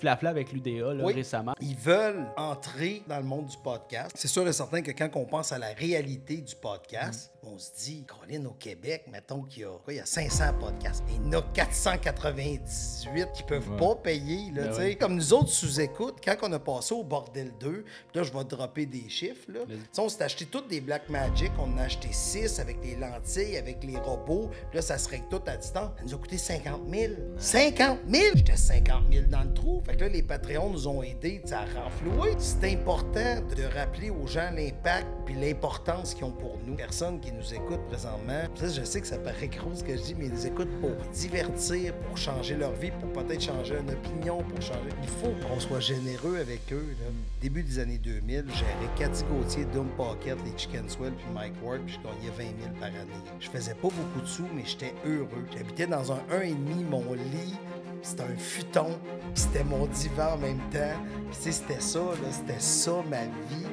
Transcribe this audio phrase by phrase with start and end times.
[0.00, 1.12] flafla avec l'UDA là, Oui.
[1.12, 1.54] récemment.
[1.60, 4.10] Ils veulent entrer dans le monde du podcast.
[4.14, 7.48] C'est sûr et certain que quand on pense à la réalité du podcast, Mm.
[7.54, 10.54] on se dit, Colin, au Québec, mettons qu'il y a, quoi, il y a 500
[10.60, 11.02] podcasts.
[11.08, 14.50] Et il y en a 498 qui peuvent pas payer.
[14.54, 14.96] Là, Ben oui.
[14.96, 18.44] Comme nous autres sous-écoute, quand on a passé au Bordel 2, puis là, je vais
[18.44, 19.46] dropper des chiffres.
[19.48, 19.60] Là.
[19.98, 21.50] On s'est acheté toutes des Black Magic.
[21.58, 24.50] On en a acheté 6 avec les lentilles, avec les robots.
[24.72, 25.90] Là, ça se règle tout à distance.
[25.98, 27.12] Ça nous a coûté 50 000.
[27.38, 28.24] 50 000!
[28.36, 29.82] J'étais 50 000 dans le trou.
[29.90, 32.36] Fait que là, les Patreons nous ont aidés à renflouer.
[32.38, 36.76] C'est important de rappeler aux gens l'impact puis l'importance qu'ils ont pour nous.
[36.76, 40.14] Personne qui nous écoute présentement, je sais que ça paraît gros ce que je dis,
[40.14, 44.44] mais ils nous écoutent pour divertir, pour changer leur vie, pour peut-être changer une opinion,
[44.44, 44.90] pour changer.
[45.02, 46.94] Il faut qu'on soit généreux avec eux.
[47.00, 47.06] là.
[47.42, 51.80] Début des années 2000, j'avais Cathy Gauthier, Doom Pocket, les Chicken Swell puis Mike Ward,
[51.84, 53.40] puis je gagnais 20 000 par année.
[53.40, 55.44] Je faisais pas beaucoup de sous, mais j'étais heureux.
[55.52, 56.54] J'habitais dans un 1,5,
[56.88, 57.58] mon lit,
[58.02, 58.98] c'était un futon,
[59.34, 60.98] c'était mon divan en même temps.
[61.30, 63.66] Puis c'était ça, là, c'était ça ma vie.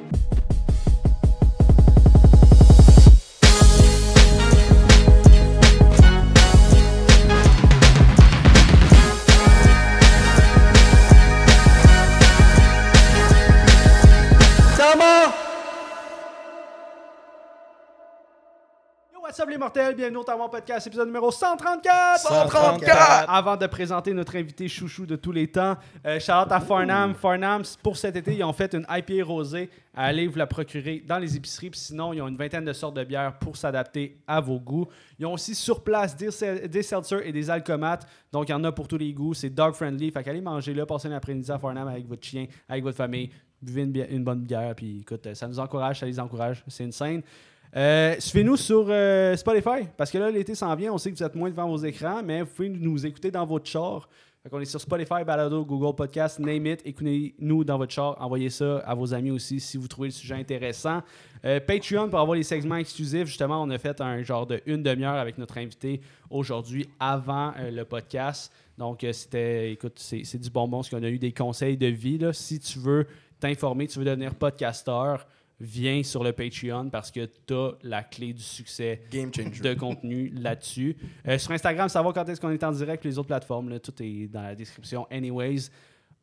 [19.37, 19.95] What's up les mortels?
[19.95, 22.21] Bienvenue au Tamon Podcast, épisode numéro 134!
[22.21, 23.25] 134!
[23.29, 25.75] Avant de présenter notre invité chouchou de tous les temps,
[26.07, 27.13] euh, shout out à Farnham.
[27.13, 29.69] Farnham, pour cet été, ils ont fait une IPA rosée.
[29.93, 31.69] Allez vous la procurer dans les épiceries.
[31.69, 34.87] Puis sinon, ils ont une vingtaine de sortes de bières pour s'adapter à vos goûts.
[35.19, 38.07] Ils ont aussi sur place des, sel- des seltzers et des alcomates.
[38.31, 39.35] Donc, il y en a pour tous les goûts.
[39.35, 40.09] C'est dog friendly.
[40.09, 43.29] Fait qu'allez manger là, passez l'après-midi à Farnham avec votre chien, avec votre famille.
[43.61, 44.73] Buvez une, une bonne bière.
[44.75, 46.63] Puis écoute, euh, ça nous encourage, ça les encourage.
[46.67, 47.21] C'est une scène.
[47.77, 50.91] Euh, Suivez-nous sur euh, Spotify, parce que là, l'été s'en vient.
[50.91, 53.45] On sait que vous êtes moins devant vos écrans, mais vous pouvez nous écouter dans
[53.45, 54.09] votre char.
[54.49, 56.81] Qu'on est sur Spotify, Balado, Google Podcast, name it.
[56.85, 58.15] Écoutez-nous dans votre char.
[58.19, 61.03] Envoyez ça à vos amis aussi si vous trouvez le sujet intéressant.
[61.45, 63.25] Euh, Patreon pour avoir les segments exclusifs.
[63.25, 67.83] Justement, on a fait un genre de une demi-heure avec notre invité aujourd'hui avant le
[67.83, 68.51] podcast.
[68.77, 72.17] Donc, c'était, écoute, c'est, du bonbon, parce qu'on a eu des conseils de vie.
[72.31, 73.05] Si tu veux
[73.39, 75.27] t'informer, tu veux devenir podcasteur,
[75.59, 79.61] viens sur le Patreon parce que tu as la clé du succès Game changer.
[79.61, 80.95] de contenu là-dessus.
[81.27, 83.93] Euh, sur Instagram, savoir quand est-ce qu'on est en direct, les autres plateformes, là, tout
[84.01, 85.07] est dans la description.
[85.09, 85.69] Anyways,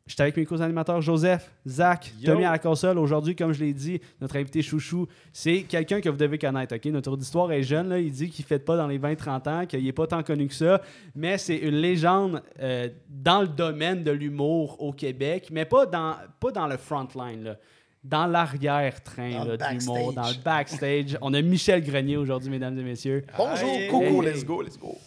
[0.06, 2.32] j'étais avec mes co-animateurs Joseph, Zach, Yo.
[2.32, 2.98] Tommy à la console.
[2.98, 6.76] Aujourd'hui, comme je l'ai dit, notre invité chouchou, c'est quelqu'un que vous devez connaître.
[6.76, 6.84] ok?
[6.86, 9.66] Notre auditoire est jeune, là, il dit qu'il ne fait pas dans les 20-30 ans,
[9.66, 10.80] qu'il n'est pas tant connu que ça,
[11.16, 16.14] mais c'est une légende euh, dans le domaine de l'humour au Québec, mais pas dans,
[16.38, 17.42] pas dans le frontline.
[17.42, 17.56] Là.
[18.04, 20.14] Dans l'arrière-train backstage.
[20.14, 21.18] dans le backstage.
[21.22, 23.24] On a Michel Grenier aujourd'hui, mesdames et messieurs.
[23.36, 23.88] Bonjour, Aïe.
[23.88, 24.22] coucou.
[24.22, 24.32] Hey.
[24.32, 24.98] Let's go, let's go.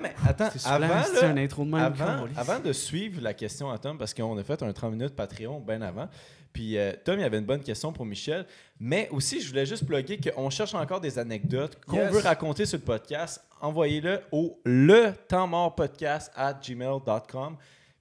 [0.00, 1.94] Mais attends, avant, là, un intro de même.
[2.36, 5.58] avant, de suivre la question à Tom, parce qu'on a fait un 30 minutes Patreon
[5.60, 6.08] bien avant,
[6.52, 8.46] puis euh, Tom, il avait une bonne question pour Michel,
[8.78, 12.12] mais aussi, je voulais juste plugger qu'on cherche encore des anecdotes qu'on Yes.
[12.12, 13.42] veut raconter sur le podcast.
[13.60, 17.56] Envoyez-le au le temps mort podcast at gmail.com.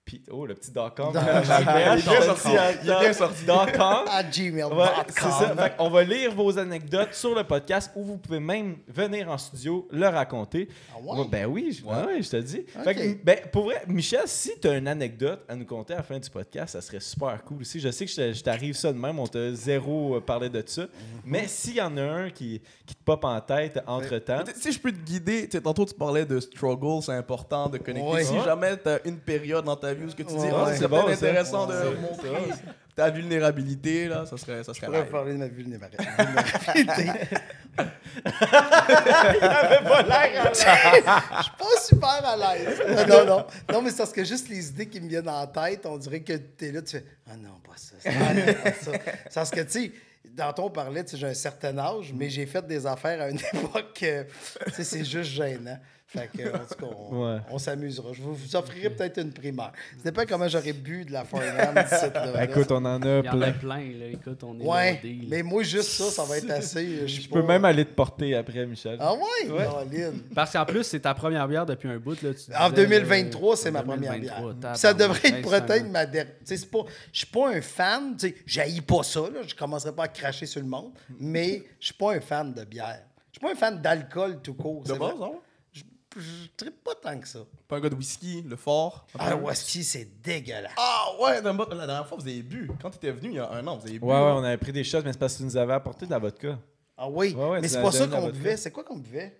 [0.09, 0.90] Puis, oh, le petit .com.
[0.97, 2.47] Dans- Il est bien sorti.
[2.47, 3.46] hein, Il est bien sorti.
[3.46, 4.06] .com.
[4.09, 4.75] À gmail.com.
[4.80, 5.56] Ouais, c'est ça.
[5.56, 9.38] Fait on va lire vos anecdotes sur le podcast où vous pouvez même venir en
[9.38, 10.68] studio le raconter.
[10.92, 11.19] Ah ouais?
[11.19, 12.66] Ouais, ben oui, je, ouais, ouais, je te dis.
[12.75, 12.84] Ok.
[12.86, 15.98] Fait que, ben, pour vrai, Michel, si tu as une anecdote à nous conter à
[15.98, 17.80] la fin du podcast, ça serait super cool aussi.
[17.80, 20.81] Je sais que je t'arrive ça de même, on t'a zéro euh, parlé de ça.
[20.81, 20.88] Mhm.
[21.25, 24.80] Mais s'il y en a un qui, qui te pop en tête entre-temps, Si je
[24.80, 28.09] peux te guider, tantôt tu parlais de struggle, c'est important de connecter.
[28.09, 28.24] Ouais.
[28.24, 30.66] Si jamais tu as une période dans ta vie ce que tu dis, Ouais, Ah,
[30.66, 30.78] ouais.
[30.78, 32.30] c'est bon, intéressant Ouais, de montrer
[32.96, 35.12] ta vulnérabilité, là, ça serait, ça Je serait pourrais live.
[35.12, 36.04] parler de ma vulnérabilité.
[36.18, 37.36] vulnérabilité.
[40.54, 42.82] Je suis pas super à l'aise.
[42.88, 43.46] Non, non, non.
[43.72, 46.22] Non, mais c'est parce que juste les idées qui me viennent en tête, on dirait
[46.22, 47.96] que tu es là, tu fais Ah non, pas ça.
[48.00, 48.92] C'est pas ça.
[49.30, 49.92] C'est parce que, tu sais,
[50.31, 53.22] dans ton on parlait, tu sais, j'ai un certain âge, mais j'ai fait des affaires
[53.22, 54.24] à une époque, euh,
[54.68, 55.80] tu sais, c'est juste gênant.
[56.12, 57.40] Fait que, en tout cas, on, Ouais.
[57.52, 58.09] on s'amusera.
[58.14, 59.72] Je vous, vous offrirai peut-être une primaire.
[59.97, 61.75] Ça dépend comment j'aurais bu de la Farnham
[62.50, 63.51] écoute, on en a Il y en a plein.
[63.51, 64.06] plein, là.
[64.12, 66.83] Écoute, on est Ouais, mais moi, juste ça, ça va être assez.
[67.04, 68.98] euh, Je peux pas- même aller te porter après, Michel.
[69.00, 69.51] Ah ouais?
[69.51, 70.12] Ouais.
[70.33, 72.19] Parce qu'en plus, c'est ta première bière depuis un bout.
[72.24, 74.75] Là, tu En disais, 2023, là, c'est ma première 2023, bière.
[74.78, 76.33] Ça devrait être peut-être ma dernière.
[76.39, 78.16] Tu sais, c'est pas- Je suis pas un fan.
[78.18, 79.19] Tu sais, j'haïs pas ça.
[79.22, 79.42] Là.
[79.45, 80.92] Je commencerai pas à cracher sur le monde.
[81.19, 83.04] Mais je suis pas un fan de bière.
[83.31, 84.81] Je suis pas un fan d'alcool tout court.
[84.86, 85.30] De base, vrai.
[86.17, 87.39] Je, trippe pas tant que ça.
[87.67, 89.06] Pas un gars de whisky, le fort.
[89.17, 90.71] Ah, whisky, c'est dégueulasse.
[90.77, 91.53] Ah ouais, la
[91.85, 92.71] dernière fois, vous avez bu.
[92.81, 94.06] Quand tu étais venu il y a un an, vous avez bu.
[94.06, 96.06] Ouais, ouais, on avait pris des shots, mais c'est parce que tu nous avais apporté
[96.06, 96.57] de la vodka.
[96.97, 98.57] Ah oui, Ouais, ouais, mais c'est pas ça qu'on buvait.
[98.57, 99.39] C'est quoi qu'on buvait?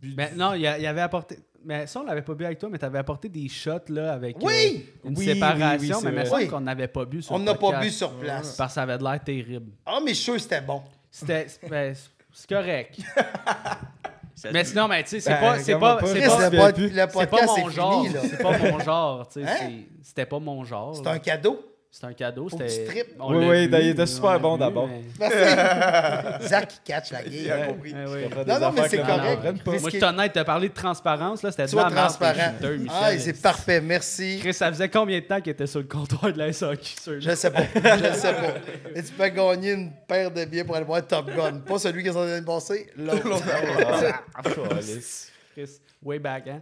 [0.00, 1.38] Ben, non, il, y avait apporté.
[1.64, 4.36] Mais ça, on l'avait pas bu avec toi, mais t'avais apporté des shots là, avec
[4.36, 4.86] euh, Oui!
[5.04, 6.26] une Oui, séparation, oui, mais il me vrai.
[6.26, 8.56] semble qu'on n'avait pas bu sur On n'a pas bu sur place.
[8.56, 9.72] Parce que ça avait de l'air terrible.
[9.84, 10.82] Ah, mais je suis sûr que c'était bon.
[11.10, 11.46] C'était.
[11.68, 11.94] ben,
[12.32, 13.00] c'est correct.
[14.52, 15.58] mais sinon, mais tu sais, c'est Ben, pas.
[15.58, 15.96] C'est pas.
[15.96, 18.04] pas, C'est pas, le, c'est pas mon genre.
[18.04, 18.20] là.
[18.30, 19.28] C'est pas mon genre.
[19.28, 19.54] tu sais, Hein?
[19.58, 20.96] c'est- C'était pas mon genre.
[20.96, 21.60] C'est un cadeau?
[21.90, 22.48] C'est un cadeau.
[22.50, 22.66] C'était.
[22.86, 24.86] tu on Oui, oui, il était super bon d'abord.
[24.88, 26.48] mais- Merci.
[26.48, 27.62] Zach qui catch la Il game.
[27.62, 27.92] a compris.
[27.94, 29.66] Non, non, mais c'est correct.
[29.66, 32.52] Moi, je suis honnête, t'as parlé de transparence, là, c'était Sois transparent.
[32.90, 33.80] Ah, c'est parfait.
[33.80, 34.38] Merci.
[34.40, 36.84] Chris, ça faisait combien de temps qu'il était sur le comptoir de la SAQ?
[37.00, 37.62] sur- Je sais pas.
[37.74, 38.54] Je sais pas.
[38.94, 41.60] Et tu peux gagner une paire de billets pour aller voir Top Gun.
[41.66, 43.42] Pas celui qui est en train de passer, l'autre.
[44.34, 45.32] Ah, câlisse.
[45.54, 45.70] Chris,
[46.02, 46.60] way back, hein?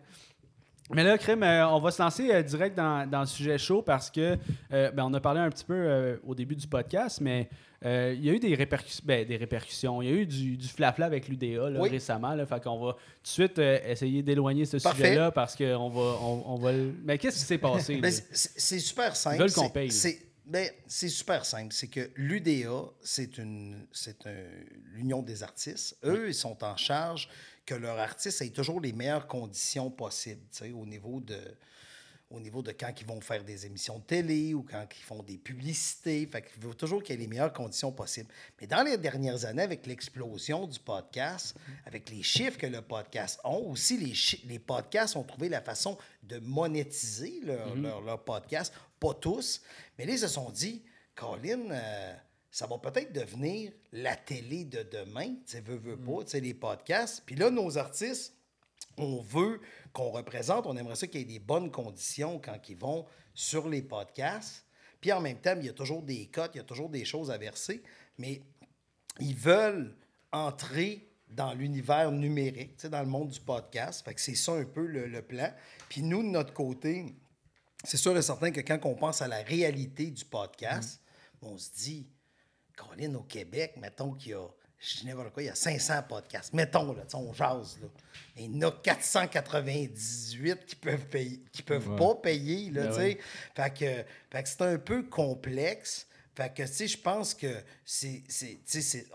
[0.92, 3.82] Mais là, Crème, euh, on va se lancer euh, direct dans, dans le sujet chaud
[3.82, 4.38] parce que,
[4.72, 7.48] euh, ben, on a parlé un petit peu au début du podcast, mais
[7.84, 10.00] il y a eu des, répercussions, ben, des répercussions.
[10.02, 11.88] Il y a eu du, du flafla avec l'UDA Oui.
[11.88, 12.34] récemment.
[12.34, 16.42] Là, fait qu'on va tout de suite essayer d'éloigner ce sujet-là parce qu'on va, on,
[16.46, 17.96] on va le- Mais qu'est-ce qui s'est passé?
[17.96, 19.36] Ben, c'est- super simple.
[19.36, 19.90] Ils veulent qu'on C'est- paye.
[19.90, 21.72] C'est ben, c'est super simple.
[21.74, 23.74] C'est que l'UDA, c'est une,
[24.94, 25.96] l'union des artistes.
[26.04, 27.28] Eux, ils sont en charge
[27.66, 31.38] que leurs artistes aient toujours les meilleures conditions possibles, tu sais, au niveau de
[32.30, 35.22] au niveau de quand ils vont faire des émissions de télé ou quand ils font
[35.22, 36.26] des publicités.
[36.26, 38.28] Fait qu'il veut toujours qu'il y ait les meilleures conditions possibles.
[38.60, 43.38] Mais dans les dernières années, avec l'explosion du podcast, avec les chiffres que le podcast
[43.44, 44.14] ont, aussi les,
[44.48, 48.74] les podcasts ont trouvé la façon de monétiser leur, leur, leur podcast.
[48.98, 49.62] Pas tous,
[49.96, 50.82] mais là, ils se sont dit,
[51.14, 52.14] Colin, euh,
[52.56, 55.26] ça va peut-être devenir la télé de demain.
[55.26, 57.22] Tu sais, veux, veux pas, tu sais, les podcasts.
[57.26, 58.32] Puis là, nos artistes,
[58.96, 59.60] on veut
[59.92, 63.04] qu'on représente, on aimerait ça qu'il y ait des bonnes conditions quand ils vont
[63.34, 64.64] sur les podcasts.
[65.02, 67.04] Puis en même temps, il y a toujours des cotes, il y a toujours des
[67.04, 67.82] choses à verser,
[68.16, 68.40] mais
[69.20, 69.94] ils veulent
[70.32, 74.02] entrer dans l'univers numérique, tu sais, dans le monde du podcast.
[74.02, 75.52] Fait que c'est ça un peu le, le plan.
[75.90, 77.04] Puis nous, de notre côté,
[77.84, 81.02] c'est sûr et certain que quand on pense à la réalité du podcast,
[81.42, 82.06] on se dit,
[82.76, 84.46] Colin, au Québec, mettons qu'il y a,
[84.78, 86.52] je dis n'importe quoi, il y a 500 podcasts.
[86.52, 87.88] Mettons, là, on jase, là.
[88.36, 92.96] Il y en a 498 qui peuvent payer, qui peuvent pas payer, là, Ben tu
[92.96, 93.18] sais.
[93.54, 96.06] Fait que, fait que c'est un peu complexe.
[96.34, 97.50] Fait que, tu sais, je pense que
[97.82, 98.22] c'est,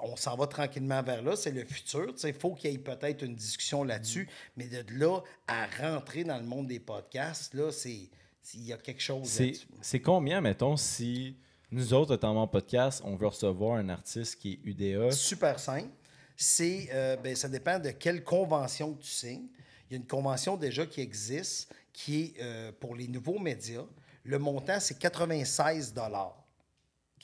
[0.02, 2.16] on s'en va tranquillement vers là, c'est le futur.
[2.24, 6.38] Il faut qu'il y ait peut-être une discussion là-dessus, mais de là à rentrer dans
[6.38, 8.10] le monde des podcasts, là, c'est,
[8.56, 9.40] il y a quelque chose
[9.82, 11.38] c'est combien, mettons, si
[11.72, 15.12] nous autres, notamment en podcast, on veut recevoir un artiste qui est UDA?
[15.12, 15.90] Super simple.
[16.36, 19.48] C'est, euh, ben, ça dépend de quelle convention que tu signes.
[19.90, 23.86] Il y a une convention déjà qui existe, qui est euh, pour les nouveaux médias.
[24.24, 26.38] Le montant, c'est 96 dollars.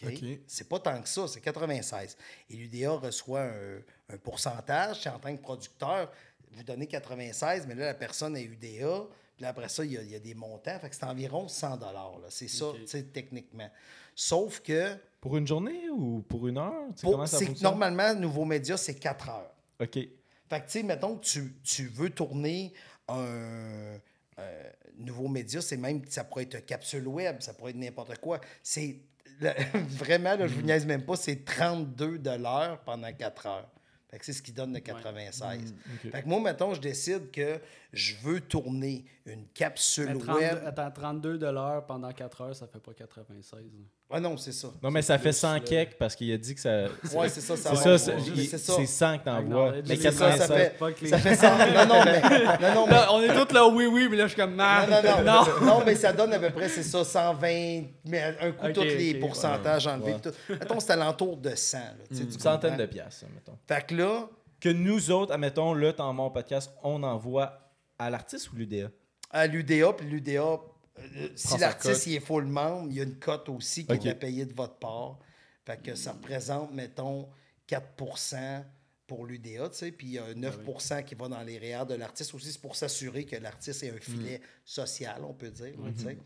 [0.06, 0.24] OK?
[0.46, 2.16] C'est pas tant que ça, c'est 96.
[2.50, 3.80] Et l'UDA reçoit un,
[4.10, 5.02] un pourcentage.
[5.02, 6.12] C'est en tant que producteur,
[6.52, 9.08] vous donnez 96, mais là, la personne est UDA.
[9.38, 10.80] Puis là, après ça, il y, a, il y a des montants.
[10.80, 12.20] Fait que c'est environ 100 dollars.
[12.30, 13.70] C'est ça, tu sais, techniquement.
[14.16, 16.74] Sauf que Pour une journée ou pour une heure?
[17.04, 19.52] Pour- ça normalement, Nouveaux Médias, c'est 4 heures.
[19.80, 19.94] OK.
[19.94, 20.10] Fait
[20.50, 22.74] que, tu sais, mettons que tu, tu veux tourner
[23.08, 24.00] un,
[24.40, 28.18] euh, nouveau média, c'est même, ça pourrait être une capsule web, ça pourrait être n'importe
[28.18, 28.40] quoi.
[28.64, 29.02] C'est
[29.74, 33.70] vraiment, là, je vous niaise même pas, c'est 32 de l'heure pendant 4 heures.
[34.10, 35.76] Fait que c'est ce qui donne le 96.
[36.12, 37.60] Fait que moi, mettons, je décide que
[37.92, 40.64] je veux tourner une capsule Mais 32 web.
[40.66, 43.60] Attends, 32 de l'heure pendant 4 heures, ça fait pas 96.
[43.60, 43.86] là.
[44.10, 44.70] Ah non, c'est ça.
[44.82, 45.60] Non, mais ça fait plus, 100 là.
[45.60, 46.86] keks parce qu'il a dit que ça.
[47.14, 47.58] Ouais, c'est ça.
[47.58, 48.58] ça C'est va- ça, c'est c'est il- ça.
[48.74, 49.40] c'est 100 que t'envoies.
[49.68, 49.86] Acknowledge.
[49.90, 50.72] Mais C'est ça, ça 96.
[51.02, 51.58] fait- Ça fait ça.
[51.86, 52.22] Non, non, mais.
[52.22, 54.56] Non, non, mais Là, on est tous là, oui, oui, mais là, je suis comme,
[54.56, 55.66] Non, non, non.
[55.66, 55.84] non.
[55.86, 59.86] mais ça donne à peu près, c'est ça, 120, mais un coup, tous les pourcentages
[59.88, 60.16] enlevés.
[60.50, 61.78] Mettons, c'est alentour de 100.
[61.78, 63.58] Là, tu sais, Une centaine de piastres, mettons.
[63.68, 67.60] Fait que là, Que nous autres, admettons, là, dans mon podcast, on envoie
[68.00, 68.88] à l'artiste ou l'UDA?
[69.30, 70.58] à l'UDA, puis l'UDA,
[71.00, 74.06] euh, si l'artiste est full membre, il y a une cote aussi qui Ok.
[74.06, 75.20] est à payer de votre part.
[75.66, 77.28] Fait que ça représente, mettons,
[77.68, 78.64] 4%
[79.06, 81.94] pour l'UDA, tu sais, puis il y a 9% qui va dans les REER de
[81.96, 82.52] l'artiste aussi.
[82.52, 85.76] C'est pour s'assurer que l'artiste ait un filet social, on peut dire.
[85.98, 86.18] tu sais.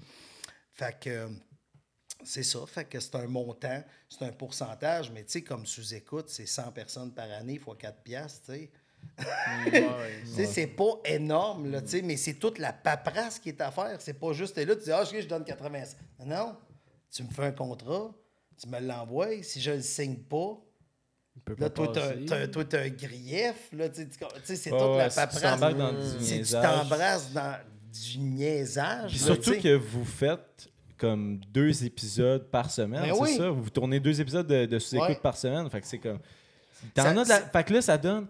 [0.74, 1.30] Fait que euh,
[2.24, 2.60] c'est ça.
[2.68, 6.72] Fait que c'est un montant, c'est un pourcentage, mais tu sais, comme sous-écoute, c'est 100
[6.72, 8.72] personnes par année fois 4 piastres, tu sais.
[9.72, 13.98] Tu sais, c'est pas énorme, là, mais c'est toute la paperasse qui est à faire.
[14.00, 15.84] C'est pas juste, t'es là, tu dis, ah, je je donne 80.
[16.26, 16.56] Non,
[17.12, 18.12] tu me fais un contrat,
[18.60, 19.44] tu me l'envoies.
[19.44, 20.58] Si je le signe pas,
[21.58, 24.08] là, toi, t'as, un grief, là, tu
[24.44, 26.18] sais, c'est Ouais, toute ouais, la paperasse.
[26.20, 27.58] Si tu t'embrasses dans
[27.92, 29.12] du niaisage.
[29.12, 33.36] Puis là, surtout que vous faites comme deux épisodes par semaine, Ben c'est oui.
[33.38, 33.50] ça?
[33.50, 35.16] Vous tournez deux épisodes de, de sous-écoute Ouais.
[35.22, 35.70] par semaine.
[35.70, 36.20] Fait que c'est comme.
[36.94, 38.28] T'en as de la- Fait que là, ça donne.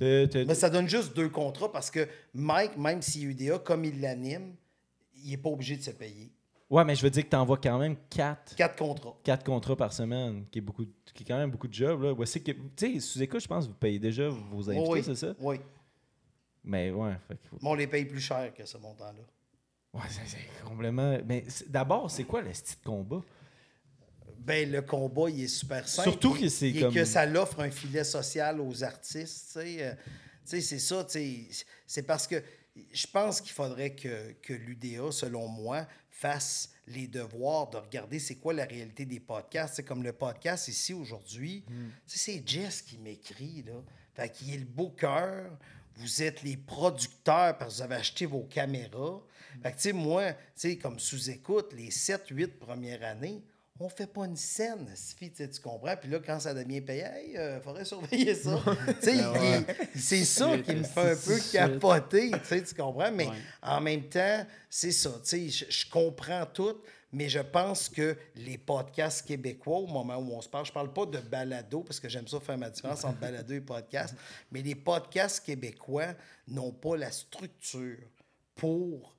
[0.00, 4.54] Mais ça donne juste deux contrats parce que Mike, même est UDA, comme il l'anime,
[5.22, 6.30] il n'est pas obligé de se payer.
[6.70, 9.16] Ouais, mais je veux dire que t'envoies quand même 4, Quatre contrats.
[9.44, 10.84] contrats par semaine, qui est, beaucoup,
[11.14, 12.02] qui est quand même beaucoup de jobs.
[12.02, 12.12] Là.
[12.12, 15.02] Voici que, tu sais, sous écoute, je pense que vous payez déjà vos invités, oui,
[15.04, 15.34] c'est ça?
[15.38, 15.60] Oui.
[16.64, 19.20] Mais ouais, fait Mais on les paye plus cher que ce montant-là.
[19.92, 21.18] ouais c'est, complètement.
[21.26, 23.22] Mais d'abord, c'est quoi le style de combat?
[24.44, 26.10] Ben, le combat, il est super simple.
[26.10, 29.76] Surtout que c'est comme- que ça l'offre un filet social aux artistes, tu sais.
[29.82, 29.94] Euh,
[30.44, 31.64] c'est ça, tu sais.
[31.86, 32.42] C'est parce que
[32.92, 38.34] je pense qu'il faudrait que, que l'UDA, selon moi, fasse les devoirs de regarder c'est
[38.36, 39.76] quoi la réalité des podcasts.
[39.76, 41.64] C'est comme le podcast ici aujourd'hui.
[41.68, 41.88] Hmm.
[42.06, 43.82] C'est Jess qui m'écrit, là.
[44.14, 45.44] Fait qu'il est le booker.
[45.96, 49.22] Vous êtes les producteurs parce que vous avez acheté vos caméras.
[49.62, 53.42] Fait que, tu sais, moi, tu sais, comme sous-écoute, les 7-8 premières années,
[53.80, 55.96] on fait pas une scène, Sophie, tu comprends?
[55.96, 58.62] Puis là, quand ça devient payant, il faudrait surveiller ça.
[59.02, 59.66] Il-
[60.00, 63.10] c'est ça qui me fait un peu capoter, tu comprends?
[63.10, 63.36] Mais Ouais.
[63.62, 66.76] en même temps, c'est ça, tu sais, je, je comprends tout,
[67.12, 70.92] mais je pense que les podcasts québécois, au moment où on se parle, je parle
[70.92, 74.14] pas de balado, parce que j'aime ça faire ma différence entre balado et podcast,
[74.52, 76.14] mais les podcasts québécois
[76.46, 77.98] n'ont pas la structure
[78.54, 79.13] pour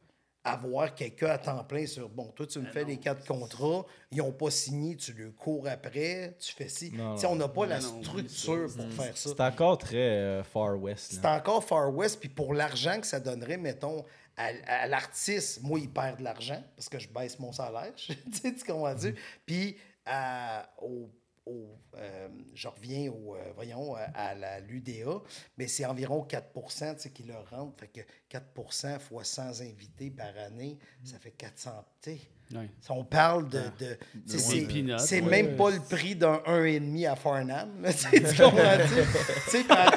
[0.46, 4.20] avoir quelqu'un à temps plein sur bon, toi, tu me fais les quatre contrats, ils
[4.20, 6.92] n'ont pas signé, tu le cours après, tu fais ci.
[6.94, 9.30] Non, on n'a pas la non, structure pour faire ça.
[9.30, 11.14] C'est encore très euh, Far West.
[11.14, 14.06] C'est encore Far West, puis pour l'argent que ça donnerait, mettons,
[14.38, 17.94] à, à l'artiste, moi, il perd de l'argent parce que je baisse mon salaire.
[17.96, 19.16] tu sais, tu comprends-tu?
[19.46, 21.10] Puis à- au,
[21.46, 25.22] au, euh, je reviens au, euh, voyons, à, à la l'UDA,
[25.58, 27.80] mais c'est environ 4 tu sais, qui leur rentrent.
[27.80, 32.20] Fait que 4% fois 100 invités par année, ça fait 400, tu sais.
[32.54, 32.70] Ouais.
[32.80, 33.60] Si on parle de.
[33.80, 33.98] de
[34.28, 34.68] tu sais,
[35.00, 35.30] c'est ouais.
[35.30, 37.70] même pas le prix d'un 1,5 à Farnham.
[37.84, 38.20] tu tu?
[38.26, 39.88] Tu sais, par,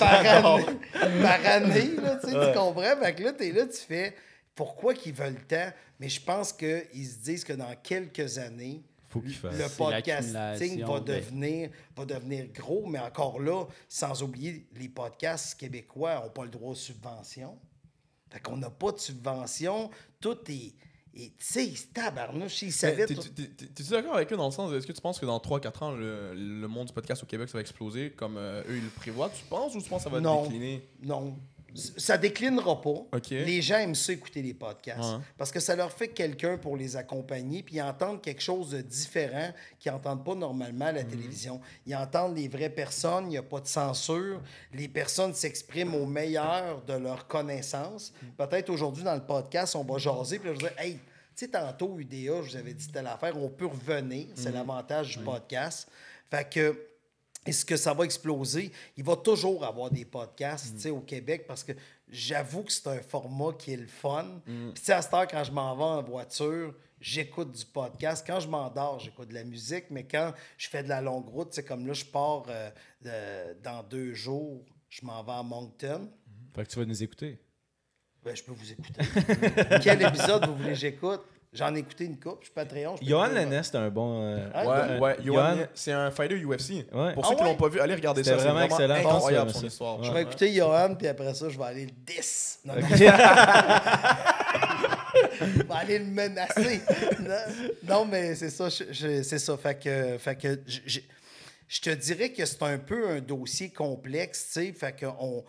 [0.00, 0.64] année,
[1.22, 2.96] par année là, tu tu comprends?
[3.02, 4.14] Fait que là, t'es là, tu fais
[4.54, 5.72] pourquoi qu'ils veulent tant?
[5.98, 9.58] Mais je pense qu'ils se disent que dans quelques années, Faut qu'il fasse.
[9.58, 11.16] le podcasting va ben.
[11.16, 16.50] devenir, va devenir gros, mais encore là, sans oublier, les podcasts québécois n'ont pas le
[16.50, 17.58] droit aux subventions.
[18.30, 19.90] Fait qu'on n'a pas de subvention.
[20.20, 20.72] Tout est.
[21.14, 22.66] Et tu sais, tabarnouche, tout.
[22.70, 23.06] t'es-
[23.48, 25.82] t'es- T'es-tu d'accord avec eux dans le sens, est-ce que tu penses que dans 3-4
[25.82, 28.82] ans, le, le monde du podcast au Québec, ça va exploser comme euh, eux, ils
[28.82, 30.44] le prévoient, tu penses, ou tu penses que ça va Non.
[30.44, 30.88] décliner?
[31.02, 31.36] Non.
[31.74, 33.06] Ça déclinera pas.
[33.30, 35.00] Les gens aiment ça écouter les podcasts.
[35.00, 35.20] Ouais.
[35.38, 38.80] Parce que ça leur fait quelqu'un pour les accompagner, puis ils entendent quelque chose de
[38.80, 41.60] différent qu'ils n'entendent pas normalement à la télévision.
[41.86, 44.40] Ils entendent les vraies personnes, il n'y a pas de censure.
[44.72, 48.12] Les personnes s'expriment au meilleur de leur connaissance.
[48.36, 51.48] Peut-être aujourd'hui, dans le podcast, on va jaser, puis je vais dire, hey, tu sais,
[51.48, 54.26] tantôt, UDA, je vous avais dit telle affaire, on peut revenir.
[54.34, 55.88] C'est l'avantage du podcast.
[56.30, 56.91] Fait que.
[57.44, 58.70] Est-ce que ça va exploser?
[58.96, 61.72] Il va toujours avoir des podcasts tu sais, au Québec parce que
[62.08, 64.40] j'avoue que c'est un format qui est le fun.
[64.44, 68.24] Puis, tu sais, à cette heure, quand je m'en vais en voiture, j'écoute du podcast.
[68.26, 69.86] Quand je m'endors, j'écoute de la musique.
[69.90, 73.82] Mais quand je fais de la longue route, c'est comme là, je pars euh, dans
[73.82, 76.10] deux jours, je m'en vais à Moncton.
[76.54, 77.38] Fait que tu vas nous écouter.
[78.24, 79.02] Ben, je peux vous écouter.
[79.82, 81.22] Quel épisode vous voulez que j'écoute?
[81.54, 82.96] J'en ai écouté une coupe, je suis Patreon.
[83.02, 83.26] Johan.
[83.26, 84.22] Lennes, c'est un bon.
[84.24, 85.16] euh, Ah, Ouais, euh, ouais.
[85.22, 86.86] Johan, c'est un fighter UFC.
[86.92, 87.12] Ouais.
[87.12, 87.48] Pour Ah ceux qui ouais?
[87.50, 88.36] l'ont pas vu, allez regarder ça.
[88.36, 88.94] vraiment c'est excellent.
[88.94, 90.02] vraiment incroyable Je pense son que histoire.
[90.02, 90.14] Je Ouais.
[90.14, 92.60] vais écouter Johan, puis après ça, je vais aller le 10.
[92.64, 92.80] Non, non.
[95.40, 96.80] Je vais aller le menacer.
[97.82, 98.68] non, mais c'est ça.
[98.68, 99.56] je- je- c'est ça.
[99.56, 104.52] Fait que, fait que je, te dirais que c'est un peu un dossier complexe, tu
[104.52, 104.72] sais.
[104.72, 105.46] Fait que on, tu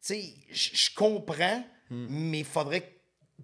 [0.00, 2.93] sais, je je comprends, mais il faudrait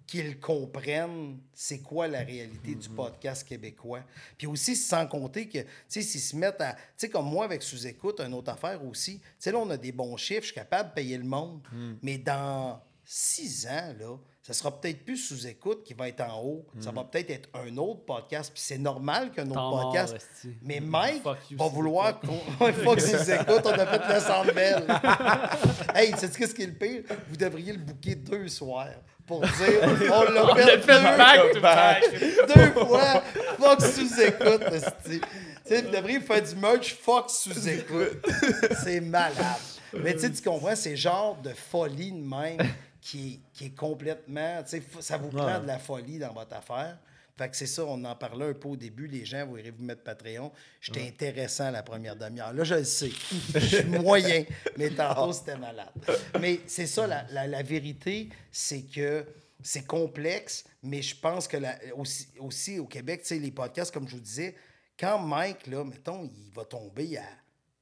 [0.07, 4.03] qu'ils comprennent c'est quoi la réalité du podcast québécois.
[4.37, 6.73] Puis aussi, sans compter que, tu sais, s'ils se mettent à...
[6.73, 9.77] Tu sais, comme moi, avec Sous-Écoute, une autre affaire aussi, tu sais, là, on a
[9.77, 11.61] des bons chiffres, je suis capable de payer le monde,
[12.01, 16.65] mais dans six ans, là, ça sera peut-être plus Sous-Écoute qui va être en haut.
[16.79, 20.17] Ça va peut-être être un autre podcast, puis c'est normal qu'un autre podcast...
[20.63, 22.39] Mais Mike Fuck you, va vouloir qu'on.
[22.65, 24.87] Ouais, Fuck Sous-Écoute, on a fait le centre belle.
[25.95, 27.03] hey, sais-tu qu'est-ce qui est le pire?
[27.29, 28.89] Vous devriez le booker deux soirs
[29.31, 31.41] pour dire on l'a fait, deux, back
[32.47, 33.23] deux fois.
[33.59, 34.63] Fuck sous-écoute.
[35.05, 35.21] Tu
[35.65, 38.25] sais, vous devriez faire du merch fuck sous-écoute.
[38.83, 39.35] C'est malade.
[39.93, 42.57] Mais tu sais, tu comprends, c'est genre de folie de même
[43.01, 44.61] qui est, qui est complètement.
[44.63, 46.97] Tu sais, f- ça vous prend de la folie dans votre affaire.
[47.41, 49.07] Fait que c'est ça, on en parlait un peu au début.
[49.07, 50.51] Les gens, vous irez vous mettre Patreon.
[50.79, 52.53] J'étais intéressant la première demi-heure.
[52.53, 53.09] Là, je le sais.
[53.55, 54.43] Je suis moyen.
[54.77, 55.89] Mais tantôt, c'était malade.
[56.39, 59.25] Mais c'est ça, la, la- la vérité, c'est que
[59.63, 63.91] c'est complexe, mais je pense que la- aussi, aussi au Québec, tu sais, les podcasts,
[63.91, 64.55] comme je vous disais,
[64.99, 67.25] quand Mike, là, mettons, il va tomber à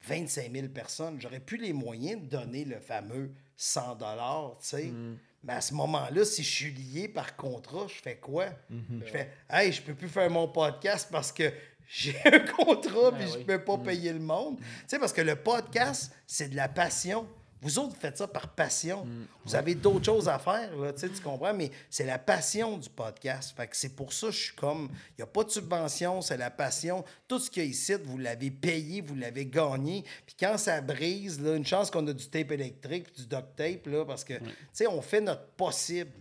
[0.07, 1.19] 25 000 personnes.
[1.19, 4.91] J'aurais plus les moyens de donner le fameux 100 dollars, tu sais.
[5.43, 8.47] Mais à ce moment-là, si je suis lié par contrat, je fais quoi?
[9.05, 11.51] Je fais, hey, je peux plus faire mon podcast parce que
[11.87, 14.57] j'ai un contrat puis je peux pas payer le monde.
[14.59, 17.25] Tu sais, parce que le podcast, c'est de la passion.
[17.61, 19.05] Vous autres, vous faites ça par passion.
[19.43, 21.53] Vous avez d'autres choses à faire, là, tu comprends?
[21.53, 23.53] Mais c'est la passion du podcast.
[23.55, 24.89] Fait que c'est pour ça que je suis comme...
[25.17, 27.03] Il n'y a pas de subvention, c'est la passion.
[27.27, 30.05] Tout ce qu'il y a ici, vous l'avez payé, vous l'avez gagné.
[30.25, 33.87] Puis quand ça brise, là, une chance qu'on a du tape électrique du duct tape,
[33.87, 36.11] là, parce que, tu sais, on fait notre possible.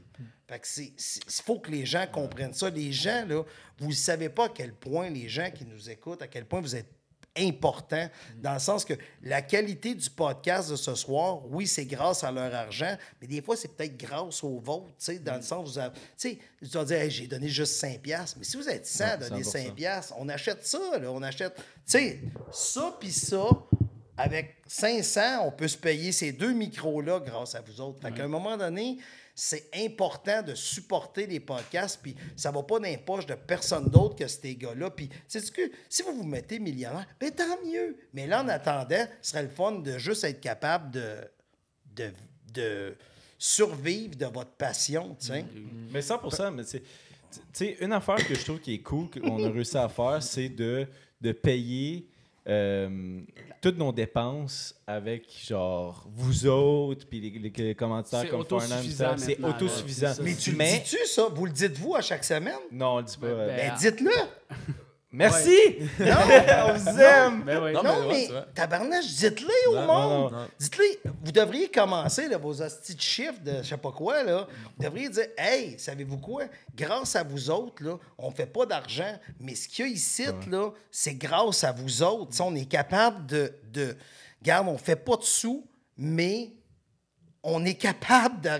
[0.49, 0.93] Fait que c'est...
[0.97, 2.69] Il faut que les gens comprennent ça.
[2.71, 3.45] Les gens, là,
[3.79, 6.61] vous ne savez pas à quel point les gens qui nous écoutent, à quel point
[6.61, 6.98] vous êtes
[7.39, 12.25] important, dans le sens que la qualité du podcast de ce soir, oui, c'est grâce
[12.25, 14.93] à leur argent, mais des fois, c'est peut-être grâce au vôtre,
[15.23, 17.75] dans le sens où vous avez, tu sais, tu vas dire, Hey, j'ai donné juste
[17.75, 19.51] 5 piastres, mais si vous êtes 100 à Ouais, donner 100%.
[19.51, 22.21] 5 piastres, on achète ça, là, on achète, tu sais,
[22.53, 23.49] ça puis ça,
[24.17, 28.01] avec 500, on peut se payer ces deux micros-là grâce à vous autres.
[28.01, 28.99] Fait qu'à un moment donné,
[29.41, 34.27] c'est important de supporter les podcasts, puis ça va pas dans de personne d'autre que
[34.27, 34.91] ces gars-là.
[34.91, 37.97] Puis, sais que si vous vous mettez millionnaire, ben tant mieux.
[38.13, 41.19] Mais là, en attendant, ce serait le fun de juste être capable de,
[41.95, 42.13] de,
[42.53, 42.97] de
[43.39, 45.45] survivre de votre passion, tu sais.
[45.93, 46.81] Mais 100%, mais c'est.
[46.81, 50.21] Tu sais, une affaire que je trouve qui est cool qu'on a réussi à faire,
[50.21, 50.85] c'est de,
[51.21, 52.09] de payer
[52.49, 53.21] euh,
[53.61, 57.91] toutes nos dépenses avec, genre, vous autres, puis les, les, C'est comme
[58.45, 60.11] Farnham, C'est autosuffisant.
[60.23, 61.29] Mais tu le Mais- dis-tu, ça?
[61.33, 62.59] Vous le dites-vous à chaque semaine?
[62.73, 63.27] Non, on le dit pas.
[63.27, 63.79] euh, Ben, Ben, ah.
[63.79, 64.11] dites-le!
[65.11, 65.57] Merci!
[65.99, 66.15] Non!
[66.67, 67.43] on vous aime!
[67.45, 67.73] Ben oui.
[67.73, 68.47] Non, Non, mais ouais, mais c'est vrai.
[68.55, 70.33] tabarnage, dites-le au Non, monde.
[70.33, 70.49] non, non.
[70.59, 70.85] Dites-le,
[71.25, 74.23] vous devriez commencer là, vos hosties de chiffres de je sais pas quoi.
[74.23, 74.47] Là.
[74.77, 76.45] Vous devriez dire Hey, savez-vous quoi?
[76.77, 80.27] Grâce à vous autres, là, on fait pas d'argent, mais ce qu'il y a ici,
[80.51, 82.39] là, c'est grâce à vous autres.
[82.43, 83.97] On est capable de, de.
[84.43, 86.53] Garde, on fait pas de sous, mais
[87.49, 88.51] on est capable de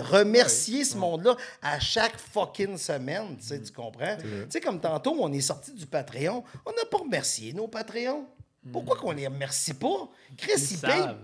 [0.00, 3.36] remercier ce monde-là à chaque fucking semaine.
[3.38, 4.16] Tu sais, tu comprends?
[4.16, 8.26] Tu sais, comme tantôt, on est sorti du Patreon, on n'a pas remercié nos Patreons.
[8.72, 10.08] Pourquoi qu'on les remercie pas?
[10.38, 11.16] Chris, Ils ils.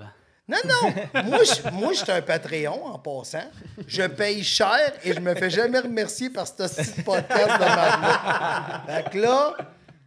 [0.48, 1.22] Non, non.
[1.24, 3.48] moi, je, moi, je suis un Patreon en passant.
[3.86, 8.82] Je paye cher et je me fais jamais remercier par ce petit podcast de merde
[8.86, 9.56] Fait que là,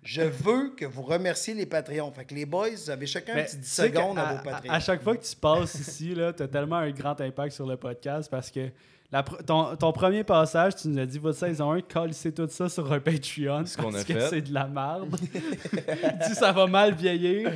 [0.04, 2.12] je veux que vous remerciez les Patreons.
[2.12, 4.28] Fait que les boys, vous avez chacun un petit tu 10 sais qu'à- secondes à,
[4.30, 4.72] à, vos Patreons.
[4.74, 7.78] à chaque fois que tu passes ici, tu as tellement un grand impact sur le
[7.78, 8.70] podcast parce que
[9.12, 12.68] la ton, ton premier passage, tu nous as dit votre saison 1, calissez tout ça
[12.68, 13.66] sur un Patreon.
[13.66, 14.28] Ce qu'on parce a que fait.
[14.30, 15.16] c'est de la merde.
[16.28, 17.52] Dit ça va mal vieillir.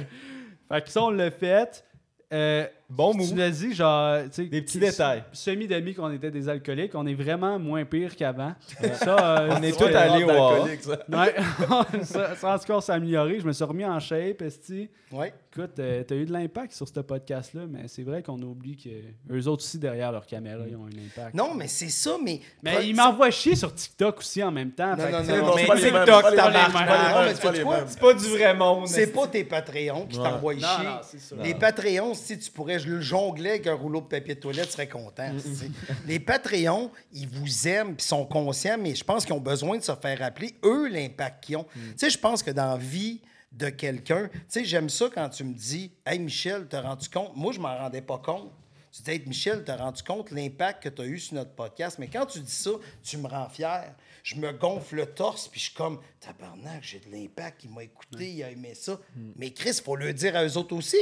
[0.71, 1.83] Fait que ça, on l'a fait.
[2.31, 3.33] Euh, Bon tu move.
[3.33, 5.23] nous as dit, genre, tu sais, Des petits détails.
[5.33, 8.53] Semi-demi qu'on était des alcooliques, on est vraiment moins pire qu'avant.
[8.93, 10.29] Ça, euh, On est tous allés au.
[10.29, 10.99] Alcoolique, ça.
[11.09, 11.35] Ouais,
[12.03, 13.39] ça, ça, en tout cas, on s'est amélioré.
[13.41, 14.89] Je me suis remis en shape, esti.
[15.11, 15.33] Ouais.
[15.51, 19.33] Écoute, euh, t'as eu de l'impact sur ce podcast-là, mais c'est vrai qu'on oublie que
[19.33, 21.33] eux autres aussi, derrière leur caméra, ils ont un impact.
[21.33, 22.39] Non, mais c'est ça, mais.
[22.63, 24.95] Mais ils m'envoient chier sur TikTok aussi en même temps.
[24.95, 28.13] Non, fait non, non, Mais TikTok, ta marche c'est pas.
[28.13, 28.87] tu du vrai monde.
[28.87, 30.85] C'est pas tes Patreons qui t'envoient chier.
[30.85, 31.35] non, c'est ça.
[31.43, 34.67] Les Patreons, si tu pourrais je le jongler avec un rouleau de papier de toilette,
[34.67, 35.31] tu serais content.
[36.07, 39.83] Les Patreons, ils vous aiment puis sont conscients, mais je pense qu'ils ont besoin de
[39.83, 41.65] se faire rappeler, eux, l'impact qu'ils ont.
[41.73, 45.29] Tu sais, je pense que dans la vie de quelqu'un, tu sais, j'aime ça quand
[45.29, 47.35] tu me dis Hey Michel, t'as rendu compte?
[47.35, 48.51] Moi, je m'en rendais pas compte.
[48.91, 51.97] Tu dis, Hey, Michel, t'as rendu compte l'impact que tu as eu sur notre podcast.
[51.99, 52.71] Mais quand tu dis ça,
[53.03, 53.93] tu me rends fier.
[54.27, 57.83] Je me gonfle le torse, puis je suis comme, tabarnak, j'ai de l'impact, il m'a
[57.83, 58.99] écouté, il a aimé ça.
[59.37, 60.97] Mais Chris, il faut le dire à eux autres aussi.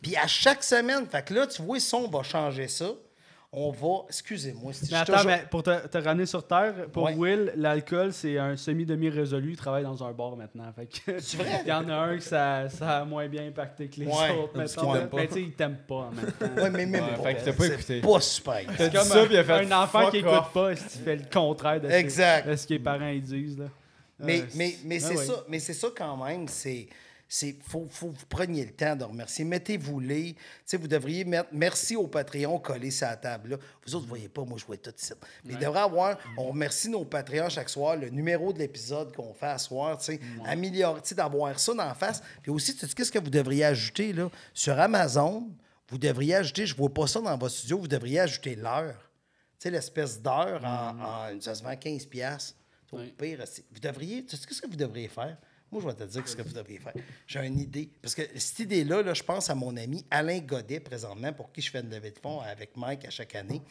[0.00, 2.94] Puis à chaque semaine, fait que là, tu vois, ça, on va changer ça.
[3.52, 6.72] On va, excusez-moi, si Mais je attends, toujours- mais pour te, te ramener sur terre,
[6.92, 7.14] pour Ouais.
[7.16, 9.50] Will, l'alcool, c'est un semi-demi-résolu.
[9.50, 10.72] Il travaille dans un bar maintenant.
[10.72, 11.62] Fait que C'est vrai?
[11.66, 14.12] Il y en a un que ça, ça a moins bien impacté que les Ouais,
[14.38, 14.52] autres.
[14.52, 16.62] parce qu'il t'aime Mais tu sais, il t'aime pas en même temps.
[16.62, 17.22] Ouais, mais même Ouais, pas.
[17.24, 18.00] fait que t'as pas C'est écouté.
[18.02, 18.60] pas super.
[18.66, 20.52] T'as C'est dit comme ça, un, puis il a fait un enfant qui écoute off.
[20.52, 22.48] pas, si tu fais le contraire de, ce- Exact.
[22.48, 23.58] de ce que les parents ils disent.
[23.58, 23.64] Là.
[24.20, 25.24] Mais, Euh, mais, mais c'est ouais.
[25.24, 26.46] ça, mais c'est ça quand même.
[26.46, 26.86] C'est,
[27.32, 29.44] c'est, faut, faut que vous preniez le temps de remercier.
[29.44, 30.32] Mettez-vous-les.
[30.34, 33.50] Tu sais, vous devriez mettre merci au Patreon collé sur la table.
[33.50, 33.56] Là.
[33.86, 35.16] Vous autres, vous voyez pas, moi, je vois tout de suite.
[35.44, 39.32] Mais il devrait avoir, on remercie nos Patreons chaque soir, le numéro de l'épisode qu'on
[39.32, 42.20] fait à soir, tu sais, améliorer, sais, d'avoir ça d'en face.
[42.42, 44.28] Puis aussi, tu sais, qu'est-ce que vous devriez ajouter, là?
[44.52, 45.48] Sur Amazon,
[45.88, 48.96] vous devriez ajouter, je vois pas ça dans votre studio, vous devriez ajouter l'heure.
[49.60, 50.98] Tu sais, l'espèce d'heure, en,
[51.36, 52.08] en- ça se vend 15$.
[52.08, 52.56] piastres.
[52.90, 53.14] Au Oui.
[53.16, 54.24] pire, c'est- vous devriez.
[54.24, 55.36] Tu sais qu'est-ce que vous devriez faire?
[55.72, 56.94] Moi, je vais te dire ce que vous devriez faire.
[57.26, 57.90] J'ai une idée.
[58.02, 61.62] Parce que cette idée-là, là, je pense à mon ami Alain Godet, présentement, pour qui
[61.62, 63.62] je fais une levée de fonds avec Mike à chaque année.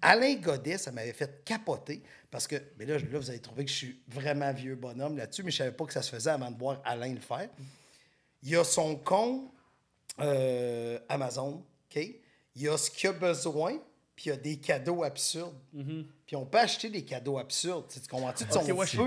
[0.00, 2.02] Alain Godet, ça m'avait fait capoter.
[2.30, 5.42] Parce que, mais là, là, vous allez trouver que je suis vraiment vieux bonhomme là-dessus,
[5.42, 7.50] mais je ne savais pas que ça se faisait avant de voir Alain le faire.
[8.42, 9.52] Il a son compte
[10.20, 12.02] euh, Amazon, OK?
[12.54, 13.78] Il y a ce qu'il a besoin,
[14.14, 15.54] puis il y a des cadeaux absurdes.
[16.26, 17.84] Puis on peut acheter des cadeaux absurdes.
[17.92, 18.44] Tu comprends-tu?
[18.44, 19.02] de son Ok, ouais, je feu?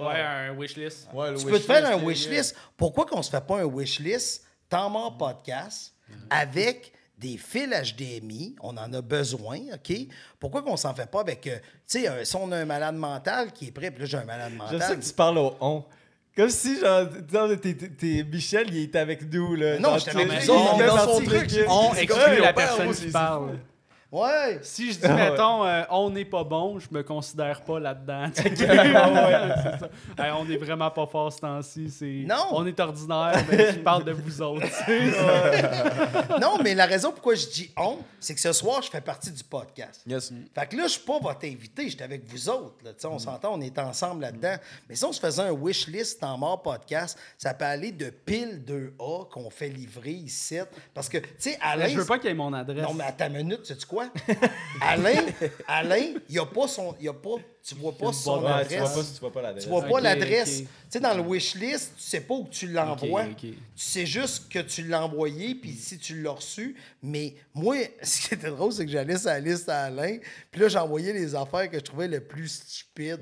[0.00, 1.08] un wishlist.
[1.12, 2.56] Ouais, Tu peux te faire un wishlist, wishlist.
[2.76, 5.94] Pourquoi qu'on se fait pas un wishlist temps mort podcast
[6.30, 8.56] avec des fils HDMI?
[8.60, 9.96] On en a besoin, OK?
[10.38, 11.46] Pourquoi qu'on s'en fait pas avec...
[11.46, 14.16] euh, tu sais, si on a un malade mental qui est prêt, puis là, j'ai
[14.18, 14.82] un malade Je mental...
[14.82, 15.84] sais que tu parles au on.
[16.34, 17.06] Comme si, genre,
[17.60, 19.78] t'es- Michel, il était avec nous, là.
[19.78, 21.50] Non, Dans j'étais On dans est dans son truc.
[21.68, 23.58] On exclut comme, la personne qui parle.
[24.12, 24.58] Ouais!
[24.60, 28.26] Si je dis, Ah mettons, euh, on n'est pas bon, je me considère pas là-dedans.
[28.34, 28.60] C'est.
[30.22, 31.88] Hey, on est vraiment pas fort ce temps-ci.
[31.90, 32.44] c'est- Non.
[32.50, 34.66] On est ordinaire, mais je parle de vous autres.
[36.40, 39.30] non, mais la raison pourquoi je dis on, c'est que ce soir, je fais partie
[39.32, 40.02] du podcast.
[40.06, 40.30] Yes.
[40.54, 42.76] Fait que là, je suis pas votre invité, j'étais avec vous autres.
[42.84, 42.90] Là.
[43.04, 44.56] On s'entend, on est ensemble là-dedans.
[44.90, 48.10] Mais si on se faisait un wish list en mort podcast, ça peut aller de
[48.10, 50.58] pile 2A qu'on fait livrer ici.
[50.92, 51.88] Parce que, tu sais, Alain.
[51.88, 52.82] je veux pas qu'il y ait mon adresse.
[52.86, 54.01] Non, mais à ta minute, sais-tu quoi?
[54.80, 55.24] Alain,
[55.66, 56.94] Alain, il a pas son.
[57.00, 58.80] Il a pas, tu vois pas son Ouais, tu adresse.
[58.80, 59.64] vois pas, tu vois pas l'adresse.
[59.64, 60.58] Tu vois pas l'adresse.
[60.58, 63.26] Tu sais, dans le wish list, tu sais pas où tu l'envoies.
[63.38, 66.76] Tu sais juste que tu l'as envoyé, puis si tu l'as reçu.
[67.02, 70.18] Mais moi, ce qui était drôle, c'est que j'allais sur la liste à Alain,
[70.50, 73.20] puis là, j'envoyais les affaires que je trouvais le plus stupides.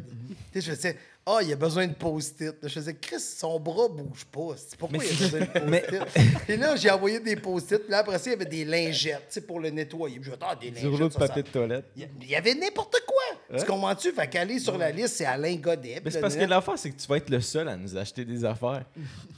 [0.53, 2.55] Tu sais, je faisais, ah, il a besoin de post-it.
[2.63, 4.55] Je faisais, Chris, son bras bouge pas.
[4.79, 6.49] Pourquoi Mais il a besoin de mais- post-it?
[6.49, 9.27] Et là, j'ai envoyé des post-it, puis là, après ça, il y avait des lingettes,
[9.29, 10.19] tu sais, pour le nettoyer.
[10.19, 11.09] Puis je dis, ah, des Du rouleau lingettes.
[11.09, 11.85] de ça- papier de toilette.
[11.97, 13.59] Il y- avait n'importe quoi.
[13.59, 14.13] Tu comprends-tu?
[14.13, 16.01] Fait qu'aller sur la liste, c'est Alain Godet.
[16.05, 18.25] Mais c'est parce que l'affaire, c'est que tu vas être le seul à nous acheter
[18.25, 18.85] des affaires.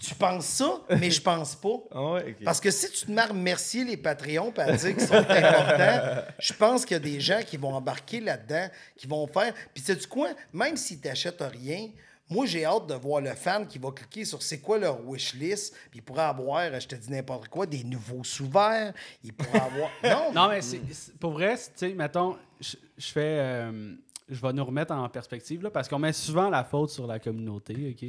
[0.01, 1.68] Tu penses ça, mais je pense pas.
[1.95, 2.37] Ah ouais.
[2.45, 5.14] Parce que si tu te mets à remercier les Patreons et à dire qu'ils sont
[5.14, 9.53] importants, je pense qu'il y a des gens qui vont embarquer là-dedans, qui vont faire.
[9.75, 10.29] Puis sais-tu quoi?
[10.53, 11.71] Même s'ils t'achètent rien,
[12.30, 15.35] moi, j'ai hâte de voir le fan qui va cliquer sur c'est quoi leur wish
[15.35, 19.61] list, puis il pourrait avoir, je te dis n'importe quoi, des nouveaux sous-verts, il pourrait
[19.61, 19.90] avoir...
[20.02, 23.38] Non, Non, mais c'est, c'est- pour vrai, tu sais, mettons, je je fais.
[23.40, 23.94] euh,
[24.28, 27.18] je vais nous remettre en perspective, là, parce qu'on met souvent la faute sur la
[27.18, 28.08] communauté, OK?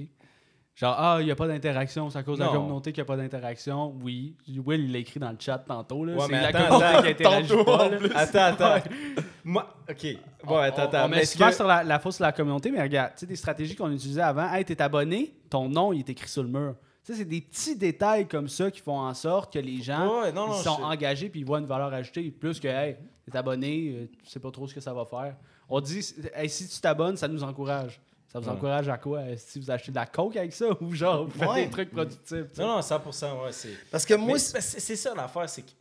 [0.75, 2.55] Genre, ah, il n'y a pas d'interaction, c'est à cause de la Non.
[2.55, 3.93] communauté qu'il n'y a pas d'interaction.
[4.01, 4.35] Oui.
[4.65, 6.13] Will, il l'a écrit dans le chat tantôt, là.
[6.15, 7.97] Ouais, c'est mais la attends, communauté attends, qui interagit tantôt, pas, là.
[8.15, 8.89] Attends, attends.
[9.43, 10.07] Moi, ok.
[10.45, 11.05] Bon, attends, on, attends.
[11.05, 13.19] on met Mais souvent que- sur la, la faute sur la communauté, mais regarde, tu
[13.19, 14.51] sais, des stratégies qu'on utilisait avant.
[14.51, 16.75] Hey, t'es abonné, ton nom, il est écrit sur le mur.
[17.05, 20.21] Tu sais, c'est des petits détails comme ça qui font en sorte que les gens
[20.21, 22.31] Ouais, non, non, ils sont je- engagés puis ils voient une valeur ajoutée.
[22.31, 22.95] Plus que, hey,
[23.29, 25.35] t'es abonné, euh, tu sais pas trop ce que ça va faire.
[25.69, 25.99] On dit,
[26.33, 28.01] hey, si tu t'abonnes, ça nous encourage.
[28.33, 28.51] Ça vous Ouais.
[28.55, 29.19] encourage à quoi?
[29.19, 31.65] Euh, Si vous achetez de la coke avec ça ou genre, vous faites Ouais.
[31.65, 32.57] des trucs productifs.
[32.57, 33.77] Non, non, 100%, ouais, c'est...
[33.91, 35.71] parce que moi, c'est- ça l'affaire, c'est que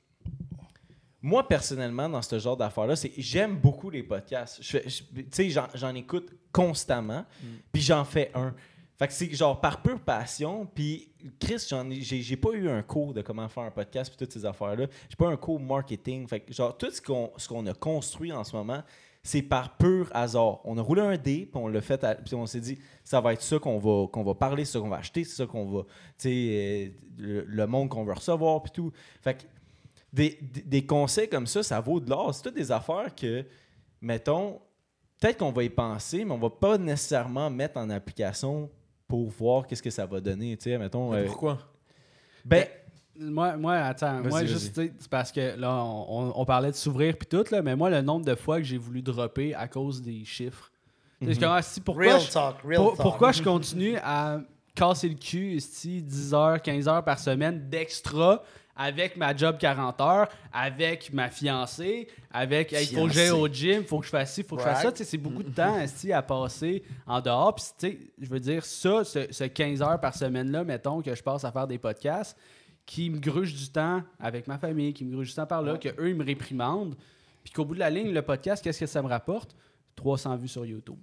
[1.20, 4.58] moi personnellement dans ce genre d'affaires-là, c'est j'aime beaucoup les podcasts.
[4.62, 7.24] Je fais- je- Tu sais, j'en- j'en écoute constamment,
[7.72, 8.52] puis j'en fais un.
[8.98, 11.08] Fait que c'est genre par pure passion, puis
[11.40, 14.18] Chris, j'en ai- j'ai j'ai pas eu un cours de comment faire un podcast puis
[14.18, 14.86] toutes ces affaires-là.
[15.08, 16.26] J'ai pas eu un cours marketing.
[16.28, 18.82] Fait que genre tout ce qu'on ce qu'on a construit en ce moment,
[19.22, 20.60] c'est par pur hasard.
[20.64, 23.20] On a roulé un dé, puis on l'a fait, à- puis on s'est dit, ça
[23.20, 25.46] va être ça qu'on va, qu'on va parler, c'est ça qu'on va acheter, c'est ça
[25.46, 28.90] qu'on va, tu sais, euh, le, le monde qu'on veut recevoir, puis tout.
[29.20, 29.42] Fait que
[30.12, 32.34] des, des- des conseils comme ça, ça vaut de l'or.
[32.34, 33.44] C'est toutes des affaires que,
[34.00, 34.60] mettons,
[35.20, 38.68] peut-être qu'on va y penser, mais on va pas nécessairement mettre en application
[39.06, 41.14] pour voir qu'est-ce que ça va donner, tu sais, mettons.
[41.14, 41.58] euh, Pourquoi?
[42.44, 42.66] ben,
[43.18, 46.70] Moi, moi, attends, moi, juste, tu sais, c'est parce que là, on, on- on parlait
[46.70, 49.54] de s'ouvrir puis tout, là, mais moi, le nombre de fois que j'ai voulu dropper
[49.54, 50.70] à cause des chiffres.
[51.20, 53.02] Comme, ah, si, pourquoi, real je, talk, real pour- talk.
[53.02, 54.40] pourquoi je continue à
[54.74, 58.42] casser le cul, esti, 10 heures, 15 heures par semaine d'extra
[58.74, 63.84] avec ma job 40 heures, avec ma fiancée, avec, il faut que j'aille au gym,
[63.84, 64.84] faut que je fasse ci, faut que je fasse ça.
[64.84, 64.96] Right.
[64.96, 67.54] Tu sais, C'est beaucoup de temps esti, à passer en dehors.
[67.54, 71.14] Puis, tu sais, je veux dire, ça, ce, ce 15 heures par semaine-là, mettons, que
[71.14, 72.34] je passe à faire des podcasts,
[72.86, 75.78] qui me gruge du temps avec ma famille, qui me gruge du temps par là,
[75.78, 76.96] que eux ils me réprimandent.
[77.44, 79.56] Puis qu'au bout de la ligne, le podcast, qu'est-ce que ça me rapporte?
[79.96, 80.98] 300 vues sur YouTube.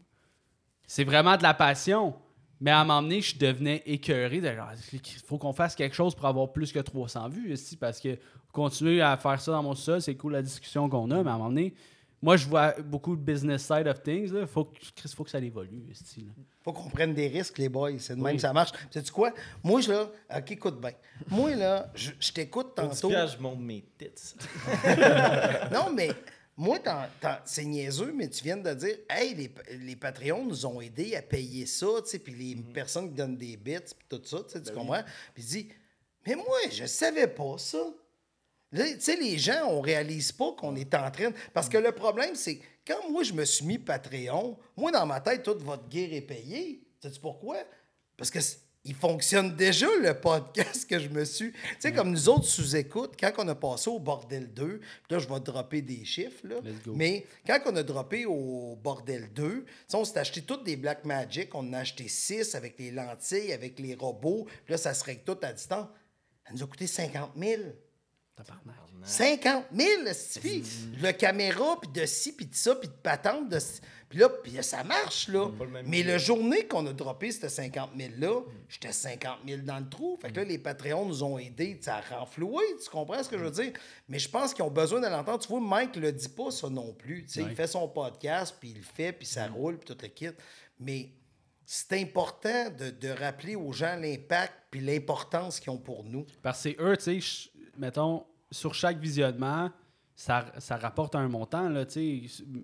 [0.88, 2.16] C'est vraiment de la passion.
[2.62, 4.50] Mais à un moment donné, je devenais écœuré de
[4.92, 8.18] il faut qu'on fasse quelque chose pour avoir plus que 300 vues ici, parce que
[8.52, 11.36] continuer à faire ça dans mon sol, c'est cool la discussion qu'on a, mais à
[11.36, 11.74] un moment donné,
[12.22, 14.34] moi je vois beaucoup de business side of things.
[14.34, 14.46] Là.
[14.46, 15.86] Faut que, Chris, faut que ça évolue.
[15.90, 16.34] ici, là.
[16.74, 17.92] Faut qu'on prenne des risques, les boys.
[18.00, 18.36] C'est de même Oui.
[18.36, 18.72] que ça marche.
[18.92, 19.34] Sais-tu quoi?
[19.64, 20.92] Moi, je, là, OK, écoute bien.
[21.28, 23.10] Moi, là, je, je t'écoute pour 10 tantôt.
[23.10, 24.08] piastres, je monte mes tits.
[25.72, 26.10] Non, mais
[26.58, 26.78] moi,
[27.46, 29.52] c'est niaiseux, mais tu viens de dire, hey, les,
[29.86, 32.74] les Patreons nous ont aidés à payer ça, tu sais, puis les Mhm.
[32.74, 35.04] personnes qui donnent des bits, puis tout ça, tu sais, Ben tu comprends?
[35.34, 35.70] Puis dis,
[36.28, 37.78] mais moi, je savais pas ça.
[38.72, 41.32] Là, Tu sais, les gens, on réalise pas qu'on est en train.
[41.54, 45.22] Parce que le problème, c'est quand moi, je me suis mis Patreon, moi, dans ma
[45.22, 46.82] tête, toute votre guerre est payée.
[47.02, 47.58] Sais-tu pourquoi?
[48.18, 51.52] Parce que c- il fonctionne déjà le podcast que je me suis.
[51.52, 55.20] Tu sais, comme nous autres sous-écoute, quand on a passé au Bordel 2, puis là,
[55.20, 56.56] je vais dropper des chiffres, là,
[56.96, 60.78] mais quand on a droppé au Bordel 2, tu sais, on s'est acheté toutes des
[60.78, 64.78] Black Magic, on en a acheté 6 avec les lentilles, avec les robots, puis là,
[64.78, 65.88] ça se règle tout à distance.
[66.48, 67.62] Ça nous a coûté 50 000.
[68.36, 68.76] Tabarnak.
[69.04, 70.64] 50 000, esti.
[71.02, 73.50] Le caméra, puis de ci, puis de ça, puis de patente.
[73.50, 73.60] De...
[74.10, 75.50] Puis là, puis là, ça marche, là.
[75.60, 79.88] le Mais la journée qu'on a droppé ce 50 000-là, j'étais 50 000 dans le
[79.88, 80.18] trou.
[80.20, 83.44] Fait que là, les Patreons nous ont aidés à renflouer, tu comprends ce que je
[83.44, 83.74] veux dire?
[84.08, 85.40] Mais je pense qu'ils ont besoin de l'entendre.
[85.40, 87.24] Tu vois, Mike le dit pas, ça non plus.
[87.26, 87.50] Tu sais, Ouais.
[87.52, 90.30] Il fait son podcast, puis il le fait, puis ça roule, puis tout le kit.
[90.80, 91.10] Mais
[91.66, 96.26] c'est important de, de rappeler aux gens l'impact puis l'importance qu'ils ont pour nous.
[96.42, 99.70] Parce que c'est eux, tu sais, mettons, sur chaque visionnement,
[100.16, 101.86] ça, ça rapporte un montant, là,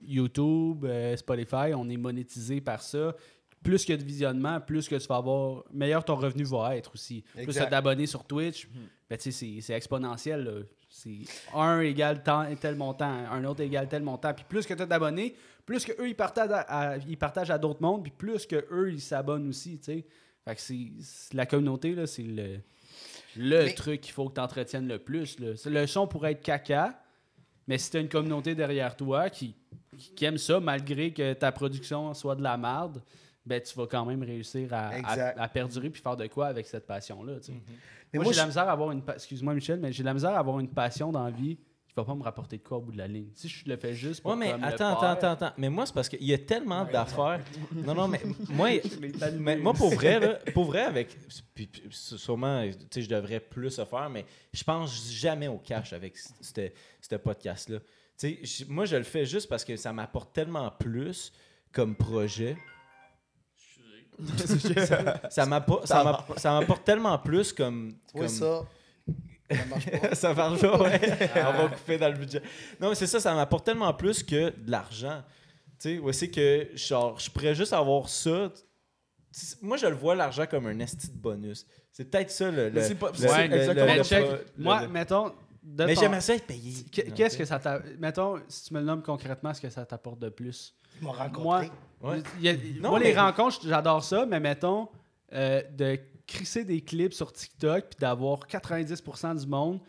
[0.04, 3.16] YouTube, euh, Spotify, on est monétisé par ça.
[3.64, 7.22] Plus a de visionnement, plus que tu vas avoir, meilleur ton revenu va être aussi.
[7.34, 7.62] Plus tu Exact.
[7.68, 8.68] as d'abonnés sur Twitch,
[9.10, 10.52] ben, tu sais, c'est- exponentiel, là.
[10.90, 11.20] C'est
[11.54, 14.34] un égale tant- tel montant, un autre égale tel montant.
[14.34, 16.60] Puis plus que tu as d'abonnés, plus que eux ils partagent à,
[16.94, 20.06] à- ils partagent à d'autres mondes, puis plus que eux ils s'abonnent aussi, tu sais.
[20.46, 22.60] Fait que c'est c'est- la communauté, là, c'est le,
[23.38, 25.40] le Mais- truc qu'il faut que tu entretiennes le plus.
[25.40, 25.52] Là.
[25.66, 27.00] Le son pourrait être caca,
[27.68, 29.56] mais si tu as une communauté derrière toi qui,
[30.16, 33.02] qui, aime ça, malgré que ta production soit de la merde,
[33.46, 34.90] ben tu vas quand même réussir à,
[35.38, 37.34] à- perdurer puis faire de quoi avec cette passion-là.
[37.48, 40.14] Mais moi, moi, j'ai la misère à avoir une pa- excuse-moi Michel, mais j'ai la
[40.14, 41.58] misère à avoir une passion dans la vie
[41.96, 43.30] qui va pas me rapporter de quoi au bout de la ligne.
[43.36, 45.54] Si je le fais juste pour Ouais, mais comme, le attends, attends, attends, attends.
[45.58, 47.40] Mais moi, c'est parce qu'il y a tellement d'affaires.
[47.74, 48.70] Non, non, mais moi,
[49.40, 51.18] mais moi pour vrai, là, pour vrai, avec.
[51.54, 55.58] Puis, puis, sûrement, tu sais, je devrais plus le faire, mais je pense jamais au
[55.58, 57.80] cash avec ce podcast-là.
[58.18, 61.32] Tu sais, moi, je le fais juste parce que ça m'apporte tellement plus
[61.72, 62.58] comme projet.
[64.80, 65.46] ça
[65.86, 67.94] ça m'apporte tellement plus comme.
[68.14, 68.64] Comme- ça?
[69.52, 70.16] Ça marche pas.
[70.16, 71.02] ça marche pas, ouais.
[71.36, 72.42] On va couper dans le budget.
[72.80, 75.24] Non, mais c'est ça, ça m'apporte tellement plus que de l'argent.
[75.80, 78.52] Tu sais, ouais, c'est que, genre, je pourrais juste avoir ça.
[79.62, 81.68] Moi, je le vois, l'argent, comme un esti de bonus.
[81.92, 82.70] C'est peut-être ça le.
[82.70, 84.26] le- c'est pas- le- Ouais, le- exactement le- Mais le- check,
[84.58, 85.34] le- moi, le- mettons.
[85.64, 86.74] de Mais ton- j'aimerais ça être payé.
[86.92, 87.82] Qu'est- Qu'est-ce que ça t'a.
[88.00, 90.76] Mettons, si tu me le nommes concrètement, ce que ça t'apporte de plus?
[91.02, 91.16] Moi,
[92.02, 92.22] Ouais.
[92.40, 94.88] il y a- Non, moi mais- les rencontres, j'adore ça, mais mettons,
[95.34, 99.80] euh, de crisser des clips sur TikTok puis d'avoir 90% du monde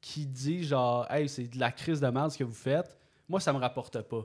[0.00, 2.96] qui dit genre, hey, c'est de la crise de merde ce que vous faites,
[3.28, 4.22] moi, ça me rapporte pas.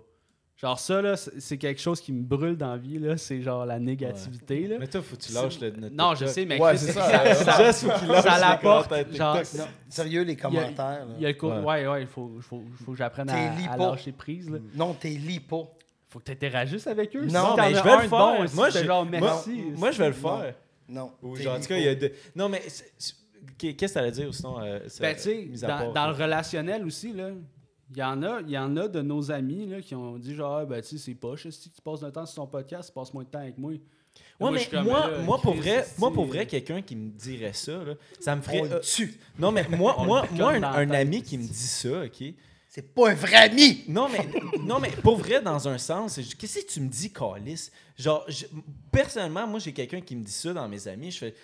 [0.55, 3.15] Genre, ça, là, c'est quelque chose qui me brûle dans la vie, là.
[3.15, 4.77] C'est genre la négativité, là.
[4.79, 5.69] Mais toi, faut que tu lâches le.
[5.69, 7.71] notre Non, je sais, mais Ouais, c'est ça, ça.
[7.73, 7.91] ça-
[8.23, 8.91] ça l'apporte.
[9.13, 9.35] Genre.
[9.55, 11.05] Non, sérieux, les il y a- commentaires.
[11.05, 11.13] là.
[11.15, 11.59] il y a le Ouais.
[11.63, 14.57] ouais, ouais, il faut, faut, faut que j'apprenne à, à lâcher prise, là.
[14.73, 15.61] Non, t'es lis pas.
[16.07, 17.25] Faut que tu interagisses avec eux.
[17.27, 18.09] Non, Si mais je vais le faire.
[18.09, 19.63] bon, Moi, je- genre moi- merci.
[19.75, 20.55] Moi, je vais le faire.
[20.87, 21.11] Non.
[21.21, 22.01] Ou genre, en tout cas, il y a pas.
[22.01, 22.13] de...
[22.35, 22.61] Non, mais
[23.57, 24.61] qu'est-ce que t'allais dire sinon?
[24.61, 27.31] euh, ça- Ben, tu sais, dans, part, dans le relationnel aussi, là,
[27.89, 30.35] il y en a, il y en a de nos amis là, qui ont dit
[30.35, 32.89] genre, Ah, ben, tu sais, c'est poche, si tu passes de temps sur ton podcast,
[32.89, 33.71] tu passes moins de temps avec moi.
[33.71, 33.79] Ouais,
[34.39, 37.83] Moi, mais moi, là, moi, pour vrai, moi, pour vrai, quelqu'un qui me dirait ça,
[37.83, 38.61] là, ça me ferait.
[38.61, 39.19] On le euh, tue.
[39.37, 42.33] non, mais moi, moi, le moi, un, ami qui me dit ça, OK?
[42.79, 43.83] C'est pas un vrai ami.
[43.87, 44.19] Non, mais,
[44.59, 47.71] non, mais pour vrai, dans un sens, qu'est-ce que tu me dis, Calis?
[47.97, 48.45] Genre, je-
[48.91, 51.09] personnellement, moi, j'ai quelqu'un qui me dit ça dans mes amis.
[51.09, 51.35] Je fais,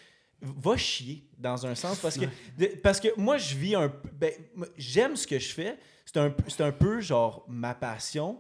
[0.44, 1.98] va chier, dans un sens.
[1.98, 4.32] Parce que, de- parce que moi, je vis un ben,
[4.78, 5.76] J'aime ce que je fais.
[6.06, 8.40] C'est un, un peu, genre, ma passion,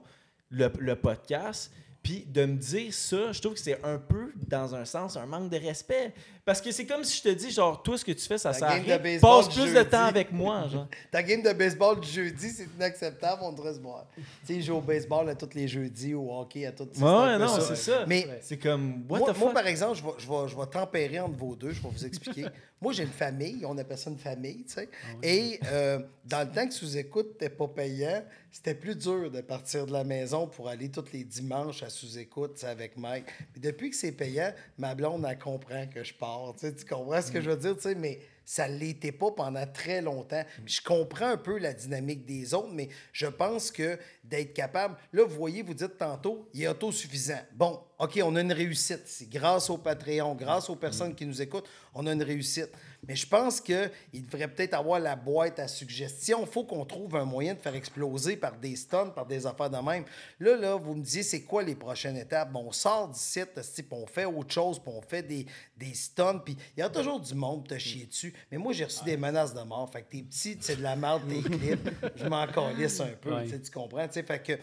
[0.51, 1.71] le, le podcast.
[2.03, 5.25] Puis de me dire ça, je trouve que c'est un peu, dans un sens, un
[5.25, 6.13] manque de respect.
[6.45, 8.51] Parce que c'est comme si je te dis, genre, toi, ce que tu fais, ça
[8.51, 8.99] sert à rien.
[9.21, 10.87] Passe plus de temps avec moi, genre.
[11.11, 14.05] Ta game de baseball du jeudi, c'est inacceptable, on devrait se voir.
[14.15, 17.01] Tu sais, ils jouent au baseball à tous les jeudis, au hockey à tous c'est
[17.01, 18.05] Ouais, non, c'est ça.
[18.07, 19.53] Mais C'est comme, what moi, the moi, fuck?
[19.53, 22.05] par exemple, je vais, je, vais, je vais tempérer entre vos deux, je vais vous
[22.05, 22.45] expliquer.
[22.81, 24.89] moi, j'ai une famille, on appelle ça une famille, tu sais.
[25.21, 29.85] Et euh, dans le temps que sous-écoute n'était pas payant, c'était plus dur de partir
[29.85, 33.25] de la maison pour aller tous les dimanches à sous-écoute avec Mike.
[33.53, 36.32] Puis depuis que c'est payant, ma blonde, elle comprend que je pars.
[36.59, 40.43] Tu, comprends ce que je veux dire, mais ça ne l'était pas pendant très longtemps.
[40.65, 44.97] Puis je comprends un peu la dynamique des autres, mais je pense que d'être capable.
[45.11, 47.39] Là, vous voyez, vous dites tantôt, il est autosuffisant.
[47.53, 49.03] Bon, OK, on a une réussite.
[49.05, 52.71] C'est grâce au Patreon, grâce aux personnes qui nous écoutent, on a une réussite.
[53.07, 56.41] Mais je pense qu'il devrait peut-être avoir la boîte à suggestions.
[56.41, 59.69] Il faut qu'on trouve un moyen de faire exploser par des stuns, par des affaires
[59.69, 60.05] de même.
[60.39, 62.51] Là, là, vous me disiez, c'est quoi les prochaines étapes?
[62.51, 65.45] Bon, on sort d'ici, puis on fait autre chose, puis on fait des,
[65.77, 68.33] des stuns, puis il y a toujours du monde te chier dessus.
[68.51, 69.89] Mais moi, j'ai reçu des menaces de mort.
[69.91, 71.89] Fait que tes petits, c'est de la merde, tes clips.
[72.15, 73.45] Je m'en calisse un peu, Ouais.
[73.47, 74.07] tu comprends?
[74.07, 74.53] Fait que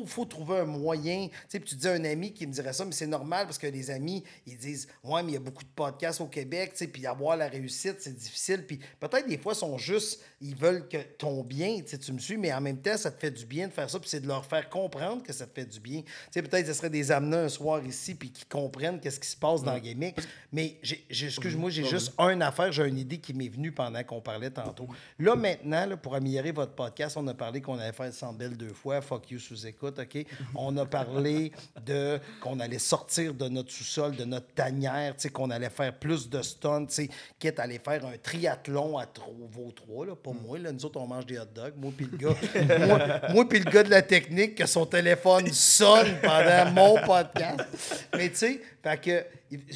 [0.00, 1.28] faut, faut trouver un moyen.
[1.28, 3.58] Tu sais, tu dis à un ami qui me dirait ça, mais c'est normal parce
[3.58, 6.70] que les amis, ils disent Ouais, mais il y a beaucoup de podcasts au Québec,
[6.72, 8.66] tu sais, puis avoir la réussite, c'est difficile.
[8.66, 12.12] Puis peut-être des fois, ils sont juste, ils veulent que ton bien, tu sais, tu
[12.12, 14.08] me suis, mais en même temps, ça te fait du bien de faire ça, puis
[14.08, 16.02] c'est de leur faire comprendre que ça te fait du bien.
[16.02, 19.28] Tu sais, peut-être ce serait des amener un soir ici, puis qu'ils comprennent qu'est-ce qui
[19.28, 20.12] se passe dans le gaming.
[20.52, 20.78] Mais,
[21.10, 24.88] excuse-moi, j'ai juste une affaire, j'ai une idée qui m'est venue pendant qu'on parlait tantôt.
[25.18, 28.72] Là, maintenant, là, pour améliorer votre podcast, on a parlé qu'on allait faire Sandbell deux
[28.72, 30.26] fois, fuck you sous écoute, OK?
[30.54, 31.52] On a parlé
[31.84, 35.94] de qu'on allait sortir de notre sous-sol, de notre tanière, tu sais, qu'on allait faire
[35.94, 39.06] plus de stunts, tu sais, quitte à aller faire un triathlon à
[39.50, 42.08] vos trois, là, pas moi, là, nous autres, on mange des hot dogs, moi puis
[42.10, 42.36] le gars,
[42.86, 48.06] moi, moi puis le gars de la technique, que son téléphone sonne pendant mon podcast.
[48.16, 49.24] Mais tu sais, fait que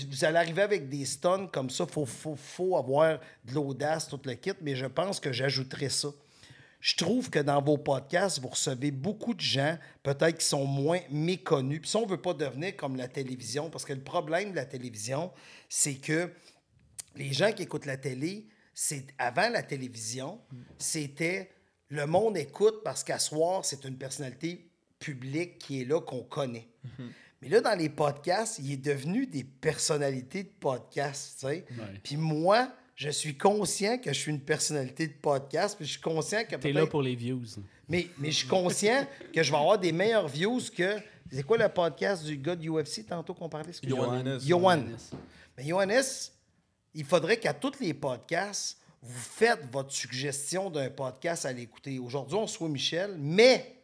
[0.08, 4.20] vous allez arriver avec des stuns comme ça, faut, faut, faut avoir de l'audace, tout
[4.24, 6.08] le kit, mais je pense que j'ajouterais ça.
[6.80, 11.00] Je trouve que dans vos podcasts, vous recevez beaucoup de gens, peut-être qui sont moins
[11.10, 11.80] méconnus.
[11.80, 14.56] Puis ça, on ne veut pas devenir comme la télévision, parce que le problème de
[14.56, 15.30] la télévision,
[15.68, 16.30] c'est que
[17.16, 20.40] les gens qui écoutent la télé, c'est avant la télévision,
[20.78, 21.50] c'était
[21.88, 26.68] le monde écoute parce qu'à soir, c'est une personnalité publique qui est là, qu'on connaît.
[27.42, 31.66] Mais là, dans les podcasts, il est devenu des personnalités de podcast, tu sais.
[32.02, 36.02] Puis moi, je suis conscient que je suis une personnalité de podcast, puis je suis
[36.02, 37.46] conscient que T'es là pour les views.
[37.88, 40.98] mais, mais je suis conscient que je vais avoir des meilleurs views que.
[41.32, 43.72] C'est quoi le podcast du gars de UFC tantôt qu'on parlait?
[43.82, 44.38] Johannes.
[44.44, 44.84] Johan.
[45.56, 46.02] Mais Johannes,
[46.92, 51.98] il faudrait qu'à tous les podcasts, vous faites votre suggestion d'un podcast à l'écouter.
[51.98, 53.76] Aujourd'hui, on soit Michel, mais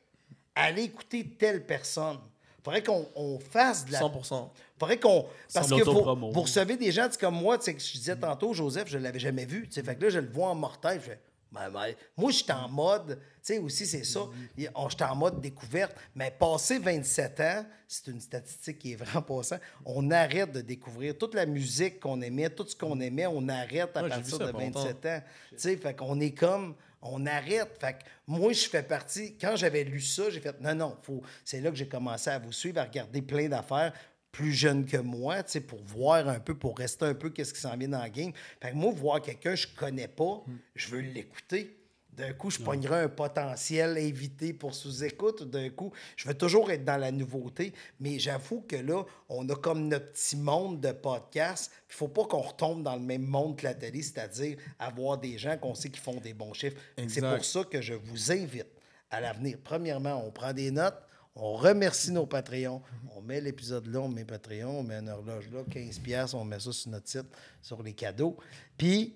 [0.54, 2.18] allez écouter telle personne.
[2.66, 4.00] Il faudrait qu'on on fasse de la.
[4.00, 4.48] 100%.
[4.78, 5.26] faudrait qu'on.
[5.54, 6.32] Parce que vous, l'autopromo.
[6.32, 9.04] vous recevez des gens comme moi, tu sais, que je disais tantôt, Joseph, je ne
[9.04, 9.68] l'avais jamais vu.
[9.68, 11.00] tu sais, Fait que là, je le vois en mortel.
[11.00, 11.20] Je fais,
[11.52, 13.20] Ben, ben, moi, je suis en mode.
[13.44, 14.22] Tu sais, aussi, c'est ça.
[14.58, 15.94] Je suis en mode découverte.
[16.16, 21.16] Mais passé 27 ans, c'est une statistique qui est vraiment passante, on arrête de découvrir
[21.16, 24.42] toute la musique qu'on aimait, tout ce qu'on aimait, on arrête à Ouais, partir de
[24.42, 25.22] il y a pas 27 ans.
[25.50, 26.74] Tu sais, fait qu'on est comme.
[27.02, 27.76] On arrête.
[27.80, 29.36] Fait que moi, je fais partie.
[29.38, 31.22] Quand j'avais lu ça, j'ai fait non, non, faut.
[31.44, 33.92] C'est là que j'ai commencé à vous suivre, à regarder plein d'affaires
[34.36, 37.54] plus jeunes que moi, tu sais, pour voir un peu, pour rester un peu qu'est-ce
[37.54, 38.32] qui s'en vient dans le game.
[38.60, 41.74] Fait que moi, voir quelqu'un que je connais pas, je veux l'écouter.
[42.16, 45.50] D'un coup, je pognerai un potentiel invité pour sous-écoute.
[45.50, 47.74] D'un coup, je veux toujours être dans la nouveauté.
[48.00, 51.70] Mais j'avoue que là, on a comme notre petit monde de podcasts.
[51.90, 55.36] Il faut pas qu'on retombe dans le même monde que la télé, c'est-à-dire avoir des
[55.36, 56.76] gens qu'on sait qui font des bons chiffres.
[57.08, 58.68] C'est pour ça que je vous invite
[59.10, 59.58] à l'avenir.
[59.62, 61.02] Premièrement, on prend des notes.
[61.38, 62.80] On remercie nos Patreons.
[63.14, 66.46] On met l'épisode là, on met Patreon, on met une horloge là, 15$, piastres, on
[66.46, 67.26] met ça sur notre site,
[67.60, 68.38] sur les cadeaux.
[68.78, 69.14] Puis,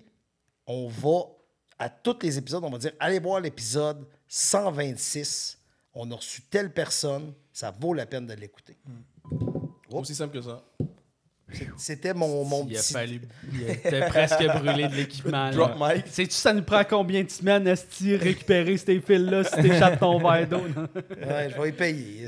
[0.67, 1.23] on va,
[1.81, 5.57] à tous les épisodes, on va dire allez voir l'épisode 126.
[5.95, 8.77] On a reçu telle personne, ça vaut la peine de l'écouter.
[9.31, 9.73] Oups.
[9.89, 10.63] Aussi simple que ça.
[11.77, 13.21] C'était mon, mon il a fallu.
[13.51, 15.49] Il était presque brûlé de l'équipement.
[15.49, 16.07] Drop mic.
[16.07, 20.47] Sais-tu, ça nous prend combien de semaines, Esti, récupérer ces fils-là si t'échappes ton verre
[20.47, 20.61] d'eau?
[20.61, 22.27] Ouais, je vais y payer.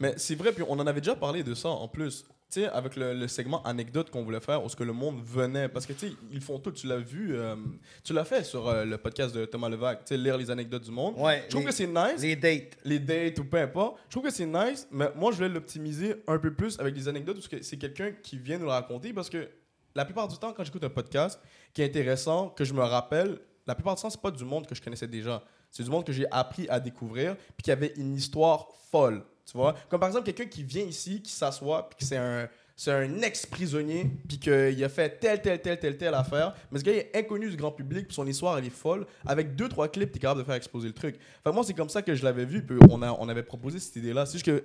[0.00, 2.24] Mais c'est vrai, puis on en avait déjà parlé de ça en plus.
[2.50, 5.20] Tu sais, avec le, le segment anecdote qu'on voulait faire, où ce que le monde
[5.22, 5.68] venait.
[5.68, 6.70] Parce que, tu sais, ils font tout.
[6.72, 7.56] Tu l'as vu, euh,
[8.02, 10.84] tu l'as fait sur euh, le podcast de Thomas Levac, tu sais, lire les anecdotes
[10.84, 11.14] du monde.
[11.18, 12.20] Ouais, Je trouve les- que c'est nice.
[12.22, 12.78] Les dates.
[12.84, 13.98] les dates ou peu importe.
[14.06, 17.06] Je trouve que c'est nice, mais moi, je voulais l'optimiser un peu plus avec des
[17.06, 19.46] anecdotes parce que c'est quelqu'un qui vient nous le raconter parce que
[19.94, 21.38] la plupart du temps, quand j'écoute un podcast
[21.74, 24.66] qui est intéressant, que je me rappelle, la plupart du temps, c'est pas du monde
[24.66, 25.42] que je connaissais déjà.
[25.70, 29.22] C'est du monde que j'ai appris à découvrir puis qui avait une histoire folle.
[29.50, 29.74] Tu vois?
[29.88, 32.48] Comme par exemple, quelqu'un qui vient ici, qui s'assoit puis que c'est un.
[32.80, 36.54] C'est un ex-prisonnier, puis qu'il a fait telle, telle, telle, telle, telle affaire.
[36.70, 39.04] Mais ce gars est inconnu du grand public, puis son histoire, elle est folle.
[39.26, 41.18] Avec deux, trois clips, t'es capable de faire exploser le truc.
[41.40, 43.80] Enfin, moi, c'est comme ça que je l'avais vu, puis on, a, on avait proposé
[43.80, 44.26] cette idée-là.
[44.26, 44.64] C'est juste que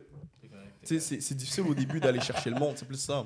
[0.83, 3.25] c'est c'est difficile au début d'aller chercher le monde, c'est plus ça.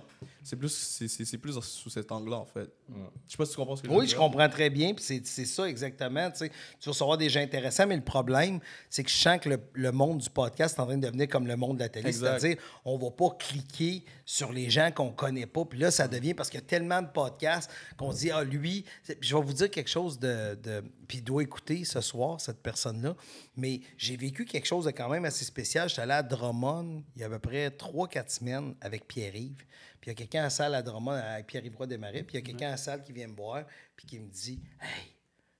[0.50, 2.70] C'est plus, c'est- plus sous cet angle-là, en fait.
[2.90, 2.94] Je
[3.32, 4.94] sais pas si tu comprends ce que je veux Oui, je comprends très bien.
[4.94, 6.32] Puis c'est- c'est ça exactement.
[6.32, 9.40] Tu sais, tu vas recevoir des gens intéressants, mais le problème, c'est que je sens
[9.42, 11.84] que le, le monde du podcast est en train de devenir comme le monde de
[11.84, 12.14] la télé.
[12.14, 15.66] C'est-à-dire, on va pas cliquer sur les gens qu'on connaît pas.
[15.66, 18.46] Puis là, ça devient parce qu'il y a tellement de podcasts qu'on se dit, ah,
[18.46, 18.86] lui,
[19.20, 20.56] je vais vous dire quelque chose de.
[20.56, 23.16] de puis il doit écouter ce soir, cette personne-là.
[23.56, 25.88] Mais j'ai vécu quelque chose de quand même assez spécial.
[25.90, 29.66] J'étais allé à Drummond il y a à peu près 3-4 semaines avec Pierre-Yves.
[30.08, 32.24] Puis il y a quelqu'un à la salle à Drummond avec Pierre-Yves Roy Desmarais.
[32.24, 34.30] Puis il y a quelqu'un à la salle qui vient me voir puis qui me
[34.30, 35.12] dit Hey,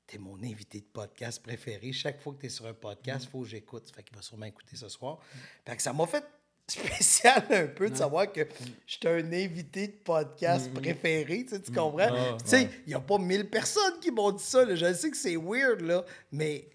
[0.06, 1.92] t'es mon invité de podcast préféré.
[1.92, 3.92] Chaque fois que t'es sur un podcast, il faut que j'écoute.
[3.94, 5.20] Fait qu'il va sûrement écouter ce soir.
[5.66, 6.24] Fait que ça m'a fait
[6.70, 8.48] spécial un peu de savoir que
[8.86, 12.08] j'étais un invité de podcast préféré, tu, sais, tu comprends?
[12.10, 14.64] Ah, tu sais, il n'y a pas mille personnes qui m'ont dit ça.
[14.64, 14.76] là.
[14.76, 16.70] Je sais que c'est weird, là, mais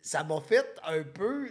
[0.00, 1.48] ça m'a fait un peu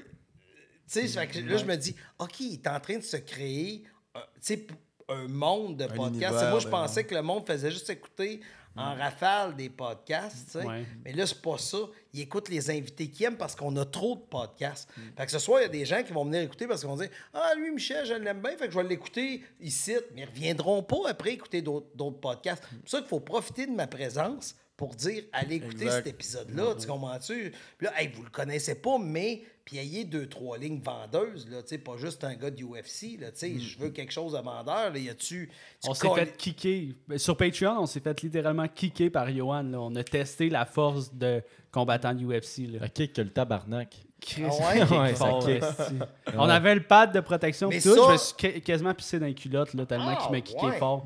[0.92, 3.84] Tu sais, là, je me dis, OK, il est en train de se créer
[4.18, 4.68] euh, tu sais,
[5.10, 6.34] un monde de Un podcasts.
[6.34, 8.42] univers, moi, je ben, pensais que le monde faisait juste écouter
[8.76, 10.66] en rafale des podcasts, tu sais.
[10.66, 10.86] Ouais.
[11.04, 11.78] Mais là, c'est pas ça.
[12.18, 14.90] Ils écoutent les invités qui aiment parce qu'on a trop de podcasts.
[15.16, 16.90] Fait que ce soir, il y a des gens qui vont venir écouter parce qu'ils
[16.90, 19.96] vont dire Ah, lui, Michel, je l'aime bien, fait que je vais l'écouter ici.
[20.16, 22.64] Mais ils reviendront pas après écouter d'autres podcasts.
[22.72, 25.92] C'est pour ça qu'il faut profiter de ma présence pour dire Allez écouter Exact.
[26.06, 26.76] cet épisode-là.
[26.80, 27.52] Tu comprends-tu?
[27.78, 31.58] Puis là, hey, vous le connaissez pas, mais puis ayez deux, trois lignes vendeuses, là,
[31.84, 34.98] pas juste un gars de UFC, là, sais, je veux quelque chose de vendeur, là,
[34.98, 35.50] y a-tu...
[35.84, 36.96] tu On s'est fait kicker.
[37.06, 39.64] Ben, Sur Patreon, on s'est fait littéralement kicker par Johan.
[39.64, 39.82] là.
[39.82, 41.44] On a testé la force de
[41.80, 42.68] combattant de UFC.
[42.72, 42.80] Là.
[42.86, 43.96] Un kick que le tabarnak.
[44.20, 44.80] Chris, Ah ouais?
[44.82, 45.64] kick Ouais, ça fort, kick.
[45.64, 45.94] esti.
[46.36, 47.70] On avait le pad de protection.
[47.70, 47.94] Mais tout.
[47.96, 48.18] ça- Je me
[48.52, 50.78] suis quasiment pissé dans les culottes là, tellement Ah, qu'il m'a kické ouais.
[50.80, 51.06] fort.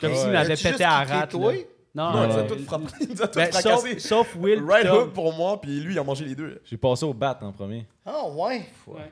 [0.00, 0.16] Comme Ouais.
[0.18, 1.34] s'il m'avait pété à kické rate.
[1.34, 2.84] Non, Non, il nous a euh, tout frappé.
[3.00, 3.98] Il nous a tout ben, sauf, fracassé.
[3.98, 4.62] sauf Will.
[4.64, 4.96] Right Tom.
[5.08, 6.60] hook pour moi, puis lui, il a mangé les deux.
[6.64, 7.86] J'ai passé au bat en premier.
[8.06, 8.66] Ah, ouais?
[8.86, 9.10] Ouais.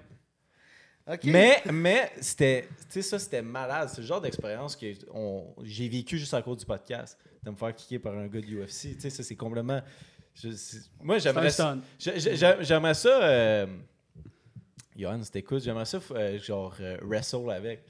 [1.24, 3.88] Mais, mais c'était, tu sais, ça, c'était malade.
[3.92, 7.18] C'est le genre d'expérience que on- j'ai vécu juste à cause du podcast.
[7.42, 8.94] De me faire kicker par un gars de UFC.
[8.94, 9.80] Tu sais, ça, c'est complètement.
[10.34, 10.48] Je-
[11.02, 11.76] moi, j'aimerais ça.
[11.98, 13.22] J'aimerais ça.
[13.22, 13.66] Euh,
[14.96, 17.82] Johan, si t'écoutes, j'aimerais ça, euh, genre, euh, wrestle avec.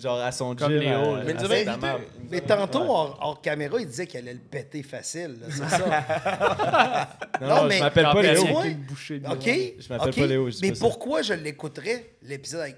[0.00, 0.78] Genre, à son Comme gym.
[0.80, 1.24] Léo, à-.
[1.24, 1.98] Mais à.
[2.30, 7.08] Mais tantôt, hors, hors caméra, il disait qu'elle allait le péter facile, c'est ça?
[7.40, 8.42] Non, Non, non, mais- je m'appelle pas Léo.
[8.44, 8.64] OK.
[9.80, 10.80] Je m'appelle pas Léo, je Mais pas ça.
[10.80, 12.76] pourquoi je l'écouterais, l'épisode avec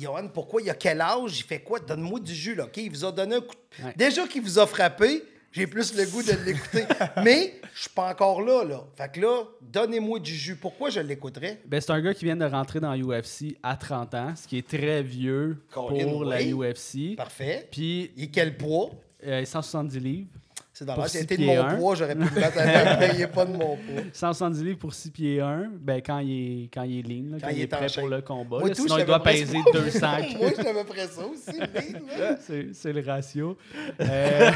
[0.00, 0.28] Johan?
[0.32, 0.62] Pourquoi?
[0.62, 1.40] Il a quel âge?
[1.40, 1.80] Il fait quoi?
[1.80, 2.76] Donne-moi du jus, là, OK?
[2.76, 3.84] Il vous a donné un coup de...
[3.86, 3.94] Ouais.
[3.96, 5.24] Déjà qu'il vous a frappé,
[5.54, 6.84] j'ai plus le goût de l'écouter.
[7.24, 8.84] Mais je suis pas encore là, là.
[8.96, 10.56] Fait que là, donnez-moi du jus.
[10.56, 11.60] Pourquoi je l'écouterais?
[11.64, 14.58] Ben, c'est un gars qui vient de rentrer dans l'UFC à 30 ans, ce qui
[14.58, 16.42] est très vieux Colin, pour la.
[16.42, 17.16] UFC.
[17.16, 17.68] Parfait.
[17.70, 18.90] Puis, Il est quel poids?
[19.26, 20.28] euh, 170 livres.
[20.76, 21.00] C'est dans.
[21.04, 21.76] Si six c'était de pieds mon un.
[21.76, 24.02] poids, j'aurais pu me battre avec, mais il est pas de mon poids.
[24.12, 27.36] 170 livres pour 6 pieds 1, ben, quand il est, quand il est lean, là,
[27.40, 28.58] quand, il est prêt pour le combat.
[28.58, 28.74] Moi, là.
[28.74, 30.06] tout, sinon, il doit peser presque- 200
[30.36, 32.72] Moi, je t'avais près ça aussi.
[32.72, 33.56] C'est le ratio.
[34.00, 34.50] Euh,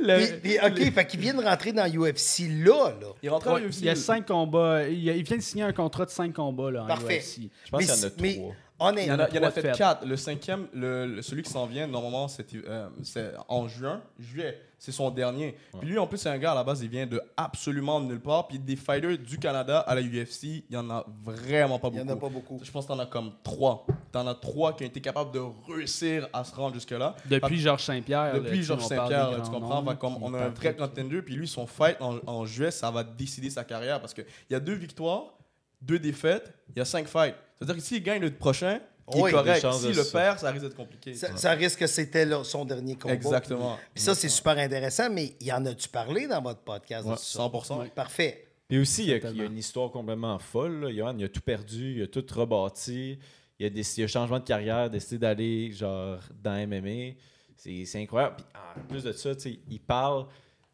[0.00, 3.06] le- Puis, puis, OK, fait qu'il vient de rentrer dans UFC là, là.
[3.22, 3.78] Il est rentré ouais, l'UFC.
[3.80, 4.86] il y a 5 combats.
[4.88, 7.18] Il, y a- il vient de signer un contrat de 5 combats là, en Parfait.
[7.20, 7.50] UFC.
[7.64, 8.54] Je pense qu'il y en a trois.
[8.92, 9.76] Il y en Honnêtement, a, il y en a fait fêtes.
[9.76, 10.04] quatre.
[10.06, 12.26] Le cinquième, le, le- celui qui s'en vient, normalement,
[12.66, 14.60] euh, c'est en juin, juillet.
[14.78, 15.56] C'est son dernier.
[15.78, 18.20] Puis lui, en plus, c'est un gars, à la base, il vient de absolument nulle
[18.20, 18.46] part.
[18.48, 21.92] Puis des fighters du Canada à la UFC, il y en a vraiment pas il
[22.00, 22.06] beaucoup.
[22.08, 22.60] y en a pas beaucoup.
[22.62, 23.86] Je pense que t'en as comme trois.
[24.12, 25.40] T'en as trois qui ont été capables de
[25.72, 27.16] réussir à se rendre jusque-là.
[27.30, 28.34] Depuis Georges Saint-Pierre.
[28.34, 29.82] là, Depuis sais, Georges on parle Saint-Pierre, tu grands comprends?
[29.82, 31.96] noms, Fait comme qui on a un parlent vrai de- contender, puis lui, son fight
[32.02, 35.32] en, en juillet, ça va décider sa carrière parce qu'il y a deux victoires,
[35.80, 37.36] deux défaites, il y a cinq fights.
[37.64, 38.80] C'est-à-dire que s'il gagne le prochain,
[39.14, 39.62] il Oui, est correct.
[39.62, 41.14] de le perd, ça risque d'être compliqué.
[41.14, 43.14] Ça, ça risque que c'était son dernier combat.
[43.14, 43.78] Exactement.
[43.92, 47.04] Puis ça, c'est super intéressant, mais y en a-tu parlé dans votre podcast?
[47.04, 47.38] de Ouais, ça?
[47.42, 47.80] 100%.
[47.80, 47.88] Ouais.
[47.94, 48.46] Parfait.
[48.66, 49.36] Puis aussi, il y, a, Totalement.
[49.36, 50.80] il y a une histoire complètement folle.
[50.84, 50.90] Là.
[50.92, 53.18] Johan, il a tout perdu, il a tout rebâti.
[53.58, 57.12] Il y a des il a changement de carrière, décidé d'aller genre dans MMA.
[57.56, 58.36] C'est incroyable.
[58.38, 58.46] Puis
[58.82, 60.26] en plus de ça, tu sais, il parle.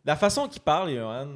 [0.05, 1.29] La façon qu'il parle, Johan,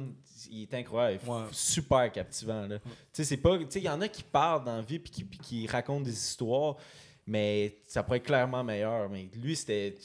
[0.51, 1.19] il est incroyable.
[1.25, 1.43] Il Ouais.
[1.51, 2.67] Super captivant.
[2.67, 2.79] là.
[3.13, 3.39] Tu sais,
[3.75, 6.75] il y en a qui parlent dans la vie puis qui, qui racontent des histoires.
[7.27, 9.09] Mais ça pourrait être clairement meilleur.
[9.09, 9.97] Mais lui, c'était.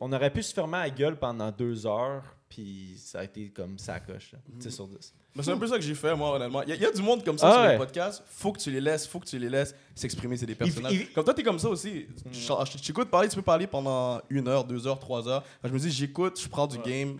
[0.00, 3.78] On aurait pu se fermer la gueule pendant deux heures, puis ça a été comme
[3.78, 4.32] ça coche.
[4.48, 5.14] 10 sur 10.
[5.36, 6.62] Mais c'est un peu ça que j'ai fait, moi, honnêtement.
[6.62, 7.72] Il y, a- il y a du monde comme ça Ah sur ouais.
[7.72, 8.22] les podcasts.
[8.26, 10.92] Faut que tu les laisses, faut que tu les laisses s'exprimer, c'est des personnages.
[10.94, 12.06] il- Comme toi, t'es comme ça aussi.
[12.32, 15.42] Je je t'écoute parler, tu peux parler pendant une heure, deux heures, trois heures.
[15.58, 17.18] Enfin, je me dis, j'écoute, je prends du game,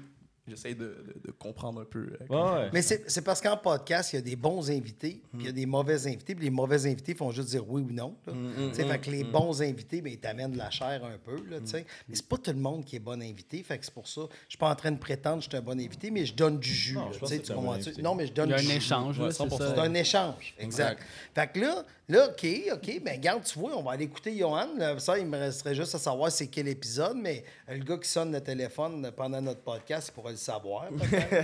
[0.48, 2.00] j'essaye de, de- de comprendre un peu.
[2.00, 2.70] euh, comment- Ouais, ouais.
[2.72, 5.48] Mais c'est c'est parce qu'en podcast, il y a des bons invités, puis il y
[5.48, 8.14] a des mauvais invités, puis les mauvais invités font juste dire oui ou non.
[8.26, 8.32] là.
[8.32, 11.02] mm, Tu sais, mm, fait que les bons invités, ben, ils t'amènent de la chair
[11.04, 11.36] un peu.
[11.48, 11.86] Là, tu sais.
[12.08, 14.22] Mais c'est pas tout le monde qui est bon invité, fait que c'est pour ça.
[14.44, 16.34] Je suis pas en train de prétendre que je suis un bon invité, mais je
[16.34, 16.94] donne du jus.
[16.94, 18.02] Non, là, tu bon invité.
[18.02, 18.76] Non, mais je Il donne y a du un jus.
[18.76, 19.18] échange.
[19.18, 19.58] Ouais, c'est 100%.
[19.58, 19.74] ça.
[19.74, 21.02] C'est un échange, exact.
[21.34, 24.68] Fait que là, là, OK, OK, ben garde, tu vois, on va aller écouter Johan.
[24.76, 27.96] Là, Ça, il me resterait juste à savoir c'est quel épisode, mais euh, le gars
[27.98, 30.88] qui sonne le téléphone pendant notre podcast, il pourrait le savoir.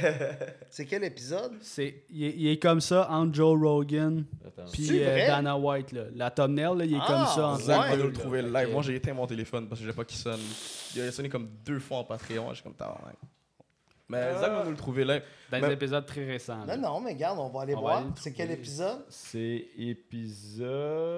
[0.70, 1.52] c'est quel épisode?
[1.60, 4.24] C'est, il, est, il est comme ça entre Joe Rogan
[4.72, 5.26] puis euh?
[5.26, 5.92] Dana White.
[5.92, 6.02] Là.
[6.14, 7.64] La thumbnail, là, il est Ah, comme ça entre ouais.
[7.64, 8.72] Zach nous le trouver live.
[8.72, 10.40] Moi, j'ai éteint mon téléphone parce que je pas qu'il sonne.
[10.94, 12.48] Il a sonné comme deux fois en Patreon.
[12.50, 12.74] Je suis comme.
[14.10, 15.22] Mais Zach va nous le trouver live.
[15.50, 16.64] Dans Mais- des épisodes très récents.
[16.64, 16.76] là.
[16.76, 18.02] Non, non, mais regarde, on va aller voir.
[18.16, 19.04] C'est quel épisode?
[19.08, 19.66] C'est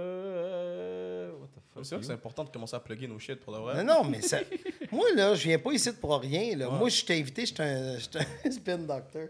[0.03, 1.33] épisode.
[1.41, 1.85] What the fuck?
[1.85, 3.83] C'est vrai que c'est important de commencer à plugger nos shit pour de vrai.
[3.83, 4.39] Non, non, mais ça.
[4.93, 6.57] Moi, là, je viens pas ici pour rien.
[6.57, 6.71] Là.
[6.71, 6.79] Ouais.
[6.79, 7.63] Moi, je t'ai invité, je suis
[8.47, 9.29] un, spin doctor.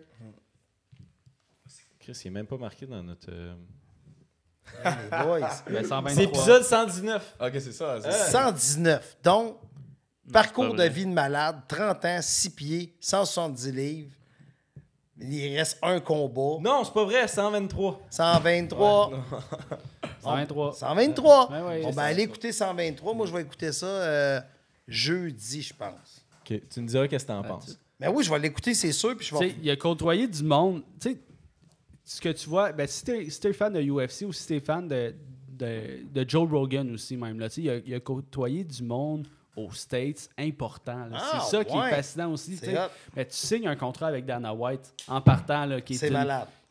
[2.00, 3.28] Chris, il est même pas marqué dans notre.
[3.30, 3.54] euh,
[4.84, 4.92] Hey,
[5.24, 5.40] boys.
[5.70, 6.10] Ben, 123.
[6.10, 7.36] C'est épisode 119.
[7.40, 8.00] Ok, c'est ça.
[8.00, 9.16] c'est- 119.
[9.22, 9.56] Donc,
[10.30, 14.10] parcours de vie de malade, 30 ans, 6 pieds, 170 livres.
[15.20, 16.58] Il reste un combat.
[16.60, 18.00] Non, c'est pas vrai, 123.
[18.10, 19.10] 123.
[20.20, 20.72] 123.
[20.74, 21.50] 123.
[21.50, 23.14] Ouais, ouais, ben, allez écouter 123.
[23.14, 24.40] Moi, je vais écouter ça euh,
[24.88, 26.24] jeudi, je pense.
[26.40, 27.78] Ok, tu me diras qu'est-ce que t'en penses.
[28.00, 29.16] Mais oui, je vais l'écouter, c'est sûr.
[29.16, 29.56] Puis je Tu sais, vais...
[29.62, 30.82] il a côtoyé du monde.
[31.00, 31.20] Tu sais,
[32.04, 34.58] ce que tu vois, ben, si t'es si t'es fan de UFC ou si t'es
[34.60, 35.14] fan de,
[35.50, 38.82] de, de Joe Rogan aussi, même, là, tu sais, il, a, il a côtoyé du
[38.82, 41.07] monde aux States important.
[41.11, 41.18] là.
[41.20, 42.57] Ah, c'est ça qui est fascinant aussi.
[42.57, 42.74] C'est.
[43.16, 46.14] Mais tu signes un contrat avec Dana White en partant, là, qui est, C'est une,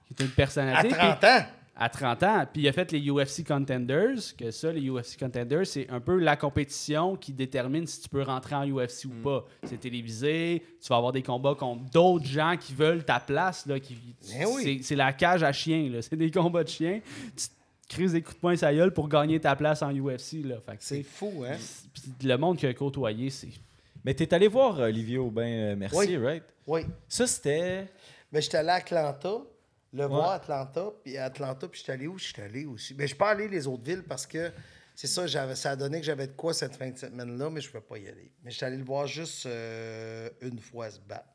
[0.07, 0.89] qui est une À personnalité.
[0.95, 1.45] 30 puis- ans.
[1.75, 2.45] à 30 ans.
[2.51, 6.17] Puis il a fait les UFC Contenders, que ça, les UFC Contenders, c'est un peu
[6.17, 9.11] la compétition qui détermine si tu peux rentrer en UFC Mm.
[9.11, 9.45] ou pas.
[9.63, 13.65] C'est télévisé, tu vas avoir des combats contre d'autres gens qui veulent ta place.
[13.67, 13.95] Là, qui,
[14.45, 14.63] oui.
[14.63, 16.01] c'est, c'est la cage à chiens, là.
[16.01, 16.99] c'est des combats de chiens.
[17.37, 17.45] Tu
[17.91, 20.43] te crises des coups de poing sa gueule pour gagner ta place en UFC.
[20.43, 20.55] Là.
[20.65, 21.57] Fait que, C'est fou, hein?
[22.23, 23.49] le monde qu'il a côtoyé, c'est...
[24.03, 26.25] Mais t'es allé voir euh, Olivier Aubin euh, Mercier, Oui.
[26.25, 26.43] right?
[26.65, 26.81] Oui.
[27.07, 27.87] Ça, c'était.
[28.31, 29.29] Ben, j'étais allé à Atlanta,
[29.93, 30.07] le Ouais.
[30.07, 32.17] voir à Atlanta, puis à Atlanta, puis j'étais allé où?
[32.17, 32.93] J'étais allé aussi.
[32.95, 34.51] Ben, je suis pas allé les autres villes parce que
[34.95, 37.61] c'est ça, j'avais, ça a donné que j'avais de quoi cette fin de semaine-là, mais
[37.61, 38.31] je ne pouvais pas y aller.
[38.43, 41.29] Mais j'étais allé le voir juste euh, une fois se battre.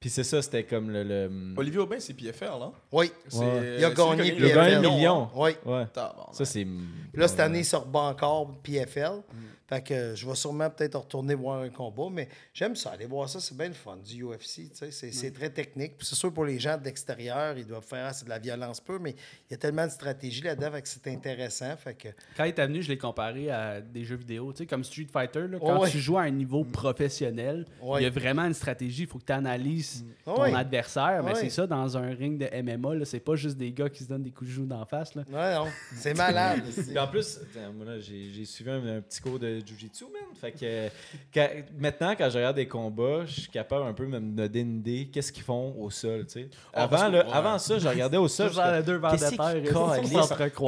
[0.00, 1.02] Puis c'est ça, c'était comme le.
[1.02, 2.70] le- Olivier Aubin, c'est PFL, là.
[2.92, 3.76] Oui, C'est- Ouais.
[3.78, 4.54] il a gagné qui Il a PFL.
[4.54, 5.28] gagné un million.
[5.34, 5.50] Oui.
[5.66, 5.84] Ouais.
[6.32, 6.64] Ça, c'est.
[6.64, 9.22] Puis là, cette année, il rebat encore PFL.
[9.68, 12.90] Fait que je vais sûrement peut-être retourner voir un combat, mais j'aime ça.
[12.92, 14.38] Aller voir ça, c'est bien le fun, du UFC.
[14.38, 15.98] tu sais, C'est c'est très technique.
[15.98, 18.38] Puis c'est sûr, pour les gens de l'extérieur, ils doivent faire, ah, c'est de la
[18.38, 21.76] violence peu, mais il y a tellement de stratégie là-dedans, que c'est intéressant.
[21.76, 24.66] Fait que, Quand il est venu, je l'ai comparé à des jeux vidéo, tu sais,
[24.66, 25.46] comme Street Fighter.
[25.48, 25.90] là, quand Ouais.
[25.90, 28.00] tu joues à un niveau professionnel, Ouais.
[28.00, 29.02] il y a vraiment une stratégie.
[29.02, 30.54] Il faut que tu analyses ton Ouais.
[30.54, 31.22] adversaire.
[31.22, 31.40] Mais Ouais.
[31.40, 34.08] c'est ça, dans un ring de MMA, là, c'est pas juste des gars qui se
[34.08, 35.14] donnent des coups de joue d'en face.
[35.14, 35.22] Là.
[35.30, 36.62] ouais, non, c'est malade.
[36.98, 40.22] en plus, attends, moi, là, j'ai j'ai suivi un, un petit cours de Jiu-Jitsu, man.
[40.34, 40.88] Fait que
[41.34, 41.48] quand-
[41.78, 44.78] maintenant, quand je regarde des combats, je suis capable un peu de me donner une
[44.78, 46.48] idée qu'est-ce qu'ils font au sol, tu sais?
[46.72, 47.24] Ah, avant, ouais.
[47.32, 48.50] avant ça, je regardais au sol.
[48.52, 49.62] J'étais les deux vers de qu'est-ce terre,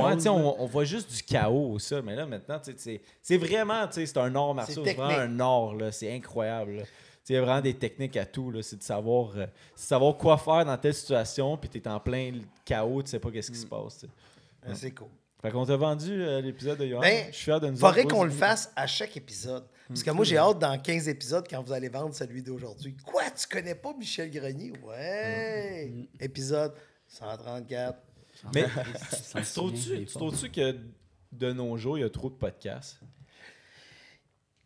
[0.05, 2.03] Ouais, on, on voit juste du chaos au sol.
[2.05, 4.85] Mais là, maintenant, tu sais, c'est- vraiment, tu sais, c'est un art martial.
[4.85, 5.93] C'est vraiment un art, là.
[5.93, 6.83] C'est incroyable, là.
[7.29, 8.51] Il y a vraiment des techniques à tout.
[8.51, 8.61] là.
[8.61, 12.01] C'est de savoir, euh, de savoir quoi faire dans telle situation, puis tu es en
[12.01, 12.33] plein
[12.65, 13.99] chaos, tu sais pas qu'est-ce qui se passe.
[13.99, 14.13] tu sais.
[14.67, 15.07] Ben, c'est cool.
[15.43, 17.01] Fait qu'on t'a vendu euh, l'épisode de Johan.
[17.01, 19.67] Ben, je suis fier de nous faudrait qu'on le fasse à chaque épisode.
[19.89, 20.05] Parce Hmm.
[20.05, 22.97] que moi, j'ai hâte dans 15 épisodes quand vous allez vendre celui d'aujourd'hui.
[23.05, 24.73] Quoi, tu connais pas Michel Grenier?
[24.85, 25.91] Ouais!
[25.93, 26.05] Hmm.
[26.23, 26.75] Épisode
[27.09, 27.99] 134.
[28.55, 28.65] Mais
[30.05, 30.77] tu trouves-tu que
[31.33, 33.01] de nos jours, il y a trop de podcasts?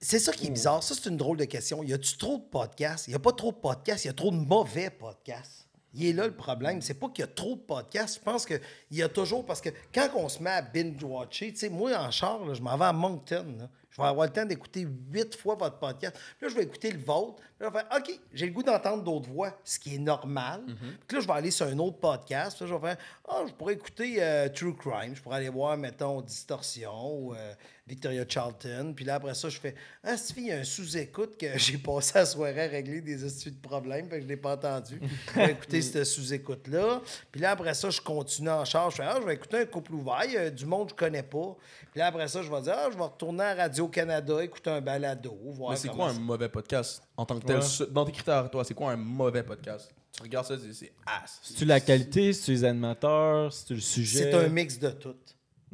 [0.00, 0.82] C'est ça qui est bizarre.
[0.82, 1.82] Ça, c'est une drôle de question.
[1.82, 3.06] Y a-tu trop de podcasts?
[3.06, 5.63] Il n'y a pas trop de podcasts, il y a trop de mauvais podcasts?
[5.94, 6.82] Il est là le problème.
[6.82, 8.16] C'est pas qu'il y a trop de podcasts.
[8.16, 9.46] Je pense qu'il y a toujours.
[9.46, 12.76] Parce que quand on se met à binge-watcher, tu sais, moi, en char, je m'en
[12.76, 13.68] vais à Moncton.
[13.96, 16.16] Je vais avoir le temps d'écouter huit fois votre podcast.
[16.38, 17.36] Puis là, je vais écouter le vôtre.
[17.36, 19.98] Puis là, je vais faire OK, j'ai le goût d'entendre d'autres voix, ce qui est
[19.98, 20.62] normal.
[21.06, 22.56] Puis là, je vais aller sur un autre podcast.
[22.56, 22.96] Puis là, je vais faire
[23.28, 25.14] Ah, je pourrais écouter euh, True Crime.
[25.14, 27.54] Je pourrais aller voir, mettons, Distorsion ou euh,
[27.86, 28.92] Victoria Charlton.
[28.96, 31.78] Puis là, après ça, je fais Ah, Stevie, il y a un sous-écoute que j'ai
[31.78, 34.08] passé la soirée à régler des astuces de problèmes.
[34.08, 35.00] Fait que je ne l'ai pas entendu.
[35.34, 37.00] Je vais écouter ce sous-écoute-là.
[37.30, 38.94] Puis là, après ça, je continue en charge.
[38.94, 40.22] Je fais Ah, je vais écouter un couple ouvert.
[40.24, 41.56] Il y a du monde que je connais pas.
[41.92, 43.54] Puis là, après ça, je vais dire Ah, je vais retourner à
[43.84, 45.36] Radio-Canada, écouter un balado.
[45.52, 47.02] Voir Mais c'est quoi un mauvais podcast?
[47.16, 47.58] En tant que tel?
[47.58, 47.86] Ouais.
[47.90, 49.90] Dans tes critères, toi, c'est quoi un mauvais podcast?
[50.12, 51.40] Tu regardes ça, c'est- c'est ass.
[51.42, 52.32] C'est-tu la qualité?
[52.32, 53.52] C'est-tu les animateurs?
[53.52, 54.18] C'est-tu le sujet?
[54.30, 55.14] C'est un mix de tout.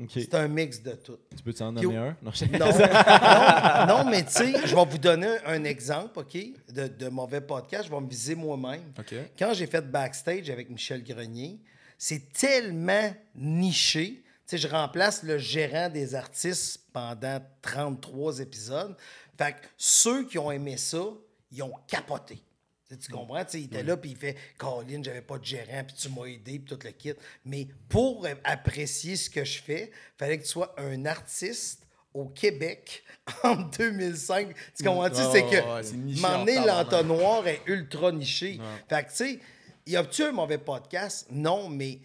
[0.02, 0.10] Ok.
[0.14, 1.18] C'est un mix de tout.
[1.36, 2.16] Tu peux t'en nommer un?
[2.22, 2.68] Non, Non,
[3.86, 6.38] non, non, mais tu sais, je vais vous donner un exemple, OK,
[6.72, 7.84] de, de mauvais podcast.
[7.86, 8.92] Je vais me viser moi-même.
[8.98, 9.14] OK.
[9.38, 11.58] Quand j'ai fait backstage avec Michel Grenier,
[11.98, 14.22] c'est tellement niché.
[14.50, 18.96] Sais, je remplace le gérant des artistes pendant 33 épisodes.
[19.38, 21.04] Fait que ceux qui ont aimé ça,
[21.52, 22.42] ils ont capoté.
[22.88, 23.44] Tu comprends?
[23.54, 26.58] Il était là, puis il fait Colin, j'avais pas de gérant, puis tu m'as aidé,
[26.58, 27.12] puis tout le kit.
[27.44, 33.04] Mais pour apprécier ce que je fais, fallait que tu sois un artiste au Québec
[33.44, 34.48] en 2005.
[34.76, 35.14] Tu comprends-tu?
[35.14, 36.66] Ouais, c'est que, tabarnak.
[36.66, 38.60] l'entonnoir est ultra niché.
[38.88, 39.38] Fait que, tu sais,
[39.86, 41.28] y a-tu un mauvais podcast?
[41.30, 42.00] Non, mais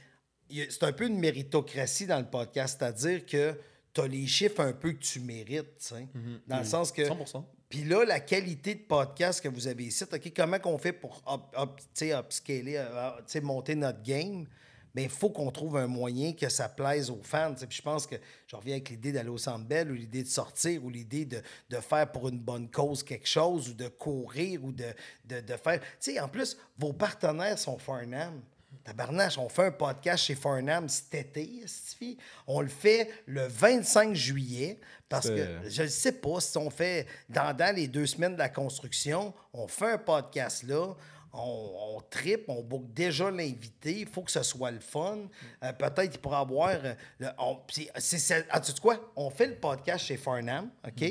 [0.69, 3.57] c'est un peu une méritocratie dans le podcast, c'est-à-dire que
[3.93, 6.07] tu as les chiffres un peu que tu mérites, sais.
[6.47, 7.01] Dans le sens que.
[7.03, 7.43] 100%.
[7.69, 11.21] Puis là, la qualité de podcast que vous avez ici, OK, comment qu'on fait pour
[11.27, 14.45] up, up- tu sais, upscaler, euh, sais, monter notre game?
[14.93, 17.53] Mais il faut qu'on trouve un moyen que ça plaise aux fans.
[17.53, 18.15] Puis je pense que
[18.47, 21.41] je reviens avec l'idée d'aller au Centre Bell ou l'idée de sortir ou l'idée de,
[21.69, 24.85] de faire pour une bonne cause quelque chose ou de courir ou de,
[25.25, 25.81] de, de faire...
[25.81, 28.41] Tu sais, en plus, vos partenaires sont Farnham.
[28.85, 32.17] Tabarnache, on fait un podcast chez Farnham cet été, esti.
[32.47, 34.79] On le fait le 25 juillet
[35.09, 38.39] parce que je ne sais pas si on fait dans, dans les deux semaines de
[38.39, 40.93] la construction, on fait un podcast là.
[41.33, 45.17] on, on tripe, on book déjà l'invité, il faut que ce soit le fun.
[45.63, 46.69] Euh, Peut-être qu'il pourra avoir.
[46.69, 47.57] euh, le- on,
[47.97, 49.11] c'est- ah, tu sais quoi?
[49.15, 51.03] On fait le podcast chez Farnham, OK?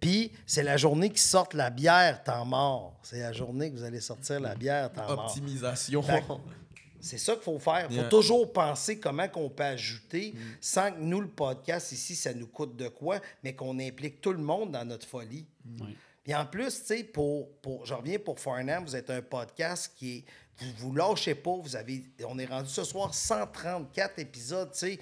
[0.00, 2.98] Puis c'est la journée qui sortent la bière temps mort.
[3.02, 5.26] C'est la journée que vous allez sortir la bière temps mort.
[5.26, 6.02] Optimisation.
[7.02, 7.86] C'est ça qu'il faut faire.
[7.90, 8.08] Il faut Yeah.
[8.08, 12.76] toujours penser comment qu'on peut ajouter sans que nous, le podcast ici, ça nous coûte
[12.76, 15.44] de quoi, mais qu'on implique tout le monde dans notre folie.
[15.80, 15.96] Oui.
[16.22, 19.92] Puis en plus, tu sais, pour, pour, je reviens pour Farnham, vous êtes un podcast
[19.96, 20.24] qui est.
[20.58, 21.56] Vous vous lâchez pas.
[21.56, 24.98] Vous avez, on est rendu ce soir 134 épisodes, tu sais.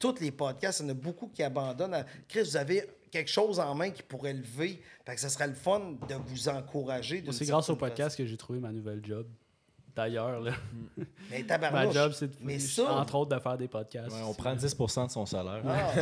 [0.00, 2.04] Tous les podcasts, il y en a beaucoup qui abandonnent.
[2.28, 4.82] Chris, vous avez quelque chose en main qui pourrait lever.
[5.06, 7.22] Fait que ce serait le fun de vous encourager.
[7.30, 9.26] C'est grâce au podcast que j'ai trouvé ma nouvelle job.
[9.96, 10.50] D'ailleurs, là.
[10.52, 11.06] façon.
[11.30, 11.94] Mais ma tabarnouche.
[11.94, 12.92] job, c'est de- Mais ça.
[12.94, 14.10] entre autres de faire des podcasts.
[14.14, 15.62] Ouais, on prend 10% de son salaire.
[15.66, 15.92] Ah,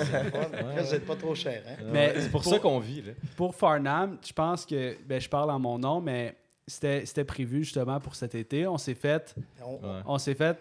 [0.85, 1.83] c'est pas trop cher, hein?
[1.93, 3.03] Mais c'est pour, pour- ça qu'on vit.
[3.03, 3.13] Là.
[3.37, 6.37] Pour Farnham, je pense que ben, je parle en mon nom, mais
[6.67, 8.67] c'était prévu justement pour cet été.
[8.67, 9.35] On s'est fait,
[9.65, 10.01] On- Ouais.
[10.07, 10.57] on s'est fait,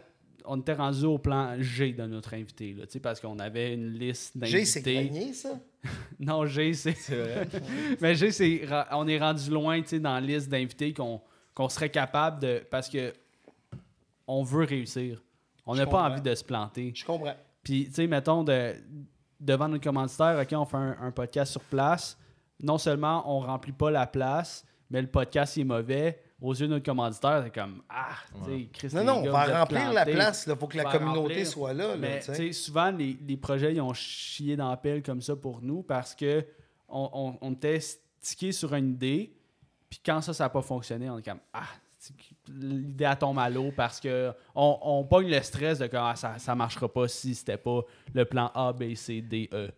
[0.46, 3.74] on était rendu au plan G de notre invité, là, tu sais, parce qu'on avait
[3.76, 5.10] une liste J'ai, c'est d'invités.
[5.10, 5.52] grenier, ça?
[6.20, 6.96] Non, G, c'est.
[8.02, 8.62] Mais G, c'est.
[8.92, 11.22] On est rendu loin, tu sais, dans la liste d'invités qu'on
[11.54, 12.64] qu'on serait capable de.
[12.70, 13.14] Parce que
[14.28, 15.22] on veut réussir.
[15.66, 16.92] On n'a pas envie de se planter.
[16.96, 17.36] Je comprends.
[17.64, 18.74] Puis, tu sais, mettons, de,
[19.40, 22.18] devant nos commanditaires, OK, on fait un, un podcast sur place.
[22.64, 26.22] Non seulement on remplit pas la place, mais le podcast il est mauvais.
[26.40, 29.34] Aux yeux de notre commanditaire, c'est comme Ah, tu sais, Chris, Non, non, gars, on
[29.34, 30.46] va remplir la place.
[30.48, 31.48] Il faut que la On communauté remplir.
[31.48, 31.88] soit là.
[31.90, 35.62] là, Mais souvent, les, les projets, ils ont chié dans la pelle comme ça pour
[35.62, 36.44] nous parce que
[36.90, 39.36] on, on, on était stické sur une idée.
[39.92, 41.68] Puis quand ça, ça n'a pas fonctionné, on est comme Ah,
[42.48, 46.40] l'idée tombe à l'eau parce que on, on pogne le stress de comme Ah, ça,
[46.40, 47.82] ça marchera pas si c'était pas
[48.14, 49.70] le plan A, B, C, D, E.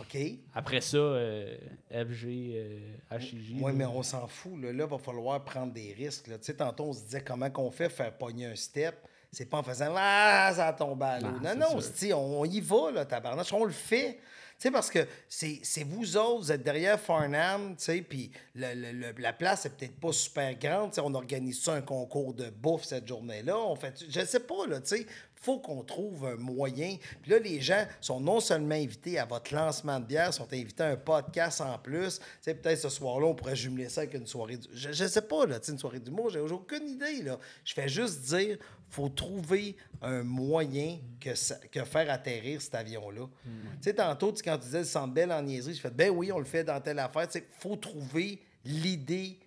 [0.00, 0.16] OK.
[0.54, 1.56] Après ça, euh,
[1.90, 2.78] FG, euh,
[3.18, 3.56] HIJ.
[3.60, 4.52] Oui, mais on s'en fout.
[4.62, 6.28] Là, il va falloir prendre des risques.
[6.28, 6.38] là.
[6.38, 8.94] Tu sais, tantôt, on se disait comment qu'on fait faire pogner un step.
[9.30, 11.28] C'est pas en faisant Ah, ça tombe à l'eau.
[11.42, 11.80] Non, Non, non,
[12.14, 13.52] on, on y va, là, tabarnache.
[13.52, 14.18] On le fait.
[14.60, 19.66] Sais, parce que c'est vous autres, vous êtes derrière Farnham, tu sais, puis la place
[19.66, 20.90] est peut-être pas super grande.
[20.98, 23.56] on organise ça un concours de bouffe cette journée-là.
[23.56, 25.06] On fait, je sais pas, là, tu sais,
[25.40, 26.96] faut qu'on trouve un moyen.
[27.22, 30.82] Puis là, les gens sont non seulement invités à votre lancement de bière, sont invités
[30.82, 32.18] à un podcast en plus.
[32.18, 34.56] Tu sais, peut-être ce soir-là, on pourrait jumeler ça avec une soirée.
[34.56, 37.38] du- Je, je sais pas, là, tu sais, une soirée d'humour, j'ai aucune idée, là.
[37.64, 38.58] Je fais juste dire,
[38.90, 43.26] faut trouver un moyen que, ça- que faire atterrir cet avion-là.
[43.44, 43.50] Tu
[43.82, 46.32] sais, tantôt, tu- quand tu disais le Centre Bell en niaiserie, je fais, ben oui,
[46.32, 47.26] on le fait dans telle affaire.
[47.28, 49.38] Tu sais, faut trouver l'idée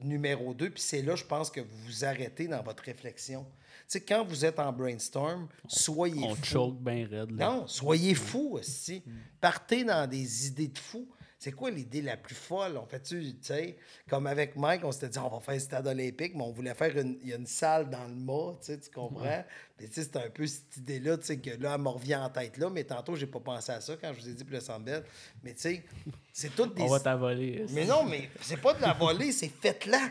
[0.00, 0.70] numéro deux.
[0.70, 3.46] Puis c'est là, je pense que vous vous arrêtez dans votre réflexion.
[3.88, 6.44] Tu sais, quand vous êtes en brainstorm, soyez On fou.
[6.44, 7.30] choke bien raide.
[7.30, 7.46] là.
[7.50, 9.02] Non, soyez fous aussi.
[9.40, 11.08] Partez dans des idées de fous.
[11.38, 12.76] C'est quoi l'idée la plus folle?
[12.76, 13.78] On fait-tu, tu sais,
[14.10, 16.74] comme avec Mike, on s'était dit, on va faire un stade olympique, mais on voulait
[16.74, 19.44] faire une, il y a une salle dans le mât, tu sais, tu comprends?
[19.76, 22.16] Puis, tu sais, c'est un peu cette idée-là, tu sais, que là, elle me revient
[22.16, 24.44] en tête là, mais tantôt, j'ai pas pensé à ça quand je vous ai dit
[24.50, 25.04] le Centre Bell.
[25.44, 25.84] Mais, tu sais,
[26.32, 26.82] c'est toutes des...
[26.82, 27.64] On va t'avoler.
[27.70, 30.10] Mais non, mais c'est pas de la volée, c'est faites-la.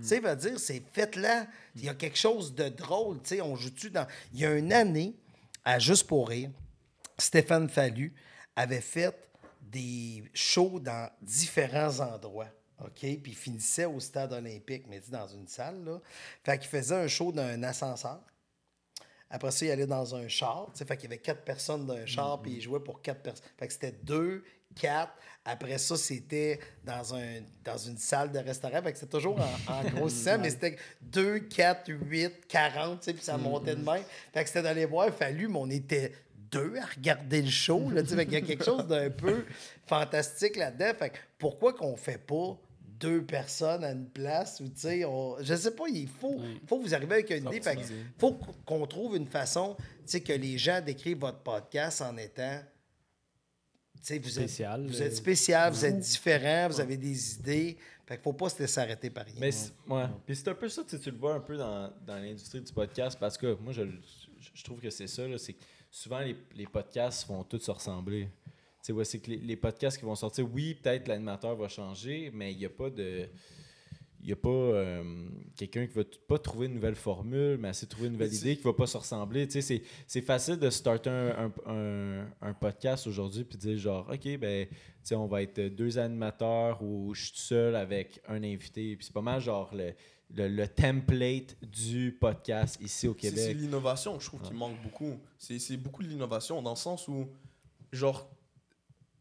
[0.00, 1.46] Tu sais, veut dire, c'est faites-la.
[1.74, 3.20] Il y a quelque chose de drôle.
[3.22, 4.06] Tu sais, on joue-tu dans.
[4.34, 5.14] Il y a une année,
[5.64, 6.50] à Juste pour rire,
[7.18, 8.14] Stéphane Fallu
[8.54, 9.14] avait fait
[9.62, 12.50] des shows dans différents endroits.
[12.80, 13.00] OK?
[13.00, 16.00] Puis il finissait au stade olympique, mais dit dans une salle, là.
[16.44, 18.20] Fait qu'il faisait un show dans un ascenseur.
[19.30, 20.68] Après ça, il allait dans un char.
[20.72, 23.02] tu sais, Fait qu'il y avait quatre personnes dans un char, puis il jouait pour
[23.02, 23.46] quatre personnes.
[23.58, 24.44] Fait que c'était deux,
[24.74, 25.12] quatre.
[25.44, 28.82] Après ça, c'était dans, un, dans une salle de restaurant.
[28.82, 33.14] Fait que c'était toujours en, en grossissant, mais c'était deux, quatre, huit, quarante, tu sais,
[33.14, 34.02] puis ça montait de même.
[34.32, 36.12] Fait que c'était d'aller voir Fallu, mais on était
[36.50, 37.90] deux à regarder le show.
[37.90, 38.16] Là, tu sais.
[38.16, 39.44] fait qu'il y a quelque chose d'un peu
[39.86, 40.92] fantastique là-dedans.
[40.98, 42.58] Fait que pourquoi qu'on fait pas
[42.98, 45.36] deux personnes à une place ou tu sais, on...
[45.40, 47.60] je sais pas, il faut, faut vous arriver avec une idée.
[47.60, 47.82] Fait que
[48.18, 52.60] faut qu'on trouve une façon, tu sais, que les gens décrivent votre podcast en étant,
[54.14, 57.76] vous êtes, Spécial, vous euh, êtes spécial, vous êtes différent, vous avez des idées.
[58.06, 59.34] Fait qu'il faut pas se laisser arrêter par rien.
[59.40, 60.04] Mais c'est- ouais.
[60.24, 62.60] Puis c'est un peu ça, tu sais, tu le vois un peu dans, dans l'industrie
[62.60, 63.82] du podcast parce que moi, je,
[64.54, 65.26] je- trouve que c'est ça.
[65.26, 68.28] là, C'est que souvent, les, les podcasts vont tous se ressembler.
[68.46, 68.52] Tu
[68.82, 72.30] sais, ouais, c'est que les, les podcasts qui vont sortir, oui, peut-être l'animateur va changer,
[72.32, 73.28] mais il n'y a pas de.
[74.26, 77.68] Il n'y a pas euh, quelqu'un qui va t- pas trouver une nouvelle formule, mais
[77.68, 79.46] assez trouver une nouvelle idée qui va pas se ressembler.
[79.46, 84.08] Tu sais, c'est, facile de starter un, un- un- un podcast aujourd'hui puis dire genre,
[84.12, 84.74] OK, ben, tu
[85.04, 88.96] sais, on va être deux animateurs ou je suis seul avec un invité.
[88.96, 89.92] Puis c'est pas mal genre le,
[90.34, 93.56] le, le template du podcast ici au C'est- C'est Québec.
[93.60, 95.20] l'innovation, je trouve, qui manque beaucoup.
[95.38, 97.28] C'est beaucoup de l'innovation dans le sens où,
[97.92, 98.28] genre,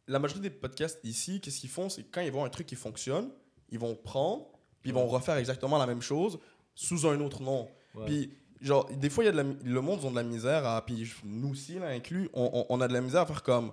[0.07, 1.89] la majorité des podcasts ici, qu'est-ce qu'ils font?
[1.89, 3.29] C'est quand ils voient un truc qui fonctionne,
[3.69, 4.47] ils vont prendre,
[4.85, 6.37] puis ils vont refaire exactement la même chose,
[6.75, 7.67] sous un autre nom.
[8.05, 8.29] Puis,
[8.61, 10.63] genre, des fois, y a de la, mi- le monde, ils ont de la misère
[10.65, 10.85] à.
[10.85, 13.71] Puis nous aussi, là, inclus, on, on- on a de la misère à faire comme.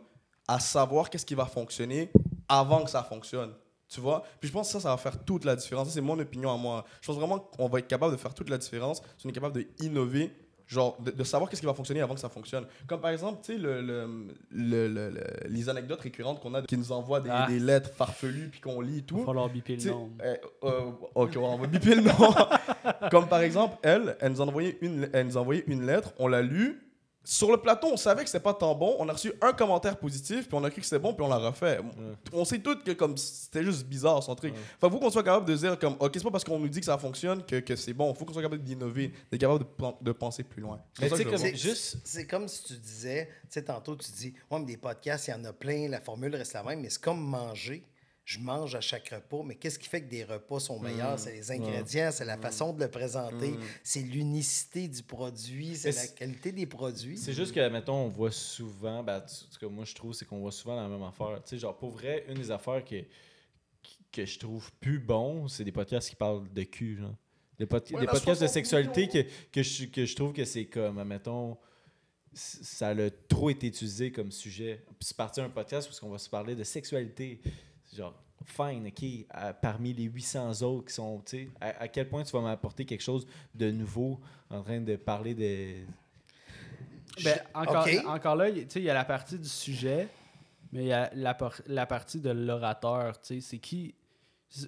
[0.49, 2.11] à savoir qu'est-ce qui va fonctionner
[2.49, 3.53] avant que ça fonctionne.
[3.89, 4.23] Tu vois?
[4.41, 5.91] Puis je pense que ça, ça va faire toute la différence.
[5.91, 6.85] C'est mon opinion à moi.
[7.03, 9.33] Je pense vraiment qu'on va être capable de faire toute la différence si on est
[9.35, 10.33] capable d'innover,
[10.67, 12.65] genre, de, de savoir qu'est-ce qui va fonctionner avant que ça fonctionne.
[12.87, 14.07] Comme par exemple, tu sais, le, le-
[14.51, 17.47] le- le- le- les anecdotes récurrentes qu'on a, qui nous envoient des, Ah.
[17.49, 19.19] des lettres farfelues, puis qu'on lit et Il tout.
[19.19, 20.11] va falloir biper le nom.
[20.23, 20.81] euh, euh,
[21.15, 22.13] ok, on va biper le nom.
[23.11, 26.13] Comme par exemple, elle, elle nous a envoyé une, elle nous a envoyé une lettre,
[26.19, 26.81] on l'a lue.
[27.25, 28.97] Sur le plateau, on savait que c'était pas tant bon.
[28.99, 31.29] On a reçu un commentaire positif, puis on a cru que c'était bon, puis on
[31.29, 31.79] l'a refait.
[32.33, 34.53] On sait tous que comme c'était juste bizarre son truc.
[34.55, 34.91] Ouais.
[34.91, 36.87] Faut qu'on soit capable de dire comme, ok, c'est pas parce qu'on nous dit que
[36.87, 38.13] ça fonctionne que, que c'est bon.
[38.15, 40.81] Faut qu'on soit capable d'innover, d'être capable de, pen- de penser plus loin.
[40.99, 44.65] C'est comme- juste- C'est comme si tu disais, tu sais, tantôt tu dis, ouais, mais
[44.67, 47.21] des podcasts, il y en a plein, la formule reste la même, mais c'est comme
[47.21, 47.85] manger.
[48.25, 51.19] Je mange à chaque repas, mais qu'est-ce qui fait que des repas sont meilleurs?
[51.19, 56.07] C'est les ingrédients, c'est la façon de le présenter, c'est l'unicité du produit, c'est la
[56.07, 57.19] qualité des produits.
[57.19, 60.39] C'est juste que, mettons, on voit souvent, ben, tout cas, moi, je trouve, c'est qu'on
[60.39, 61.41] voit souvent la même affaire.
[61.43, 63.03] Tu sais, genre, pour vrai, une des affaires que,
[64.13, 67.17] que je trouve plus bon, c'est des podcasts qui parlent de cul, genre.
[67.59, 70.33] Des, pod- Ouais, des la podcasts de 60 sexualité que, que, je, que je trouve
[70.33, 71.57] que c'est comme, mettons,
[72.33, 74.85] ça a trop été utilisé comme sujet.
[74.87, 77.41] Puis c'est parti un podcast parce qu'on va se parler de sexualité.
[77.95, 78.15] Genre,
[78.45, 82.23] fine, ok, à- parmi les 800 autres qui sont, tu sais, à, à quel point
[82.25, 84.19] tu vas m'apporter quelque chose de nouveau
[84.51, 85.85] en train de parler de.
[87.23, 90.09] Ben, encore, encore là, tu sais, il y a la partie du sujet,
[90.73, 91.37] mais il y a la,
[91.67, 93.21] la partie de l'orateur.
[93.21, 93.95] tu sais, C'est qui.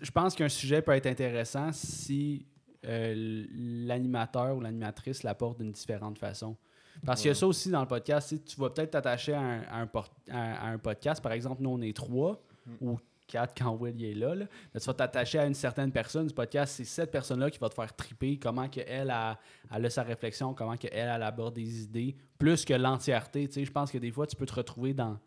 [0.02, 2.46] Je pense qu'un sujet peut être intéressant si
[2.86, 6.56] euh, l'animateur ou l'animatrice l'apporte d'une différente façon.
[7.04, 8.34] Parce qu'il y a ça aussi dans le podcast.
[8.44, 9.82] tu vas peut-être t'attacher à, un- à
[10.30, 11.22] à- à un podcast.
[11.22, 12.40] Par exemple, nous, on est trois
[12.80, 14.34] ou quatre quand Will il est là.
[14.34, 14.46] là.
[14.72, 16.74] Mais tu vas t'attacher à une certaine personne du podcast.
[16.76, 18.38] C'est cette personne-là qui va te faire triper.
[18.38, 19.38] Comment que elle a,
[19.72, 23.46] elle a sa réflexion, comment que elle, aborde des idées, plus que l'entièreté.
[23.48, 25.18] Tu sais, je pense que des fois, tu peux te retrouver dans,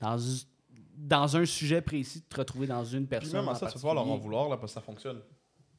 [0.00, 0.16] dans,
[0.96, 3.40] dans un sujet précis, te retrouver dans une Puis personne.
[3.40, 5.20] même à en ça, tu vas leur en vouloir là, parce que ça fonctionne.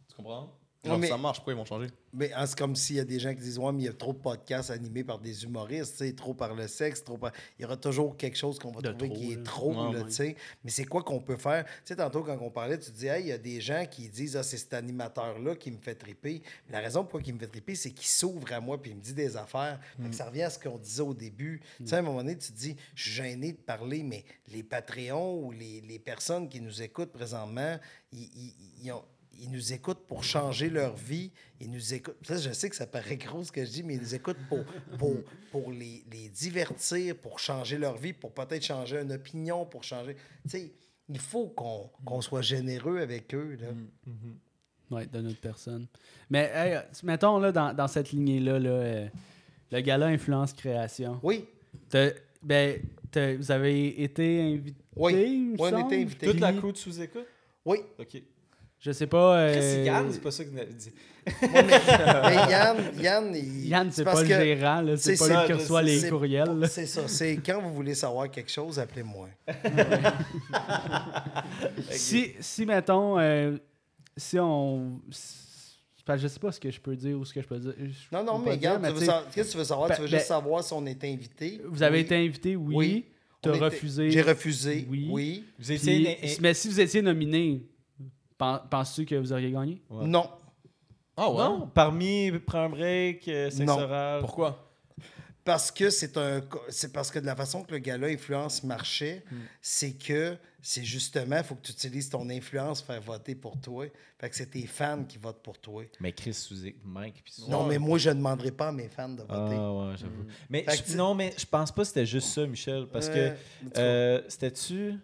[0.08, 0.58] Tu comprends?
[0.90, 1.88] Genre, mais- ça marche, pourquoi ils vont changer?
[2.14, 3.90] Mais hein, c'est comme s'il y a des gens qui disent Ouais, mais il y
[3.90, 7.32] a trop de podcasts animés par des humoristes, trop par le sexe, trop par.
[7.60, 10.04] Il y aura toujours quelque chose qu'on va De trouver trop, qui est trop, là,
[10.06, 10.36] tu sais.
[10.64, 11.66] Mais c'est quoi qu'on peut faire?
[11.66, 14.08] Tu sais, tantôt, quand on parlait, tu dis Hey, il y a des gens qui
[14.08, 16.42] disent Ah, c'est cet animateur-là qui me fait triper.
[16.68, 18.98] Mais la raison pourquoi il me fait triper, c'est qu'il s'ouvre à moi puis il
[18.98, 19.80] me dit des affaires.
[20.02, 21.62] Fait que ça revient à ce qu'on disait au début.
[21.80, 24.24] Tu sais, à un moment donné, tu te dis Je suis gêné de parler, mais
[24.54, 27.78] les Patreons ou les, les personnes qui nous écoutent présentement,
[28.14, 29.04] ils, ils- ils ont
[29.40, 31.32] ils nous écoutent pour changer leur vie.
[31.60, 32.16] Ils nous écoutent.
[32.26, 34.38] Ça, je sais que ça paraît gros ce que je dis, mais ils nous écoutent
[34.50, 34.64] pour,
[34.98, 35.16] pour,
[35.52, 40.16] pour les, les divertir, pour changer leur vie, pour peut-être changer une opinion, pour changer.
[40.44, 40.72] Tu sais,
[41.10, 43.58] il faut qu'on qu'on soit généreux avec eux.
[43.62, 43.68] Là.
[44.92, 45.88] Oui, de notre personne.
[46.30, 49.08] Mais hey, mettons là, dans, dans cette lignée-là, là, euh,
[49.72, 51.20] le gala Influence Création.
[51.24, 51.46] Oui,
[52.44, 52.80] ben,
[53.12, 54.82] t'as- vous avez été invité.
[54.96, 55.14] Oui.
[55.14, 56.28] me Oui, on était invités.
[56.28, 57.26] Toute la crew de sous-écoute?
[57.66, 57.80] oui.
[58.00, 58.22] OK.
[58.80, 59.38] Je sais pas.
[59.40, 60.92] euh, Chris, Yann, c'est pas ça que vous avez dit.
[61.26, 65.34] Ouais, mais, mais Yann, Yann, il- Yann, c'est pas le gérant, là, c'est c'est pas
[65.34, 66.68] ça, lui qui reçoit les c'est courriels.
[66.70, 67.08] C'est ça.
[67.08, 69.30] C'est quand vous voulez savoir quelque chose, appelez-moi.
[71.92, 73.58] Si, si, mettons, euh,
[74.18, 75.00] si on.
[76.06, 77.74] que je sais pas ce que je peux dire ou ce que je peux dire.
[77.80, 79.90] je Non, non, mais regarde, savoir- qu'est-ce que tu veux savoir?
[79.90, 81.62] Ben, tu veux ben, juste savoir si on est invité?
[81.66, 82.04] Vous avez Oui.
[82.04, 82.76] été invité, oui.
[82.76, 83.06] Oui.
[83.42, 84.12] Tu On as était- refusé.
[84.12, 84.88] J'ai refusé.
[84.90, 85.08] Oui.
[85.12, 85.46] Oui.
[85.60, 86.08] Vous Puis-
[86.42, 87.62] mais si vous étiez nominé,
[88.38, 89.82] penses-tu que vous auriez gagné?
[89.90, 90.06] Ouais.
[90.08, 90.30] Non.
[91.18, 91.38] Ah ouais?
[91.38, 93.80] Non, parmi Prends un break, euh, sexe Non.
[93.80, 94.20] oral.
[94.22, 94.62] Pourquoi?
[95.46, 99.24] Parce que c'est un c'est parce que de la façon que le gars-là influence marchait,
[99.32, 99.36] Hmm.
[99.62, 103.62] c'est que c'est justement il faut que tu utilises ton influence pour faire voter pour
[103.62, 103.86] toi.
[104.18, 105.84] Fait que c'est tes fans qui votent pour toi.
[106.00, 107.22] Mais Chris sous Mike.
[107.24, 109.56] Puis Non, mais moi je ne demanderai pas à mes fans de voter.
[109.56, 110.26] Ah ouais, j'avoue.
[110.50, 112.88] Mais Fait je- tu- non, mais je pense pas que c'était juste ça, Michel.
[112.92, 113.82] Parce Euh, que en tout cas.
[113.82, 114.96] euh, c'était-tu.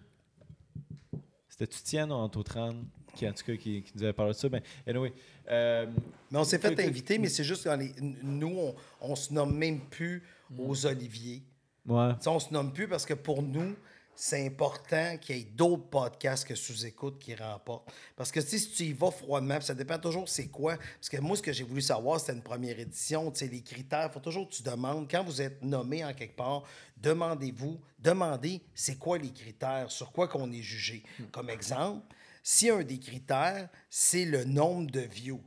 [1.49, 2.73] C'était-tu Tienne ou Antotran
[3.15, 4.49] qui, en tout cas, qui, qui nous avait parlé de ça?
[4.49, 5.13] Ben, anyway.
[5.49, 5.85] euh,
[6.31, 7.93] Mais on s'est fait que- que- inviter, mais c'est juste que dans les-
[8.23, 10.23] nous, on, on se nomme même plus
[10.57, 11.43] aux Oliviers.
[11.87, 12.11] ouais.
[12.25, 13.75] On se nomme plus parce que pour nous,
[14.13, 17.91] c'est important qu'il y ait d'autres podcasts que sous-écoute qui remportent.
[18.15, 20.75] Parce que si tu y vas froidement, ça dépend toujours c'est quoi.
[20.77, 23.31] Parce que moi, ce que j'ai voulu savoir, c'était une première édition.
[23.41, 25.09] Les critères, il faut toujours que tu demandes.
[25.09, 26.63] Quand vous êtes nommé en quelque part,
[26.97, 31.03] demandez-vous, demandez c'est quoi les critères, sur quoi qu'on est jugé.
[31.31, 32.05] Comme exemple,
[32.43, 35.43] si un des critères, c'est le nombre de views,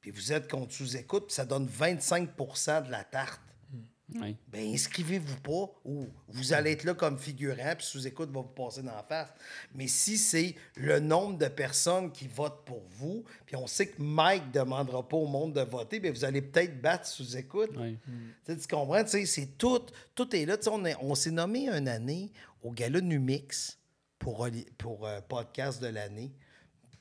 [0.00, 3.40] puis vous êtes contre sous-écoute, puis ça donne 25% de la tarte.
[4.12, 4.36] Oui.
[4.48, 8.82] ben inscrivez-vous pas ou vous allez être là comme figurant, puis sous-écoute va vous passer
[8.82, 9.28] dans la face.
[9.72, 14.02] Mais si c'est le nombre de personnes qui votent pour vous, puis on sait que
[14.02, 17.70] Mike ne demandera pas au monde de voter, bien, vous allez peut-être battre sous-écoute.
[17.78, 17.98] Oui.
[18.44, 19.06] Tu comprends?
[19.06, 19.86] C'est tout.
[20.16, 20.56] Tout est là.
[20.72, 22.32] On est- on s'est nommé une année
[22.64, 23.78] au gala Numix
[24.20, 24.46] pour,
[24.78, 26.32] pour euh, podcast de l'année.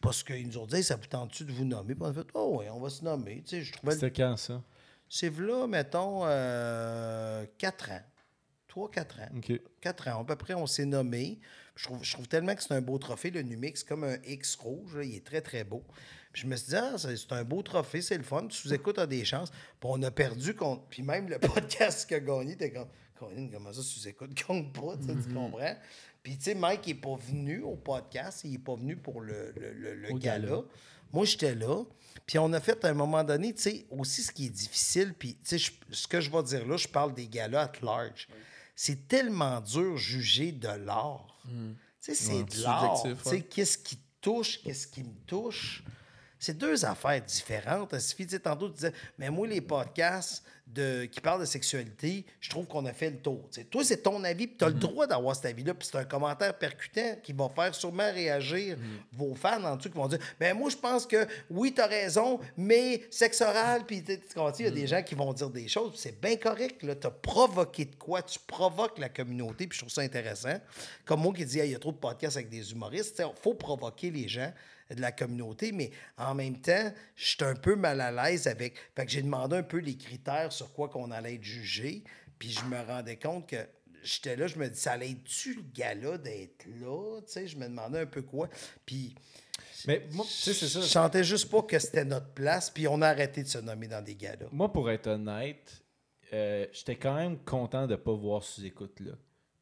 [0.02, 1.94] Parce qu'ils nous ont dit, ça vous tente-tu de vous nommer?
[1.94, 3.44] Puis on a fait, oh oui, on va se nommer.
[3.44, 3.94] Tu sais, je trouvais.
[3.94, 4.64] C'était quand ça?
[5.08, 8.02] C'est là, mettons, 4 ans.
[8.74, 9.30] 3-4 ans.
[9.38, 9.62] Ok.
[9.82, 10.22] 4 ans.
[10.22, 11.40] À peu près, on s'est nommé.
[11.76, 14.56] Je trouve, je trouve tellement que c'est un beau trophée, le Numix, comme un X
[14.56, 14.96] rouge.
[14.96, 15.04] là.
[15.04, 15.84] il est très, très beau.
[16.32, 18.48] Puis je me suis dit, ah, c'est c'est un beau trophée, c'est le fun.
[18.48, 19.50] Tu sous-écoutes, a des chances.
[19.50, 20.84] Puis on a perdu contre.
[20.90, 22.88] Puis même le podcast qui a gagné, t'es comme,
[23.52, 25.76] comment ça, sous-écoute, gagne pas, tu tu comprends?
[26.24, 29.54] Puis, tu sais, Mike n'est pas venu au podcast, il n'est pas venu pour le,
[29.58, 30.48] le, le- gala.
[30.48, 30.62] gala.
[31.14, 31.84] Moi, j'étais là.
[32.26, 35.14] Puis on a fait à un moment donné, tu sais, aussi ce qui est difficile,
[35.18, 38.28] puis tu sais, ce que je vais dire là, je parle des galas at large.
[38.76, 41.42] C'est tellement dur juger de l'art.
[41.48, 43.02] Tu sais, c'est Ouais, de l'art.
[43.04, 43.42] Tu sais, ouais.
[43.42, 45.84] qu'est-ce qui te touche, qu'est-ce qui me touche?
[46.38, 47.90] C'est deux affaires différentes.
[47.94, 50.44] Il suffit, tu sais, tantôt, tu disais, mais moi, les podcasts
[50.74, 53.50] de, qui parlent de sexualité, je trouve qu'on a fait le tour.
[53.70, 56.06] Toi, c'est ton avis, puis tu as le droit d'avoir cet avis-là, puis c'est un
[56.06, 58.78] commentaire percutant qui va faire sûrement réagir
[59.12, 61.88] vos fans en dessous qui vont dire, ben moi, je pense que oui, tu as
[61.88, 64.20] raison, mais sexe oral, puis tu
[64.60, 66.80] il y a des gens qui vont dire des choses, c'est bien correct.
[66.80, 68.22] Tu as provoqué de quoi?
[68.22, 70.60] Tu provoques la communauté, puis je trouve ça intéressant.
[71.06, 73.42] Comme moi qui dis, Hey, il y a trop de podcasts avec des humoristes, il
[73.42, 74.52] faut provoquer les gens
[74.90, 78.76] de la communauté, mais en même temps, je suis un peu mal à l'aise avec.
[78.96, 82.04] Fait que j'ai demandé un peu les critères sur quoi qu'on allait être jugé,
[82.38, 83.58] puis je me rendais compte que
[84.04, 87.22] j'étais là, je me dis, ça allait être-tu le gala d'être là?
[87.22, 88.50] Tu sais, je me demandais un peu quoi.
[88.86, 89.16] Puis.
[89.88, 90.82] Mais moi, tu sais, c'est ça.
[90.82, 93.88] Je sentais juste pas que c'était notre place, puis on a arrêté de se nommer
[93.88, 94.48] dans des galas.
[94.52, 95.84] Moi, pour être honnête,
[96.34, 99.14] euh, j'étais quand même content de ne pas voir sous-écoute là.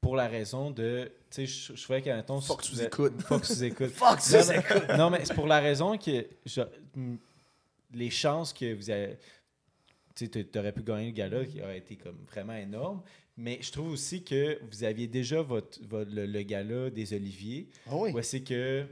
[0.01, 1.11] Pour la raison de.
[1.29, 2.41] Tu sais, je, je trouvais qu'à un.
[2.41, 3.21] Fuck sous-écoute.
[3.23, 3.87] Fuck sous-écoute.
[3.93, 4.89] Fuck Non, sous-écoute.
[4.89, 6.25] Non, non, mais c'est pour la raison que.
[6.45, 6.61] je-
[6.95, 7.17] m-
[7.93, 9.17] les chances que vous avez.
[10.15, 13.01] Tu aurais pu gagner le gala qui aurait été comme vraiment énorme.
[13.37, 17.67] Mais je trouve aussi que vous aviez déjà votre, votre- le, le gala des Oliviers.
[17.87, 18.11] Ah oui.
[18.23, 18.85] C'est que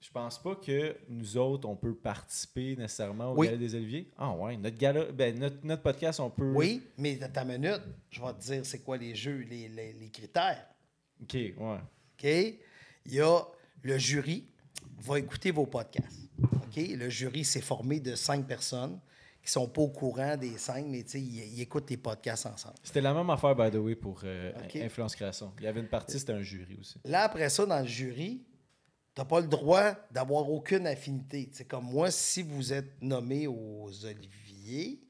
[0.00, 3.46] je pense pas que nous autres, on peut participer nécessairement au Oui.
[3.48, 4.10] gala des Oliviers.
[4.16, 6.52] Ah ouais, notre gala, ben, notre, notre podcast, on peut.
[6.54, 9.92] Oui, mais dans ta minute, je vais te dire c'est quoi les jeux, les, les-
[9.92, 10.66] les critères.
[11.22, 11.54] Ok, ouais.
[11.56, 12.24] OK?
[12.24, 13.40] Il y a
[13.82, 14.46] le jury
[15.00, 16.28] va écouter vos podcasts.
[16.42, 16.76] OK?
[16.76, 19.00] Le jury s'est formé de cinq personnes
[19.42, 22.74] qui sont pas au courant des cinq, mais ils, ils écoutent tes podcasts ensemble.
[22.82, 24.52] C'était la même affaire, by the way, pour euh.
[24.76, 25.52] Influence Création.
[25.58, 27.00] Il y avait une partie, c'était un jury aussi.
[27.04, 28.44] Là, après ça, dans le jury,
[29.18, 31.48] tu n'as pas le droit d'avoir aucune affinité.
[31.50, 35.00] C'est comme moi, si vous êtes nommé aux Oliviers,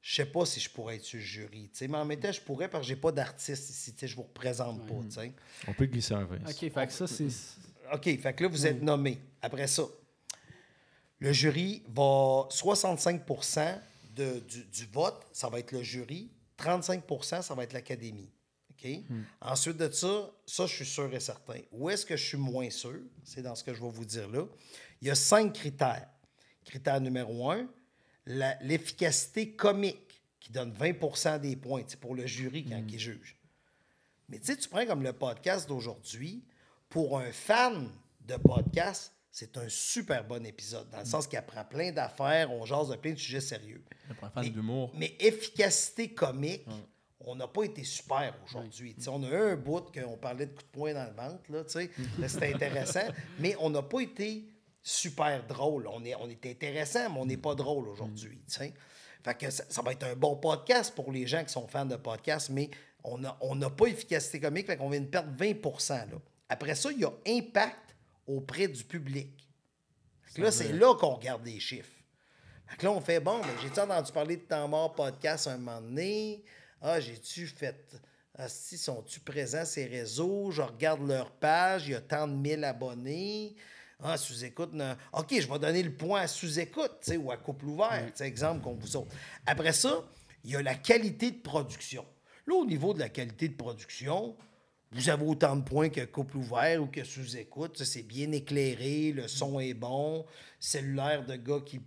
[0.00, 1.70] je sais pas si je pourrais être sur le jury.
[1.72, 3.94] tu sais, Mais en même temps, je pourrais parce que j'ai pas d'artiste ici.
[4.02, 4.94] Je vous représente pas.
[5.04, 5.32] tu sais.
[5.68, 6.38] On peut glisser un 20.
[6.38, 7.28] OK, fait que ça, c'est.
[7.94, 9.20] OK, fait que là, vous êtes nommé.
[9.40, 9.84] Après ça,
[11.20, 13.22] le jury va 65
[14.16, 16.32] de, du, du vote, ça va être le jury.
[16.56, 17.04] 35
[17.42, 18.32] ça va être l'académie.
[19.40, 21.60] Ensuite de ça, ça, je suis sûr et certain.
[21.72, 23.00] Où est-ce que je suis moins sûr?
[23.24, 24.44] C'est dans ce que je vais vous dire là.
[25.00, 26.08] Il y a cinq critères.
[26.64, 27.68] Critère numéro un,
[28.26, 33.36] l'efficacité comique qui donne 20% des points c'est pour le jury quand il juge.
[34.28, 36.44] Mais tu sais, tu prends comme le podcast d'aujourd'hui,
[36.88, 41.64] pour un fan de podcast, c'est un super bon épisode, dans le sens qu'il apprend
[41.64, 43.82] plein d'affaires, on jase de plein de sujets sérieux.
[44.16, 44.92] Pour un fan d'humour.
[44.94, 46.66] Mais efficacité comique,
[47.20, 48.96] on n'a pas été super aujourd'hui.
[49.08, 51.62] On a eu un bout qu'on parlait de coups de poing dans le ventre, là,
[52.28, 53.08] c'était intéressant,
[53.38, 54.44] mais on n'a pas été
[54.82, 55.86] super drôle.
[55.88, 58.40] On est, on est intéressant, mais on n'est pas drôle aujourd'hui.
[58.46, 58.72] sais.
[59.22, 61.84] Fait que ça, ça va être un bon podcast pour les gens qui sont fans
[61.84, 62.70] de podcasts, mais
[63.04, 65.46] on n'a on pas efficacité comique, fait qu'on vient de perdre 20
[65.90, 66.18] là.
[66.48, 67.94] Après ça, il y a impact
[68.26, 69.46] auprès du public.
[70.22, 71.92] Fait là, c'est là qu'on regarde les chiffres.
[72.66, 75.58] Fait que là, on fait, bon, ben, j'ai-tu entendu parler de Temps mort podcast un
[75.58, 76.44] moment donné?
[76.80, 77.76] Ah, j'ai-tu fait...
[78.36, 80.50] Ah, si, sont-tu présents ces réseaux?
[80.50, 83.54] Je regarde leur page, il y a tant de mille abonnés.
[84.02, 84.96] Ah, sous-écoute, non.
[85.12, 88.26] OK, je vais donner le point à sous-écoute, tu sais, ou à couple ouvert, sais,
[88.26, 89.14] exemple, comme vous autres.
[89.44, 90.02] Après ça,
[90.44, 92.06] il y a la qualité de production.
[92.46, 94.34] Là, au niveau de la qualité de production,
[94.92, 97.80] vous avez autant de points que couple ouvert ou que sous-écoute.
[97.84, 100.26] C'est bien éclairé, le son est bon,
[100.58, 101.80] cellulaire de gars qui,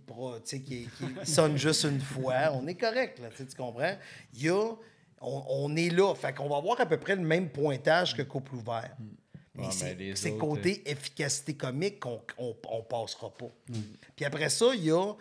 [0.44, 0.88] qui, qui
[1.24, 2.52] sonne juste une fois.
[2.52, 3.96] On est correct, là, tu comprends?
[4.34, 4.72] Il y a,
[5.20, 6.14] on, on est là.
[6.14, 8.96] Fait qu'on va avoir à peu près le même pointage que couple ouvert.
[9.70, 13.50] C'est mais les c'est autres, côté efficacité comique qu'on on, on passera pas.
[14.16, 15.12] Puis après ça, il y a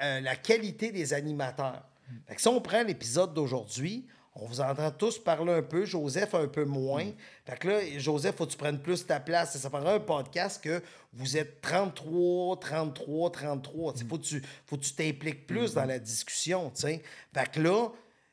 [0.00, 1.82] euh, la qualité des animateurs.
[2.26, 4.06] Fait que si on prend l'épisode d'aujourd'hui,
[4.36, 7.06] On vous entend tous parler un peu, Joseph un peu moins.
[7.44, 9.56] Fait que là, Joseph, faut que tu prennes plus ta place.
[9.56, 10.82] Ça prendrait un podcast que
[11.12, 13.94] vous êtes 33, 33, 33.
[13.96, 16.70] Il faut que tu faut que tu t'impliques plus dans la discussion.
[16.70, 17.00] t'sais.
[17.32, 17.90] Fait que là,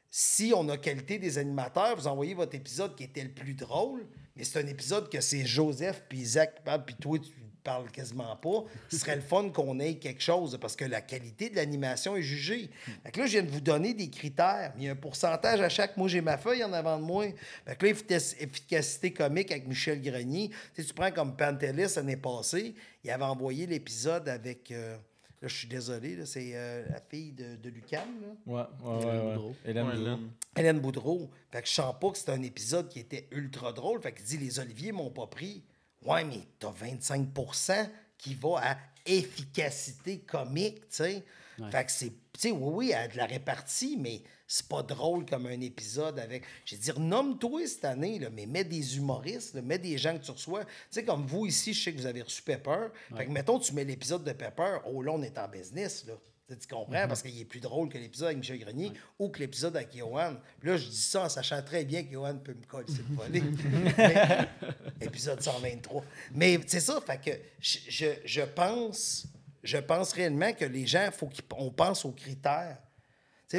[0.10, 4.06] si on a qualité des animateurs, vous envoyez votre épisode qui était le plus drôle,
[4.36, 8.64] mais c'est un épisode que c'est Joseph puis Isaac puis toi, tu parles quasiment pas.
[8.90, 12.22] Ce serait le fun qu'on ait quelque chose parce que la qualité de l'animation est
[12.22, 12.70] jugée.
[13.04, 14.74] Fait que là, je viens de vous donner des critères.
[14.78, 15.98] Il y a un pourcentage à chaque.
[15.98, 17.26] Moi, j'ai ma feuille en avant de moi.
[17.66, 20.50] Fait que là, efficac- efficacité comique avec Michel Grenier.
[20.76, 24.72] Tu, sais, tu prends comme Pantelis l'année passée, il avait envoyé l'épisode avec.
[24.72, 24.96] euh,
[25.42, 28.28] là, je suis désolé, là, c'est euh, la fille de, de Lucam, là.
[28.46, 29.06] Ouais, ouais, ouais.
[29.06, 29.34] ouais.
[29.36, 29.56] Boudreau.
[29.66, 30.08] Hélène Ouais, Boudreau.
[30.12, 30.30] Hélène.
[30.58, 31.30] Hélène Boudreau.
[31.52, 34.02] Fait que je sens pas que c'est un épisode qui était ultra drôle.
[34.02, 35.64] Fait qu'il dit les Oliviers m'ont pas pris.
[36.04, 41.24] Ouais, mais t'as 25% qui va à efficacité comique, tu sais.
[41.70, 42.10] Fait que c'est.
[42.34, 45.62] Tu sais, oui, oui, elle a de la répartie, mais c'est pas drôle comme un
[45.62, 46.44] épisode avec.
[46.66, 50.18] Je veux dire, nomme-toi cette année, là, mais mets des humoristes, là, mets des gens
[50.18, 50.66] que tu reçois.
[50.66, 52.88] Tu sais, comme vous ici, je sais que vous avez reçu Pepper.
[53.16, 56.14] Fait que mettons, tu mets l'épisode de Pepper, oh là, on est en business, là.
[56.56, 57.08] Tu comprends?
[57.08, 60.36] Parce qu'il est plus drôle que l'épisode avec Michel Grenier ou que l'épisode avec Johan.
[60.64, 65.06] Là, je dis ça en sachant très bien que Johan peut me coller sur le
[65.06, 66.04] épisode 123.
[66.34, 69.26] Mais c'est ça, fait que je, je, je pense,
[69.64, 72.78] je pense réellement que les gens, faut qu'on pense aux critères.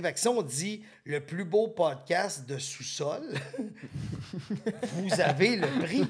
[0.01, 3.23] Fait que si on dit le plus beau podcast de sous-sol,
[4.95, 6.05] vous avez le prix.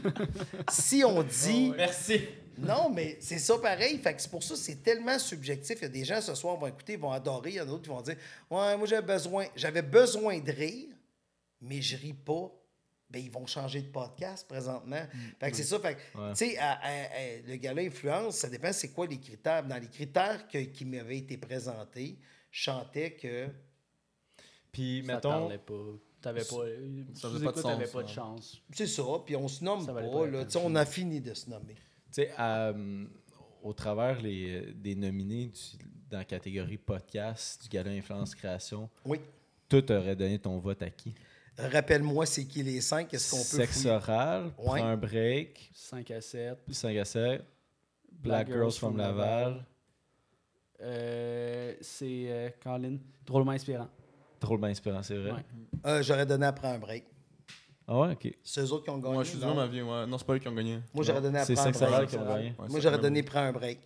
[0.70, 1.72] Si on dit.
[1.76, 2.20] Merci.
[2.58, 3.98] Non, mais c'est ça pareil.
[3.98, 5.78] Fait que c'est pour ça que c'est tellement subjectif.
[5.80, 7.50] Il y a des gens ce soir vont écouter, ils vont adorer.
[7.50, 8.16] Il y en a d'autres qui vont dire
[8.50, 10.88] Ouais, moi j'avais besoin, j'avais besoin de rire,
[11.60, 12.52] mais je ris pas.
[13.10, 15.02] Ben, ils vont changer de podcast présentement.
[15.38, 15.78] Fait que c'est ça.
[15.80, 16.58] Fait que, tu sais,
[17.46, 19.62] le gars-là influence, ça dépend c'est quoi les critères.
[19.64, 22.18] Dans les critères que- qui m'avaient été présentés,
[22.50, 23.48] je chantais que.
[24.72, 25.74] Puis, Ça mettons, parlait pas.
[26.22, 26.64] T'avais pas.
[27.14, 28.62] Ça faisait pas de pas de chance.
[28.72, 30.00] C'est ça, puis on se nomme Ça pas.
[30.02, 30.44] pas là.
[30.64, 31.74] on a fini de se nommer.
[31.74, 33.04] tu sais, euh,
[33.62, 39.18] au travers les, des nominés du- dans la catégorie podcast du Gala Influence Création, Oui.
[39.68, 41.14] toi, t'aurais donné ton vote à qui?
[41.58, 43.12] Rappelle-moi, c'est qui les cinq?
[43.12, 43.42] Est-ce qu'on peut.
[43.42, 43.90] Sexe fouiller?
[43.94, 44.80] oral, Ouais.
[44.80, 46.58] Prends un break, 5 à 7.
[46.70, 47.42] 5 à 7,
[48.12, 49.64] Black, Girls from Laval,
[50.80, 52.96] Euh, c'est euh, Colin.
[53.26, 53.88] Drôlement inspirant.
[54.42, 55.32] Drôlement inspirant, c'est vrai.
[55.32, 55.44] Ouais.
[55.86, 57.04] Euh, J'aurais donné après un break.
[57.88, 58.32] Ah ouais, ok.
[58.44, 59.14] C'est eux autres qui ont gagné.
[59.14, 59.46] Moi, je suis non?
[59.48, 59.82] dur, ma vie.
[59.82, 60.06] Ouais.
[60.06, 60.78] Non, c'est pas eux qui ont gagné.
[60.94, 61.82] Moi, j'aurais donné C'est après un break.
[61.92, 62.44] oral qui ont gagné.
[62.50, 63.80] Ouais, Moi, c'est j'aurais donné prends un break.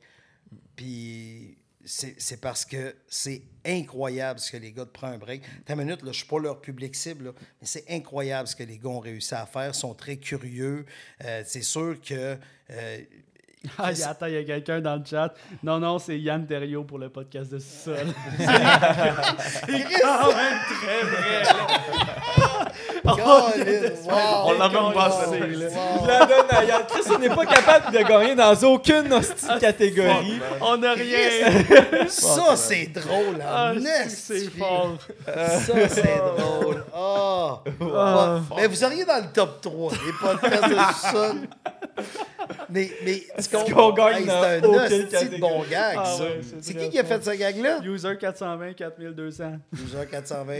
[0.75, 5.43] Puis c'est c'est parce que c'est incroyable ce que les gars de un break.
[5.65, 8.57] T'as une minute, là, je suis pas leur public cible, là, mais c'est incroyable ce
[8.57, 9.69] que les gars ont réussi à faire.
[9.69, 10.85] Ils sont très curieux.
[11.25, 12.37] Euh, c'est sûr que.
[12.71, 12.99] euh,
[13.79, 15.33] Ah, il y a- attends, il y a quelqu'un dans le chat.
[15.62, 17.97] Non, non, c'est Yann Terriot pour le podcast de Sol.
[23.05, 24.47] Colin, wow!
[24.47, 26.83] On l'a même pas Wow, la donne à Yann.
[26.89, 30.41] Chris, on n'est pas capable de gagner dans aucune hostie catégorie.
[30.61, 32.09] On n'a rien.
[32.09, 34.97] Ça, c'est drôle, Ah, en c'est fort.
[35.25, 36.85] Ça, c'est drôle.
[36.95, 37.61] Ah!
[37.81, 38.41] Ah.
[38.57, 41.37] Mais vous auriez dans le top 3, les podcasts de sous-sol.
[42.69, 44.09] Mais, mais tu comprends?
[44.09, 46.23] Hey, c'est un de bon gag, Ah ça.
[46.25, 47.81] ouais, c'est c'est qui qui a fait ce gag-là?
[47.85, 49.53] User 420, 4200.
[49.73, 50.55] 12 420,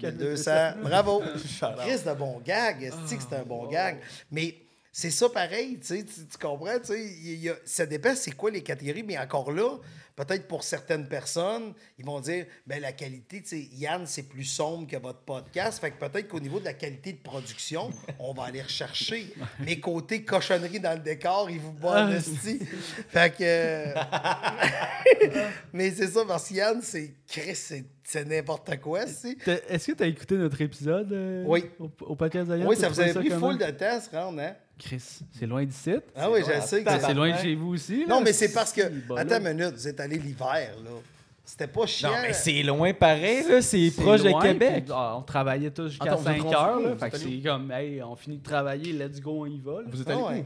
[0.00, 0.50] 4200.
[0.82, 1.20] Bravo.
[1.78, 2.90] Chris de bon gag.
[2.90, 3.98] Que c'est un bon gag?
[4.30, 4.54] Mais
[4.92, 6.78] c'est ça pareil, tu, sais, tu, tu comprends?
[6.80, 9.76] tu sais, il y a- ça dépend c'est quoi les catégories, mais encore là,
[10.24, 13.42] peut-être pour certaines personnes, ils vont dire, ben la qualité,
[13.72, 15.80] Yann, c'est plus sombre que votre podcast.
[15.80, 19.32] Fait que peut-être qu'au niveau de la qualité de production, on va aller rechercher.
[19.60, 22.60] Mais côté cochonnerie dans le décor, ils vous battent en esti.
[23.08, 23.94] Fait que.
[25.72, 29.36] mais c'est ça, parce que Yann, c'est Chris, c'est c'est n'importe quoi, c'est.
[29.68, 31.64] Est-ce que tu as écouté notre épisode euh, Oui.
[31.78, 32.66] au, au podcast Yann?
[32.66, 34.52] Oui, ça vous avait pris full de temps à se rendre, hein?
[34.78, 35.92] Chris, c'est loin d'ici.
[36.16, 38.04] Ah oui, je sais que C'est c'est loin de chez vous aussi.
[38.08, 38.82] Non, mais c'est parce que.
[39.16, 40.90] Attends une minute, vous êtes allé l'hiver, là.
[41.44, 42.10] C'était pas chiant.
[42.10, 43.60] Non, mais c'est loin pareil, là.
[43.62, 44.84] C'est proche de Québec.
[44.86, 46.80] puis, ah, on travaillait tous jusqu'à Attends, vous êtes 5 rendu heures.
[46.90, 49.82] Là, fait que c'est comme, hey, on finit de travailler, let's go, on y va.
[49.82, 49.88] là.
[49.88, 50.44] Vous êtes Ah allé ouais.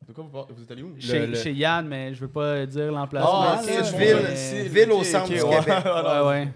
[0.00, 0.94] où De quoi vous, parlez- vous êtes allé où?
[0.98, 3.30] Chez, le- chez Yann, mais je veux pas dire l'emplacement.
[3.42, 5.58] Ah, ok, mais- ville, ville au centre du ouais.
[5.60, 5.84] Québec.
[5.84, 6.48] Ouais, ouais.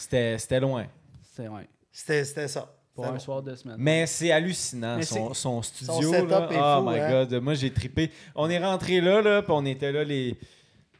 [0.00, 0.86] C'était c'était loin.
[1.34, 1.68] C'est ouais.
[1.92, 2.72] C'était c'était ça.
[2.94, 3.20] Pour C'était un bon.
[3.20, 3.76] soir de semaine.
[3.78, 5.94] Mais c'est hallucinant, Mais son, son studio.
[5.94, 6.48] son setup là.
[6.50, 7.24] est oh fou, my hein.
[7.26, 8.10] god, moi j'ai trippé.
[8.34, 10.36] On est rentré là, là, puis on était là, les.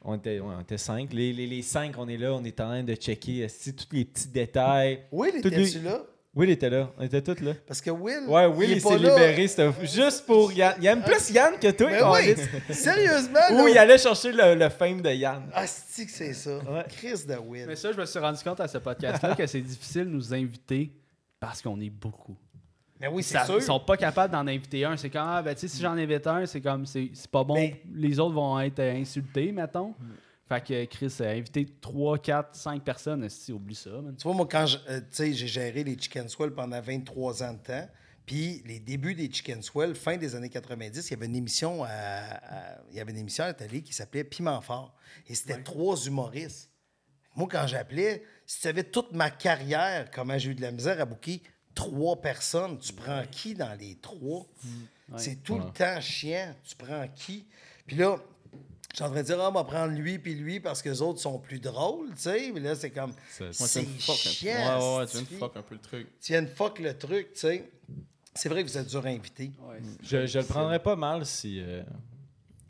[0.02, 1.12] On était, ouais, on était cinq.
[1.12, 3.46] Les, les, les cinq, on est là, on est en train de checker
[3.76, 5.00] tous les petits détails.
[5.12, 6.00] Will, Tout était-tu lui- là?
[6.32, 7.54] Will était là, on était tous là.
[7.66, 8.24] Parce que Will.
[8.28, 10.76] Ouais, Will, il, s'est libéré, c'était juste pour Yann.
[10.80, 12.34] Il aime plus Yann que toi, Ben oui,
[12.74, 13.40] sérieusement.
[13.52, 15.42] Ou il allait chercher le, le fame de Yann.
[15.52, 16.58] Ah, c'est que c'est ça?
[16.58, 16.84] Ouais.
[16.88, 17.64] Chris de Will.
[17.66, 20.32] Mais ça, je me suis rendu compte à ce podcast-là que c'est difficile de nous
[20.32, 20.92] inviter
[21.40, 22.36] Parce qu'on est beaucoup.
[23.00, 23.56] Mais oui, c'est Ça- sûr.
[23.56, 24.96] Ils sont pas capables d'en inviter un.
[24.96, 27.42] C'est comme, ah, ben, tu sais, si j'en invite un, c'est comme, c'est c'est pas
[27.42, 27.54] bon.
[27.54, 29.94] Mais- Les autres vont être insultés, mettons.
[30.50, 33.28] Fait que Chris a invité 3, 4, 5 personnes.
[33.28, 34.16] Si, oublie ça, man.
[34.16, 37.88] Tu vois, moi, quand euh, j'ai géré les Chicken Swell pendant 23 ans de temps,
[38.26, 41.84] puis les débuts des Chicken Swell, fin des années 90, il y avait une émission
[41.84, 44.92] à, à- il y avait une émission à la télé qui s'appelait Piment Fort.
[45.28, 46.68] Et c'était trois humoristes.
[47.36, 51.00] Moi, quand j'appelais, si tu savais toute ma carrière, comment j'ai eu de la misère
[51.00, 51.40] à booker
[51.76, 54.46] trois personnes, tu prends qui dans les trois?
[55.16, 56.54] C'est tout le temps chiant.
[56.64, 57.46] Tu prends qui?
[57.86, 58.16] Puis là,
[58.92, 60.88] je suis en train de dire, ah, on va prendre lui puis lui parce que
[60.88, 62.50] les autres sont plus drôles, tu sais.
[62.52, 63.52] Mais là, c'est comme, c'est
[63.98, 64.50] chiant.
[64.52, 66.08] Ouais, ouais, ouais, tu viens de fuck un peu le truc.
[66.20, 67.70] Tu viens de fuck le truc, tu sais.
[68.34, 69.50] C'est vrai que vous êtes dur à inviter.
[70.02, 71.82] Je, je le prendrais pas mal si euh,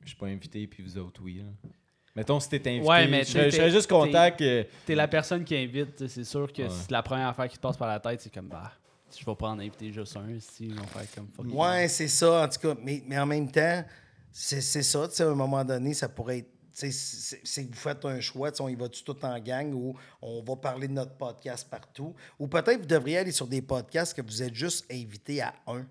[0.02, 1.38] je suis pas invité puis vous autres, oui.
[1.38, 1.70] là.
[2.16, 4.66] Mettons, si t'es invité, Ouais, mais je, je serais juste content que.
[4.84, 6.06] T'es la personne qui invite.
[6.08, 6.68] C'est sûr que Ouais.
[6.70, 8.20] c'est la première affaire qui te passe par la tête.
[8.20, 8.72] C'est comme, bah,
[9.16, 10.26] je vais prendre inviter juste un.
[10.40, 11.46] Si, ils vont faire comme fuck.
[11.54, 12.74] Ouais, c'est ça, en tout cas.
[12.82, 13.84] Mais, mais en même temps,
[14.32, 16.50] c'est ça, tu sais, à un moment donné, ça pourrait être.
[16.76, 19.38] tu sais, C'est que vous faites un choix, tu sais, on y va-tu tout en
[19.38, 22.14] gang ou on va parler de notre podcast partout?
[22.38, 25.86] Ou peut-être vous devriez aller sur des podcasts que vous êtes juste invité à un.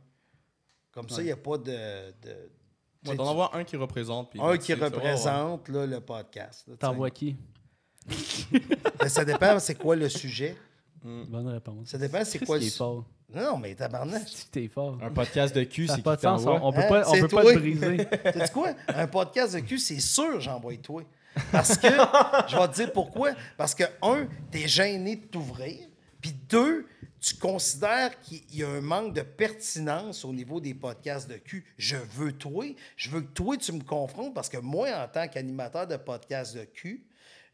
[0.91, 2.11] Comme ça, il n'y a pas de.
[2.21, 2.49] de
[3.07, 4.29] Ouais, d'en avoir un qui représente.
[4.31, 6.65] puis un qui représente là, le podcast.
[6.79, 7.37] T'envoies qui?
[8.99, 10.57] Ben, ça dépend, c'est quoi le sujet?
[11.03, 11.89] Bonne réponse.
[11.89, 13.05] Ça dépend, c'est quoi qui le est fort.
[13.33, 14.27] Non, mais tabarnak.
[14.27, 14.97] Si t'es fort.
[15.01, 16.43] Un podcast de cul, c'est pas de sens.
[16.45, 16.89] On, peut Hein?
[16.89, 17.97] pas, on C'est peut pas te briser.
[18.23, 18.73] Sais-tu quoi?
[18.87, 21.03] Un podcast de cul, c'est sûr, j'envoie toi.
[21.51, 23.31] Parce que, je vais te dire pourquoi.
[23.55, 25.77] Parce que, un, t'es gêné de t'ouvrir.
[26.21, 26.87] Puis deux,
[27.21, 31.65] tu considères qu'il y a un manque de pertinence au niveau des podcasts de cul.
[31.77, 32.65] Je veux toi.
[32.97, 36.57] Je veux que toi, tu me confrontes parce que moi, en tant qu'animateur de podcast
[36.57, 37.05] de cul,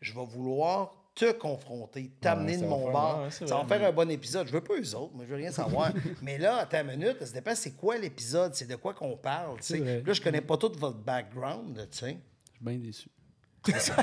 [0.01, 3.23] je vais vouloir te confronter, t'amener Ouais, de mon bord.
[3.23, 4.47] ouais, ça va faire un bon épisode.
[4.47, 5.91] Je veux pas eux autres, moi, je veux rien savoir.
[6.21, 9.57] Mais là, attends une minute, ça dépend c'est quoi l'épisode, c'est de quoi qu'on parle.
[9.57, 12.17] Là, je connais pas tout votre background, là, tu sais.
[12.51, 13.09] Je suis bien déçu.
[13.65, 13.95] C'est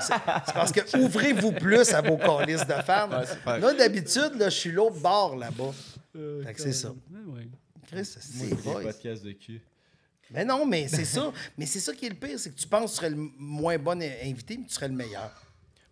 [0.55, 2.73] parce que ouvrez-vous plus à vos calices de.
[2.73, 3.61] Ouais, vrai.
[3.61, 5.71] là, d'habitude, là, je suis l'autre bord là-bas.
[6.45, 6.91] Fait que c'est ça.
[6.91, 7.49] Ouais, ouais.
[7.87, 9.63] Chris, c'est podcasts de cul.
[10.33, 11.33] Mais non, mais c'est ça.
[11.57, 13.17] Mais c'est ça qui est le pire, c'est que tu penses que tu serais le
[13.39, 15.31] moins bon invité, mais tu serais le meilleur.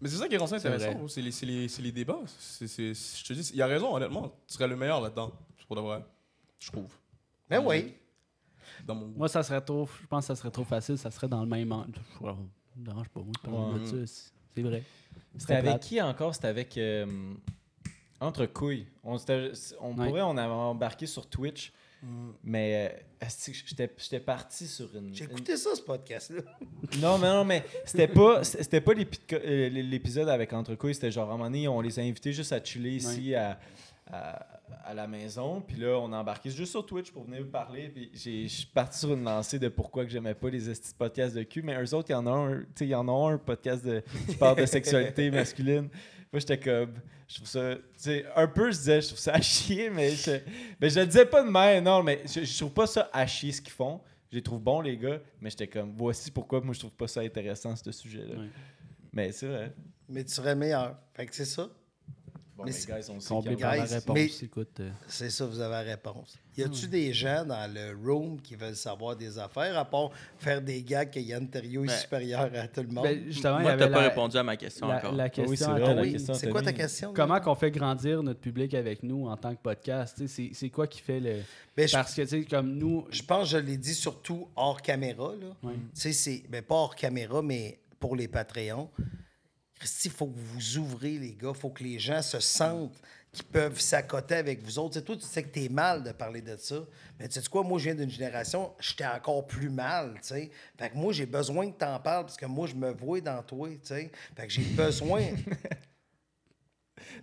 [0.00, 1.08] Mais c'est ça qui rend ça C'est intéressant.
[1.08, 2.20] C'est les, c'est les, c'est les débats.
[2.38, 4.28] C'est- c'est- je te dis, il a raison, honnêtement.
[4.46, 5.30] Tu serais le meilleur là-dedans.
[5.66, 6.04] Pour de vrai.
[6.58, 6.92] Je trouve.
[7.48, 7.94] Mais oui.
[8.84, 9.18] Dans mon goût.
[9.18, 9.88] Moi, ça serait trop.
[10.00, 10.98] Je pense que ça serait trop facile.
[10.98, 11.68] Ça serait dans le même.
[11.70, 12.34] Ça
[12.76, 14.06] me dérange pas, moi, de parler de ça.
[14.12, 14.82] c'est- C'est vrai.
[15.38, 15.82] C'était avec plate.
[15.84, 16.34] qui encore?
[16.34, 16.76] C'était avec.
[16.76, 17.06] euh,
[18.20, 18.86] entre couilles.
[19.04, 19.16] On,
[19.80, 20.06] on Ouais.
[20.08, 21.72] pourrait, on avait embarqué sur Twitch,
[22.42, 22.92] mais
[23.22, 23.26] euh,
[23.96, 25.14] j'étais parti sur une.
[25.14, 26.42] J'ai une- écouté ça, ce podcast-là.
[27.00, 31.30] Non, mais non, mais c'était pas, c'était pas euh, l'épisode avec Entre couilles, c'était genre
[31.30, 33.58] à un moment donné, on les a invités juste à chiller ici à,
[34.10, 34.46] à,
[34.84, 35.60] à la maison.
[35.60, 37.88] Puis là, on a embarqué juste sur Twitch pour venir vous parler.
[37.88, 40.60] Puis je suis parti sur une lancée de pourquoi que j'aimais pas les
[40.98, 41.62] podcasts de cul.
[41.62, 43.38] Mais eux autres, il y en a un, tu sais, il y en a un
[43.38, 45.88] podcast de, qui parle de sexualité masculine.
[46.32, 46.94] Moi, j'étais comme,
[47.28, 50.10] je trouve ça, tu sais, un peu, je disais, je trouve ça à chier, mais
[50.10, 50.30] je,
[50.80, 53.26] mais je le disais pas de même, non, mais je, je trouve pas ça à
[53.26, 54.00] chier ce qu'ils font.
[54.30, 57.08] Je les trouve bons, les gars, mais j'étais comme, voici pourquoi moi je trouve pas
[57.08, 58.36] ça intéressant, ce sujet-là.
[59.12, 59.74] Mais c'est vrai.
[60.08, 60.96] Mais tu serais meilleur.
[61.14, 61.68] Fait que c'est ça.
[62.60, 64.14] Bon, Mais c'est- on sait qu'il y a- la réponse.
[64.14, 64.80] mais- Écoute.
[64.80, 66.36] euh, C'est ça, vous avez la réponse.
[66.58, 70.60] Y a-tu des gens dans le room qui veulent savoir des affaires, à part faire
[70.60, 73.04] des gags que Yann Terriot est Ben, supérieur à tout le monde?
[73.04, 75.12] ben, justement, Moi, avait t'as pas la- répondu à ma question la, encore.
[75.12, 75.56] la oui, question.
[75.56, 77.14] c'est Ah la oui, question, c'est quoi ta question?
[77.14, 80.16] Comment qu'on fait grandir notre public avec nous en tant que podcast?
[80.18, 81.36] Tu sais, C'est c'est quoi qui fait le.
[81.74, 83.06] Ben, Parce que, tu sais, comme nous.
[83.10, 85.32] je pense que je l'ai dit surtout hors caméra.
[85.40, 85.46] Là.
[85.62, 85.74] Ouais.
[85.94, 88.90] Tu sais, c'est ben, pas hors caméra, mais pour les Patreons.
[90.04, 91.52] Il faut que vous vous ouvrez, les gars.
[91.54, 93.00] Il faut que les gens se sentent
[93.32, 94.94] qu'ils peuvent s'accoter avec vous autres.
[94.94, 96.76] Tu sais, toi, tu sais que t'es mal de parler de ça.
[97.18, 100.50] Mais tu sais quoi, moi, je viens d'une génération, j'étais encore plus mal, tu sais.
[100.78, 103.42] Fait que moi, j'ai besoin que t'en parles parce que moi, je me vois dans
[103.42, 104.10] toi, tu sais.
[104.36, 105.22] Fait que j'ai besoin...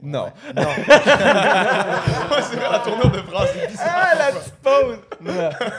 [0.01, 0.31] Non.
[0.55, 0.69] Non.
[0.85, 3.49] c'est la tournure de phrase.
[3.79, 4.99] Ah, la petite pause!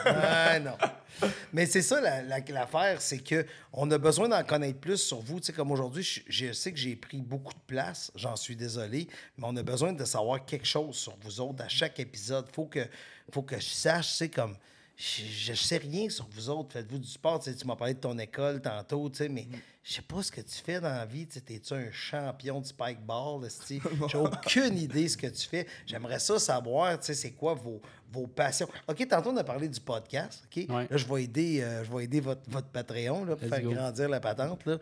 [0.05, 0.77] Ah, non.
[1.53, 5.19] Mais c'est ça la- la- l'affaire, c'est que on a besoin d'en connaître plus sur
[5.19, 5.39] vous.
[5.39, 8.55] Tu sais, comme aujourd'hui, je, je sais que j'ai pris beaucoup de place, j'en suis
[8.55, 12.45] désolé, mais on a besoin de savoir quelque chose sur vous autres à chaque épisode.
[12.53, 12.85] Faut que,
[13.31, 14.55] faut que je sache, c'est comme.
[14.99, 16.73] Je, je sais rien sur vous autres.
[16.73, 17.39] Faites-vous du sport.
[17.41, 19.47] Tu m'as parlé de ton école tantôt, mais
[19.81, 21.25] je sais pas ce que tu fais dans la vie.
[21.25, 23.45] T'es-tu un champion de spike ball?
[23.45, 23.81] esti?
[24.11, 25.65] J'ai aucune idée ce que tu fais.
[25.85, 27.81] J'aimerais ça savoir, c'est quoi vos,
[28.11, 28.67] vos passions.
[28.89, 30.43] OK, tantôt, on a parlé du podcast.
[30.45, 30.65] OK?
[30.69, 30.87] Ouais.
[30.89, 33.63] Là, je vais aider, euh, je vais aider votre, votre Patreon là, pour Let's faire
[33.63, 33.71] go.
[33.71, 34.65] grandir la patente.
[34.65, 34.79] Là.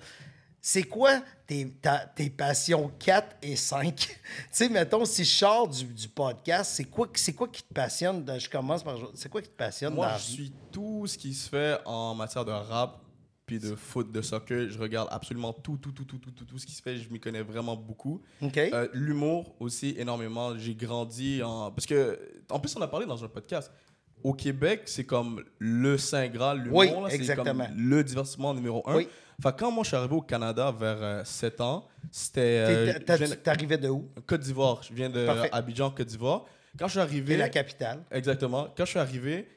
[0.69, 3.95] C'est quoi tes, ta- tes passions 4 et 5?
[3.95, 4.15] tu
[4.51, 8.25] sais, mettons, si je sors du, du podcast, c'est quoi, c'est quoi qui te passionne?
[8.25, 8.97] dans- je commence par.
[9.13, 12.13] C'est quoi qui te passionne Moi, dans je suis tout ce qui se fait en
[12.15, 12.99] matière de rap,
[13.45, 14.69] puis de foot, de soccer.
[14.69, 16.97] Je regarde absolument tout, tout, tout, tout, tout, tout, tout ce qui se fait.
[16.97, 18.21] Je m'y connais vraiment beaucoup.
[18.73, 20.57] Euh, L'humour aussi, énormément.
[20.57, 21.71] J'ai grandi en.
[21.71, 22.19] Parce que,
[22.49, 23.71] en plus, on a parlé dans un podcast.
[24.23, 26.77] Au Québec, c'est comme le Saint Graal, l'humour.
[26.79, 26.89] Oui,
[27.23, 28.95] c'est comme le divertissement numéro un.
[28.97, 29.07] Oui.
[29.41, 32.95] Fait quand moi, je suis arrivé au Canada vers euh, 7 ans, c'était.
[32.99, 32.99] euh,
[33.43, 34.09] T'arrivais de où?
[34.25, 34.81] Côte d'Ivoire.
[34.81, 35.49] Je viens de Parfait.
[35.51, 36.45] Abidjan, Côte d'Ivoire.
[36.79, 37.35] Quand je suis arrivé.
[37.35, 38.03] Et la capitale.
[38.11, 38.67] Exactement.
[38.75, 39.47] Quand je suis arrivé,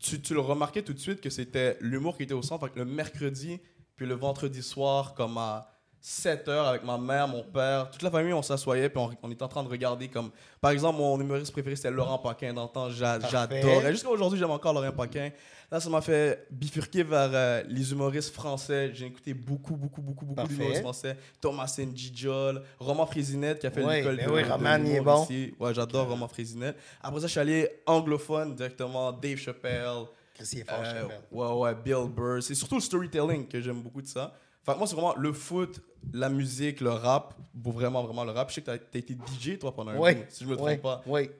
[0.00, 2.66] tu le remarquais tout de suite que c'était l'humour qui était au centre.
[2.66, 3.60] Fait que le mercredi,
[3.96, 8.10] puis le vendredi soir, comme à 7 heures, avec ma mère, mon père, toute la
[8.10, 10.30] famille, on s'assoyait, puis on, on était en train de regarder comme.
[10.60, 12.52] Par exemple, mon humoriste préféré, c'était Laurent Paquin.
[12.52, 13.92] Dans le temps, j'adorais.
[13.92, 15.30] Jusqu'à aujourd'hui, j'aime encore Laurent Paquin.
[15.70, 18.90] Là, ça m'a fait bifurquer vers euh, les humoristes français.
[18.94, 21.16] J'ai écouté beaucoup, beaucoup, beaucoup, beaucoup d'humoristes français.
[21.40, 24.92] Thomas Njijol, Roman Frésinette qui a fait Ouais, l'école ben de, oui, de Roman, il
[24.92, 25.24] est bon.
[25.24, 25.54] ici.
[25.60, 26.76] Ouais, j'adore Roman Frésinette.
[27.02, 30.06] Après ça, je suis allé anglophone directement, Dave Chappelle.
[30.32, 31.20] Qu'est-ce qu'il est fort, euh, Chappelle?
[31.32, 32.42] ouais, ouais, Bill Burr.
[32.42, 34.32] C'est surtout le storytelling que j'aime beaucoup de ça.
[34.74, 35.80] Que moi, c'est vraiment le foot,
[36.12, 38.48] la musique, le rap, pour vraiment, vraiment le rap.
[38.50, 40.14] Je sais que t'as as été DJ, toi, pendant un Oui.
[40.14, 41.02] bout, si je me trompe pas.
[41.06, 41.30] Oui.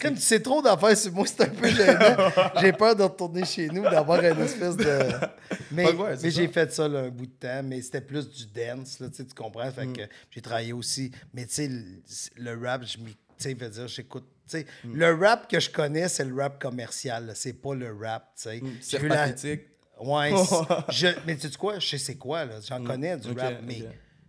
[0.00, 2.16] Comme tu sais trop d'affaires sur moi, c'est un peu gênant.
[2.60, 5.10] j'ai peur de retourner chez nous, d'avoir une espèce de.
[5.70, 8.98] Mais, ouais, j'ai fait ça là, un bout de temps, mais c'était plus du dance,
[9.00, 9.70] là, tu comprends?
[9.70, 9.92] Fait Mm.
[9.92, 11.10] que j'ai travaillé aussi.
[11.32, 13.10] Mais tu sais, le, le rap, je m'y.
[13.12, 14.24] Tu sais, veut dire, j'écoute.
[14.52, 14.94] Mm.
[14.94, 17.32] le rap que je connais, c'est le rap commercial.
[17.34, 18.62] C'est pas le rap, tu sais.
[18.88, 19.34] J'ai Mm.
[19.36, 19.66] C'est.
[20.00, 20.32] Ouais.
[20.90, 21.78] je, mais tu sais quoi?
[21.78, 22.60] Je sais c'est quoi, là.
[22.66, 23.38] J'en connais du Mm.
[23.38, 23.84] Rap, mais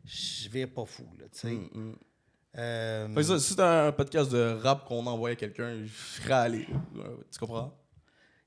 [0.06, 1.52] je vais pas fou, là, tu sais.
[1.52, 1.96] Mm, mm.
[2.58, 6.68] Euh, si c'était un podcast de rap qu'on envoyait à quelqu'un, je serais allé.
[6.98, 7.74] Euh, Tu comprends?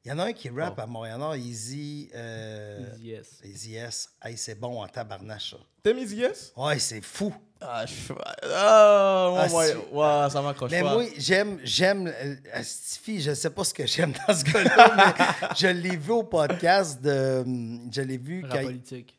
[0.04, 2.08] Il y en a un qui rappe à Montréal, Easy.
[2.14, 3.40] Euh, Yes.
[3.44, 4.08] Easy S.
[4.22, 5.56] Hey, c'est bon en tabarnache, ça.
[5.82, 6.52] T'aimes Easy Yes?
[6.56, 7.34] Ouais, c'est fou.
[7.60, 8.12] Ah, je...
[8.44, 10.94] ah, moi, Ah, moi, c'est- ouais, ça m'accroche Mais pas.
[10.94, 15.48] moi, j'aime, j'aime, euh, Stifi, je sais pas ce que j'aime dans ce gars-là, mais
[15.58, 17.44] je l'ai vu au podcast de,
[17.92, 18.62] je l'ai vu Rap quand...
[18.62, 19.18] politique.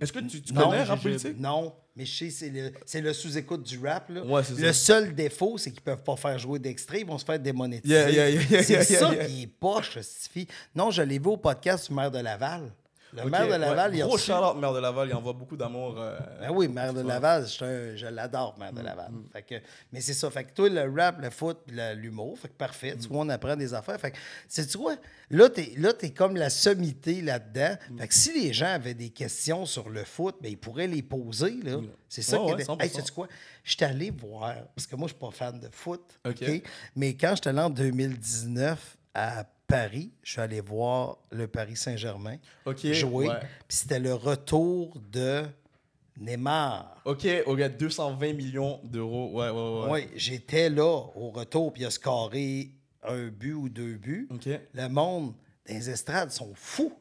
[0.00, 1.38] Est-ce que tu, tu Non, connais rap politique?
[1.38, 4.22] Non, mais je sais, c'est le, le sous-écoute du rap, là.
[4.24, 4.72] Ouais, le ça.
[4.72, 7.94] seul défaut, c'est qu'ils peuvent pas faire jouer d'extrait, ils vont se faire démonétiser.
[7.94, 10.46] Yeah, yeah, yeah, yeah, c'est ça qui est poche, Stifi.
[10.74, 12.70] Non, je l'ai vu au podcast du maire de Laval.
[13.16, 13.96] Le Ok, maire de Laval, ouais.
[13.98, 15.96] il a Gros shout-out, maire de Laval, il envoie beaucoup d'amour.
[15.98, 17.00] euh, Ben oui, maire de.
[17.02, 19.10] Laval, je, je l'adore, maire de Laval.
[19.32, 19.54] Fait que,
[19.92, 20.30] mais c'est ça.
[20.30, 21.58] Fait que toi, le rap, le foot,
[21.96, 22.96] l'humour, fait que parfait.
[23.00, 23.98] Tu vois, on apprend des affaires.
[24.00, 24.18] Fait que,
[24.48, 24.96] c'est tu vois,
[25.30, 27.76] là, t'es, là, t'es comme la sommité là-dedans.
[27.98, 31.02] Fait que si les gens avaient des questions sur le foot, ben, ils pourraient les
[31.02, 31.78] poser, là.
[32.08, 32.66] C'est ça Ouais, ouais, est...
[32.68, 32.82] 100%.
[32.82, 33.26] Hey, sais-tu quoi?
[33.64, 36.44] Je suis allé voir, parce que moi, je suis pas fan de foot, OK.
[36.94, 42.36] Mais quand j'étais allé en 2019 à Paris, je suis allé voir le Paris Saint-Germain
[42.74, 43.28] jouer.
[43.28, 43.40] ouais.
[43.66, 45.44] Puis c'était le retour de
[46.18, 47.02] Neymar.
[47.04, 49.30] Ok, au gars, 220 millions d'euros.
[49.32, 49.90] Ouais, ouais, ouais.
[49.90, 52.70] Oui, j'étais là au retour, puis il a scoré
[53.02, 54.28] un but ou deux buts.
[54.74, 55.34] Le monde
[55.68, 56.92] les estrades sont fous.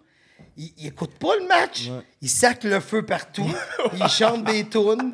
[0.58, 1.88] Ils, ils écoutent pas le match.
[1.88, 2.02] Ouais.
[2.22, 3.46] Ils sacent le feu partout.
[3.94, 5.14] ils chantent des tunes.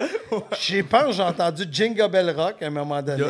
[0.60, 3.24] Je pense j'ai entendu Jingle Bell Rock à un moment donné.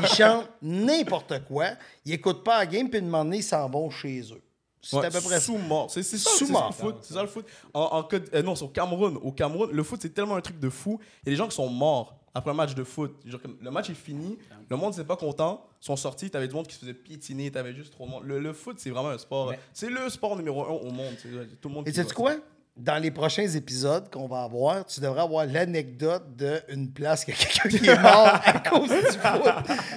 [0.00, 1.66] ils chantent n'importe quoi.
[2.04, 4.42] Ils écoutent pas la game, puis une moment donné, ils s'en vont chez eux.
[4.80, 5.40] C'est Ouais, à peu près ça.
[5.40, 5.90] Sous-mort.
[5.90, 6.96] C'est ça, c'est ça le foot.
[7.02, 7.46] C'est ça le foot.
[7.74, 9.18] En, euh, non, c'est au Cameroun.
[9.22, 11.00] Au Cameroun, le foot, c'est tellement un truc de fou.
[11.24, 13.16] Il y a des gens qui sont morts après un match de foot.
[13.24, 14.38] Genre, le match est fini,
[14.68, 17.50] le monde n'était pas content, ils sont sortis, t'avais du monde qui se faisait piétiner,
[17.50, 18.22] t'avais juste trop de monde.
[18.24, 19.52] Le, le foot, c'est vraiment un sport.
[19.72, 21.14] C'est le sport numéro un au monde.
[21.60, 22.34] Tout le monde Et sais quoi?
[22.76, 27.68] Dans les prochains épisodes qu'on va avoir, tu devrais avoir l'anecdote d'une place que quelqu'un
[27.68, 29.52] qui est mort à cause du foot.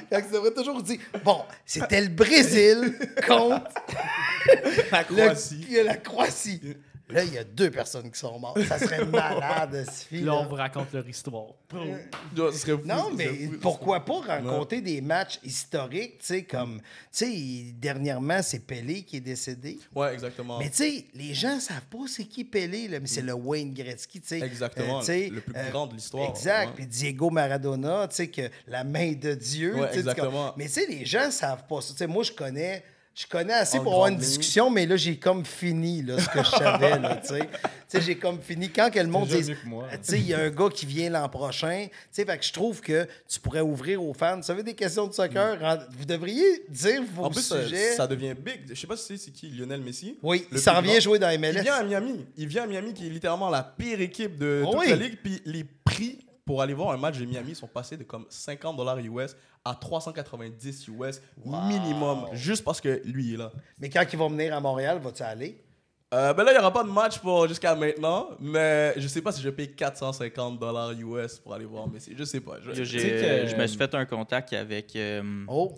[0.09, 2.95] Tu devrais toujours dire Bon, c'était le Brésil
[3.27, 3.65] contre
[4.91, 5.67] La le- Croatie.
[5.85, 6.61] la Croatie.
[7.11, 8.61] Là, il y a deux personnes qui sont mortes.
[8.63, 10.21] Ça serait malade, ce fille.
[10.21, 11.47] là, on vous raconte leur histoire.
[11.69, 11.77] Fou,
[12.85, 13.57] Non, mais serait fou.
[13.61, 19.17] pourquoi pas raconter des matchs historiques, tu sais, comme, tu sais, dernièrement, c'est Pelé qui
[19.17, 19.79] est décédé.
[19.95, 20.59] Ouais, exactement.
[20.59, 23.73] Mais tu sais, les gens savent pas c'est qui Pelé, là, mais c'est le Wayne
[23.73, 24.39] Gretzky, tu sais.
[24.41, 26.29] Exactement, Euh, tu sais, le plus euh, grand de l'histoire.
[26.29, 26.67] Exact.
[26.69, 26.73] ouais.
[26.75, 29.75] Puis Diego Maradona, tu sais, que la main de Dieu.
[29.75, 30.53] Ouais, tu sais, tu exactement.
[30.57, 31.93] Mais tu sais, les gens savent pas ça.
[31.93, 32.83] Tu sais, moi, je connais.
[33.13, 36.41] Je connais assez pour avoir une discussion, mais là, j'ai comme fini là, ce que
[36.43, 36.93] je savais.
[37.21, 37.27] tu
[37.89, 38.01] sais.
[38.01, 38.69] J'ai comme fini.
[38.69, 39.53] Quand que le monde dit,
[40.13, 41.87] il y a un gars qui vient l'an prochain.
[41.89, 44.37] Tu sais, fait que je trouve que tu pourrais ouvrir aux fans.
[44.37, 47.25] Vous savez, des questions de soccer, rend- vous devriez dire vos Mm.
[47.25, 47.95] En plus, ça, sujets.
[47.95, 48.61] ça devient big.
[48.69, 50.17] Je sais pas si c'est qui, Lionel Messi.
[50.23, 51.61] Oui, il s'en vient jouer dans Il MLS.
[51.63, 52.25] vient à Miami.
[52.37, 54.89] Il vient à Miami, qui est littéralement la pire équipe de toute Oui.
[54.89, 55.17] la ligue.
[55.21, 56.19] Puis les prix
[56.51, 59.73] pour aller voir un match de Miami sont passés de comme 50 dollars US à
[59.73, 63.53] 390 US minimum, juste parce que lui est là.
[63.79, 65.63] Mais quand ils vont venir à Montréal, vas-tu aller?
[66.13, 69.21] Euh, ben là, il n'y aura pas de match pour jusqu'à maintenant, mais je sais
[69.21, 72.13] pas si je paye 450 dollars US pour aller voir Messi.
[72.17, 72.57] Je sais pas.
[72.61, 75.73] Je, que- me suis fait un contact avec, euh, Oh,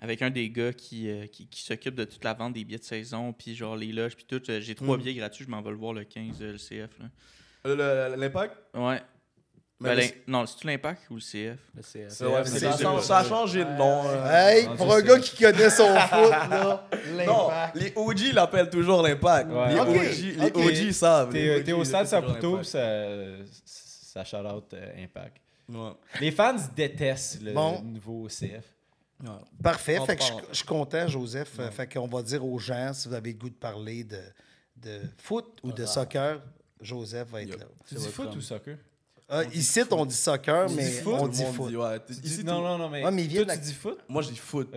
[0.00, 2.78] avec un des gars qui, euh, qui, qui s'occupe de toute la vente des billets
[2.78, 4.40] de saison, puis genre les loges, puis tout.
[4.48, 5.00] J'ai trois Mm.
[5.00, 6.98] billets gratuits, je m'en vais le voir le 15, euh, le CF.
[7.66, 8.56] L'impact?
[8.74, 9.02] Ouais.
[9.84, 12.08] Ben, l'im- non, c'est-tu l'impact ou le CF Le CF.
[12.10, 13.00] C'est- Ouais, c'est ça, les ça- deux.
[13.02, 14.02] ça a changé de nom.
[14.06, 14.30] euh.
[14.32, 16.86] hey, rendu pour un gars qui connaît son foot, là,
[17.26, 17.76] Non, l'impact.
[17.76, 19.50] les OG l'appellent toujours l'impact.
[19.50, 19.74] Ouais.
[19.74, 20.56] Les, Ok, OG, les ok.
[20.56, 21.32] OG savent.
[21.32, 23.44] T'es Les t'es OG, au stade c'est toujours Saputo, l'Impact.
[23.64, 25.36] ça, ça shout out euh, Impact.
[25.68, 25.90] Ouais.
[26.20, 27.80] Les fans détestent le Bon.
[27.82, 28.64] nouveau CF.
[29.22, 29.30] Ouais.
[29.62, 29.98] Parfait.
[29.98, 31.52] On Fait que je, suis content, Joseph.
[31.58, 34.18] Euh, Fait qu'on va dire aux gens, si vous avez le goût de parler de,
[34.76, 36.40] de foot ou de soccer,
[36.80, 37.64] Joseph va être là.
[37.88, 38.76] Tu dis foot ou soccer?
[39.26, 41.14] Ah, ici, on dit soccer, mais dis foot?
[41.18, 41.70] on dit foot.
[41.70, 41.98] dit, ouais.
[41.98, 43.10] T- Tu Ici, dis- tout- non, non, non, mais, toi,
[43.54, 43.98] tu dis foot?
[44.06, 44.68] Moi, je dis foot.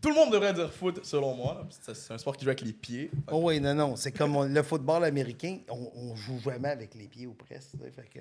[0.00, 1.68] Tout le monde devrait dire foot, selon moi.
[1.80, 3.10] C'est un sport qui joue avec les pieds.
[3.30, 3.94] Oh oui, non, non.
[3.96, 7.74] C'est comme on- le football américain, on, on joue jamais avec les pieds ou presque.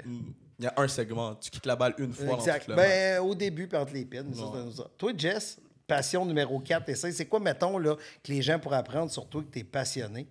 [0.06, 0.20] Mm.
[0.60, 1.36] Il y a un segment.
[1.36, 2.70] Tu quittes la balle une fois dans Exact.
[2.76, 4.24] Ben, au début, puis entre les pins.
[4.28, 4.90] mais ça, c'est un autre ça.
[4.98, 8.76] Toi, Jess, passion numéro 4 et 5, c'est quoi, mettons, là, que les gens pourraient
[8.78, 10.28] apprendre sur toi que tu es passionné?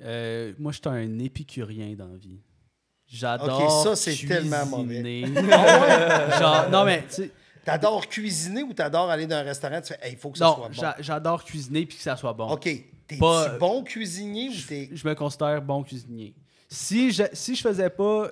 [0.00, 2.38] Euh, moi, je suis un épicurien dans la vie.
[3.06, 3.60] J'adore.
[3.62, 4.34] Ok, ça, c'est cuisiner.
[4.34, 5.24] tellement mauvais.
[6.38, 7.30] Genre, non, mais tu sais,
[7.64, 10.44] T'adores cuisiner ou t'adores aller dans un restaurant tu fais, hey, il faut que ça
[10.44, 10.74] non, soit bon?
[10.74, 12.50] j'a- j'adore cuisiner puis que ça soit bon.
[12.50, 12.60] OK.
[12.62, 14.90] T'es-tu Pas- bon cuisinier ou t'es.
[14.92, 16.34] Je me considère bon cuisinier.
[16.68, 18.28] Si je, si je faisais pas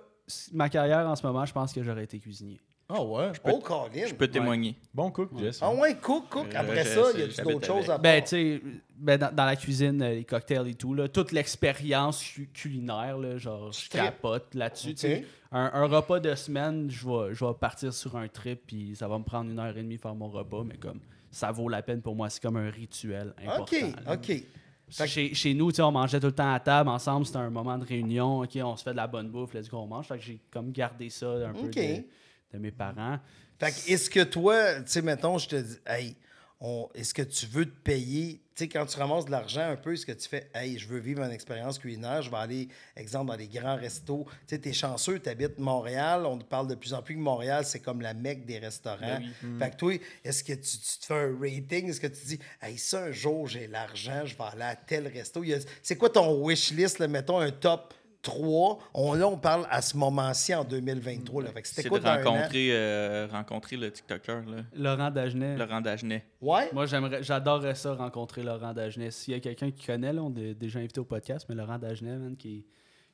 [0.53, 2.61] ma carrière en ce moment, je pense que j'aurais été cuisinier.
[2.95, 3.33] Ah ouais?
[3.45, 4.07] Oh, Colin!
[4.07, 4.77] Je peux témoigner.
[4.93, 5.61] Bon cook, Jess.
[5.63, 6.55] Ah ouais, cook, cook.
[6.55, 8.63] Après ça, il y a d'autres choses à Ben, tu sais,
[8.97, 13.17] ben, dans, dans la cuisine, euh, les cocktails et tout, là, toute l'expérience cu- culinaire,
[13.19, 14.95] là, genre, je capote là-dessus.
[15.51, 19.09] Un, un repas de semaine, je vais, je vais partir sur un trip, puis ça
[19.09, 21.01] va me prendre une heure et demie faire mon repas, mais comme
[21.31, 23.63] ça vaut la peine pour moi, c'est comme un rituel important.
[23.77, 24.15] OK, là.
[24.15, 24.33] OK.
[24.99, 27.39] Que Chez, chez nous, tu sais, on mangeait tout le temps à table ensemble, c'était
[27.39, 29.87] un moment de réunion, ok, on se fait de la bonne bouffe, let's go, on
[29.87, 30.07] mange.
[30.07, 31.75] Fait que j'ai comme gardé ça un peu Ok.
[31.77, 32.05] de,
[32.53, 33.19] de mes parents.
[33.59, 36.17] Fait que est-ce que toi, tu sais, mettons, je te dis, hey,
[36.61, 39.77] on- est-ce que tu veux te payer, tu sais, quand tu ramasses de l'argent un
[39.77, 42.69] peu, est-ce que tu fais, hey, je veux vivre une expérience culinaire, je vais aller,
[42.97, 44.27] exemple, dans les grands restos.
[44.47, 47.81] Tu sais, t'es chanceux, t'habites Montréal, on parle de plus en plus que Montréal, c'est
[47.81, 48.99] comme la mecque des restaurants.
[49.01, 49.59] Ben oui.
[49.59, 52.39] Fait que toi, est-ce que tu, tu te fais un rating, est-ce que tu dis,
[52.61, 55.43] hey, ça, un jour, j'ai l'argent, je vais aller à tel resto?
[55.43, 58.79] A- C'est quoi ton wish list, là, mettons, un top 3?
[58.95, 61.43] On, là, on parle à ce moment-ci, en 2023.
[61.43, 61.51] Là.
[61.51, 62.17] Fait que C'est c'était de quoi an?
[62.25, 65.57] rencontrer, euh, rencontrer le TikToker, là, Laurent Dagenet.
[65.57, 66.25] Laurent Dagenet.
[66.41, 66.71] Ouais?
[66.73, 69.11] Moi, j'aimerais, j'adorerais ça rencontrer Laurent Dagenet.
[69.11, 71.79] S'il y a quelqu'un qui connaît, là, on est déjà invité au podcast, mais Laurent
[71.79, 72.65] Dagenet, man, qui,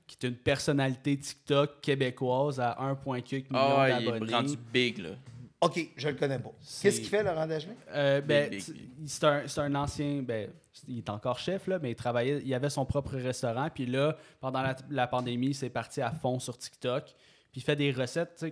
[0.07, 4.33] qui est une personnalité TikTok québécoise à 1,4 million Ah, il est d'abonnés.
[4.35, 5.11] rendu big, là.
[5.61, 6.53] OK, je le connais pas.
[6.83, 7.77] Qu'est-ce qu'il fait, Laurent Dagenet?
[7.93, 8.53] Euh, ben,
[9.07, 10.23] c'est un, c'est un ancien.
[10.23, 10.51] Ben,
[10.87, 12.41] il est encore chef, là, mais il travaillait.
[12.45, 13.69] Il avait son propre restaurant.
[13.75, 17.07] Puis là, pendant la, la pandémie, c'est parti à fond sur TikTok.
[17.51, 18.47] Puis il fait des recettes,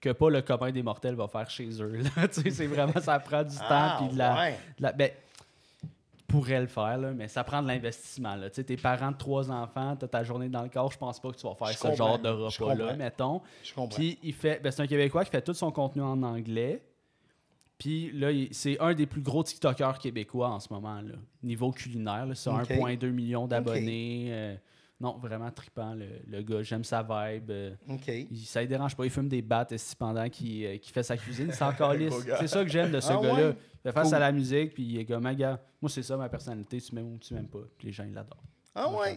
[0.00, 2.00] que pas le commun des mortels va faire chez eux.
[2.30, 3.96] c'est vraiment, ça prend du temps.
[3.98, 4.58] Puis de la, ouais.
[4.78, 5.10] de la- ben,
[6.34, 8.34] pourrait le faire, là, mais ça prend de l'investissement.
[8.44, 10.98] Tu sais, Tes parents de trois enfants, tu as ta journée dans le corps, je
[10.98, 13.40] pense pas que tu vas faire Je ce genre de repas-là, mettons.
[13.62, 13.96] Je comprends.
[13.96, 14.60] Puis il fait.
[14.62, 16.82] ben, c'est un Québécois qui fait tout son contenu en anglais.
[17.78, 22.24] Puis là, c'est un des plus gros TikTokers québécois en ce moment, là, niveau culinaire.
[22.26, 22.34] là.
[22.34, 22.70] C'est Ok.
[22.70, 24.26] 1,2 million d'abonnés.
[24.30, 24.54] euh,
[25.00, 26.62] non, vraiment trippant, le, le gars.
[26.62, 27.50] J'aime sa vibe.
[27.50, 27.74] euh,
[28.30, 29.04] il- ça ne dérange pas.
[29.04, 31.50] Il fume des battes pendant qu'il euh, fait sa cuisine.
[31.52, 32.14] C'est encore lisse.
[32.38, 33.48] C'est ça que j'aime de ce Ah gars-là.
[33.48, 33.56] ouais?
[33.84, 34.14] Fait face Cool.
[34.14, 36.80] à la musique, puis il est comme, gars, moi, c'est ça ma personnalité.
[36.80, 37.60] Tu m'aimes ou tu m'aimes pas.
[37.78, 38.42] Puis les gens, ils l'adorent.
[38.74, 39.16] Ah ouais?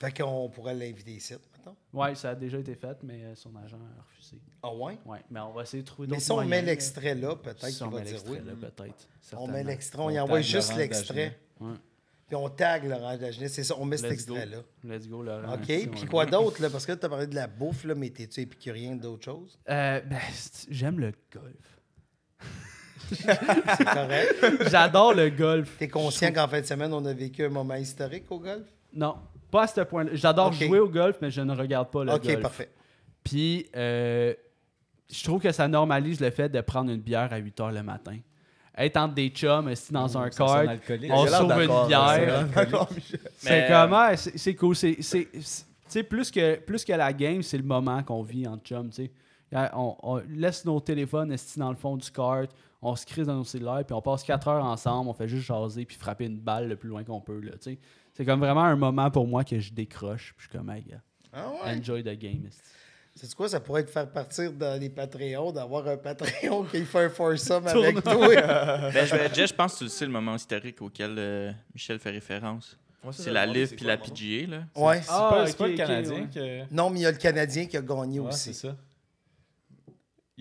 [0.00, 1.76] Fait qu'on pourrait l'inviter ici, maintenant.
[1.92, 4.40] Ouais, ça a déjà été fait, mais euh, son agent a refusé.
[4.62, 4.98] Ah ouais?
[5.06, 7.66] Ouais, mais on va essayer de trouver Mais d'autres si on met l'extrait là, peut-être
[7.68, 8.38] Si qu'il va dire oui.
[8.44, 9.08] là, peut-être.
[9.36, 11.38] On met l'extrait, on On y envoie juste l'extrait.
[11.60, 11.74] Ouais.
[12.26, 14.62] Puis on tag Laurent Dagenet, c'est ça, on met cet Let's extrait-là.
[14.82, 15.54] Let's go, Laurent.
[15.54, 16.70] OK, puis quoi d'autre, là?
[16.70, 19.58] Parce que tu as parlé de la bouffe, là, mais t'es-tu épicurien d'autres choses?
[19.68, 20.18] Euh, ben,
[20.70, 21.78] j'aime le golf.
[23.10, 24.68] C'est correct.
[24.70, 25.76] J'adore le golf.
[25.78, 28.64] T'es conscient qu'en fin de semaine, on a vécu un moment historique au golf?
[28.94, 29.16] Non,
[29.50, 30.10] pas à ce point-là.
[30.14, 30.54] J'adore Ok.
[30.64, 32.40] jouer au golf, mais je ne regarde pas le OK, golf.
[32.40, 32.70] parfait.
[33.24, 34.34] Puis, euh,
[35.10, 37.82] je trouve que ça normalise le fait de prendre une bière à 8 h le
[37.82, 38.16] matin.
[38.76, 41.10] Être entre des chums, assis dans un sonne kart, alcoolique.
[41.12, 42.46] on sauve une bière.
[42.54, 43.20] c'est Michel.
[43.36, 44.16] C'est Mais, comment?
[44.16, 44.74] C'est c'est cool.
[44.74, 49.04] C'est, plus que, plus que la game, c'est le moment qu'on vit en chum, tu
[49.04, 49.10] sais.
[49.54, 52.50] Euh, On, on laisse nos téléphones estis dans le fond du kart,
[52.82, 55.46] on se crise dans nos cellulaires, puis on passe 4 heures ensemble, on fait juste
[55.46, 57.52] jaser, puis frapper une balle le plus loin qu'on peut, là.
[58.14, 60.82] C'est comme vraiment un moment pour moi que je décroche, puis je suis comme, hey,
[60.82, 61.00] gars,
[61.32, 61.78] Ah ouais?
[61.78, 62.42] enjoy the game.
[63.14, 67.04] C'est quoi, ça pourrait te faire partir dans les Patreons, d'avoir un Patreon qui fait
[67.04, 68.14] un foursome avec toi?
[68.92, 72.10] Ben, je, je pense que tu le sais le moment historique auquel euh, Michel fait
[72.10, 72.76] référence.
[73.10, 74.62] C'est la Live puis la PGA, là.
[74.76, 75.02] Ouais.
[75.02, 76.28] C'est Ah, pas, c'est pas le ok, Canadien ouais.
[76.32, 76.74] que.
[76.74, 78.54] Non, mais il y a le Canadien qui a gagné Ouais, aussi.
[78.54, 78.76] c'est ça.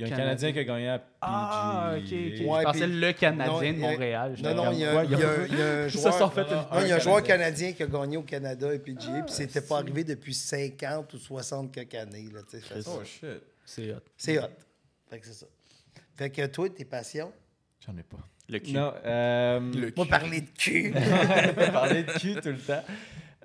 [0.01, 0.25] Il y a un Canadien.
[0.25, 1.11] Canadien qui a gagné à PGA.
[1.21, 2.11] Ah, ok, ok.
[2.11, 4.35] Ouais, je pensais puis- le Canadien non, de Montréal.
[4.43, 6.13] Non, non, il y a, un joueur.
[6.13, 7.71] sont fait une- Non, il y a un joueur Canadien.
[7.73, 11.71] qui a gagné au Canada et PGA, puis c'était pas arrivé depuis 50 ou 60
[11.71, 12.27] quelques années.
[12.33, 12.81] Là, fait.
[12.87, 13.41] Oh shit.
[13.65, 13.97] C'est hot.
[14.17, 14.47] C'est hot.
[15.09, 15.45] Fait que c'est ça.
[16.15, 17.31] Fait que toi, tes passions?
[17.85, 18.17] J'en ai pas.
[18.49, 18.73] Le cul.
[18.73, 20.09] Non, euh, Le Moi, cul.
[20.09, 20.93] parler de cul.
[21.71, 22.83] parler de cul tout le temps.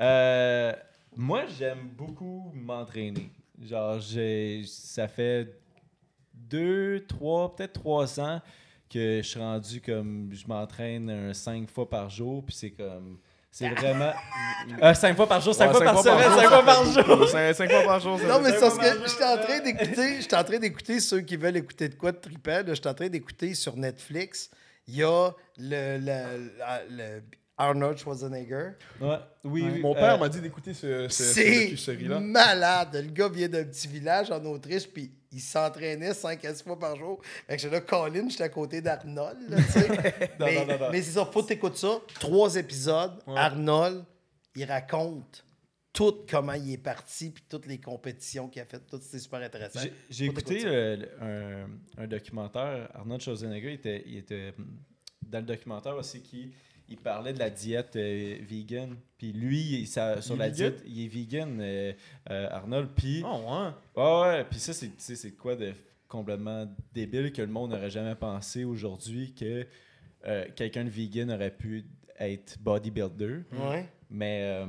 [0.01, 0.73] Euh,
[1.15, 3.31] moi, j'aime beaucoup m'entraîner.
[3.63, 5.49] Genre, j'ai, ça fait
[6.49, 8.41] deux, trois, peut-être trois ans
[8.93, 13.19] que je suis rendu comme je m'entraîne un cinq fois par jour, puis c'est comme.
[13.51, 14.13] C'est vraiment.
[14.83, 17.29] Euh, cinq fois par jour, cinq Ouais, fois par semaine, jour, cinq fois par jour.
[17.31, 18.19] Cinq cinq fois par jour.
[18.21, 21.21] ça Non, mais c'est parce que j'étais en train d'écouter, j'étais en train d'écouter ceux
[21.23, 22.67] qui veulent écouter de quoi de trippel.
[22.67, 24.51] là, J'étais en train d'écouter sur Netflix.
[24.87, 26.51] Il y a le, le-
[26.91, 27.23] le- le
[27.59, 28.73] Arnold Schwarzenegger.
[29.01, 32.21] Ouais, oui, oui, Mon euh, père m'a dit d'écouter ce, ce, ce C'est docu-série-là.
[32.21, 32.91] malade.
[32.95, 36.79] Le gars vient d'un petit village en Autriche, puis il s'entraînait 5 à 6 fois
[36.79, 37.21] par jour.
[37.47, 39.39] Fait que j'étais là, Colin, j'étais à côté d'Arnold.
[40.39, 40.89] mais non, non, non.
[40.93, 41.99] mais c'est ça, faut t'écouter ça.
[42.21, 43.19] Trois épisodes.
[43.35, 44.05] Arnold,
[44.55, 45.43] il raconte
[45.93, 48.87] tout comment il est parti, puis toutes les compétitions qu'il a faites.
[48.87, 49.81] Tout, c'était super intéressant.
[50.11, 52.91] J'ai- écouté le- le- un, un documentaire.
[52.95, 54.53] Arnold Schwarzenegger il était, il était
[55.23, 56.53] dans le documentaire aussi qui
[56.89, 58.97] il parlait de la diète euh, vegan.
[59.19, 60.57] Puis lui, il- ça- sur la vegan?
[60.73, 61.93] diète, il est vegan, euh,
[62.31, 62.91] euh, Arnold.
[62.95, 63.41] Puis Oh,
[63.97, 64.03] ouais.
[64.03, 64.45] ouais, ouais.
[64.51, 65.73] Puis ça, c'est quoi de
[66.09, 69.67] complètement débile que le monde n'aurait jamais pensé aujourd'hui que
[70.27, 71.85] euh, quelqu'un de vegan aurait pu
[72.19, 73.41] être bodybuilder.
[73.53, 73.89] Ouais.
[74.09, 74.65] Mais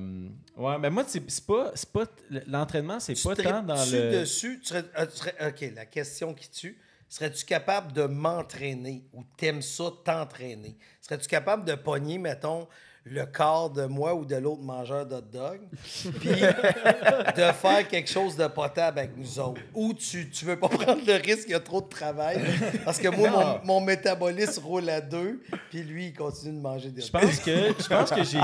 [0.57, 2.05] ouais, mais moi c'est pas pas
[2.47, 6.49] l'entraînement, c'est pas tant dans le dessus, tu serais, tu serais- OK, la question qui
[6.49, 6.75] tue,
[7.09, 10.77] serais-tu capable de m'entraîner ou t'aimes ça t'entraîner?
[11.01, 12.67] Serais-tu capable de pogner, mettons,
[13.09, 15.61] le corps de moi ou de l'autre mangeur d'hot dog,
[16.19, 19.61] puis de faire quelque chose de potable avec nous autres?
[19.73, 22.41] Ou tu, tu veux pas prendre le risque, il y a trop de travail?
[22.83, 23.29] Parce que moi,
[23.63, 27.11] mon, mon métabolisme roule à deux, puis lui, il continue de manger des Je hot
[27.11, 28.41] pense que je pense que j'ai.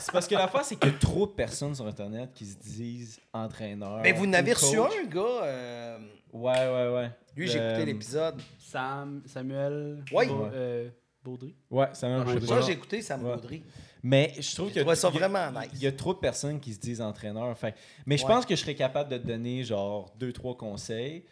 [0.00, 2.46] C'est parce que la fois, c'est qu'il y a trop de personnes sur Internet qui
[2.46, 4.00] se disent entraîneurs.
[4.02, 5.20] Mais vous ou n'avez reçu un, gars?
[5.44, 5.98] euh,
[6.32, 7.10] Ouais, ouais, ouais.
[7.36, 8.40] Lui, j'ai Euh, écouté l'épisode.
[8.58, 10.26] Sam, Samuel Ouais.
[10.26, 10.88] Beau- euh,
[11.22, 11.54] Baudry.
[11.70, 13.34] Ouais, ça m'a Ouais, Ça, j'ai écouté Sam Ouais.
[13.34, 13.62] Baudry.
[14.02, 14.74] Mais je trouve que.
[14.94, 15.70] ça il y a- vraiment nice.
[15.74, 17.56] Il y a trop de personnes qui se disent entraîneurs.
[17.58, 17.74] Fait,
[18.06, 18.28] mais je Ouais.
[18.32, 21.24] pense que je serais capable de te donner genre deux, trois conseils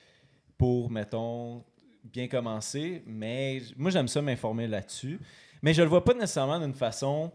[0.58, 1.62] pour, mettons,
[2.04, 3.02] bien commencer.
[3.06, 5.20] Mais moi, j'aime ça m'informer là-dessus.
[5.62, 7.30] Mais je le vois pas nécessairement d'une façon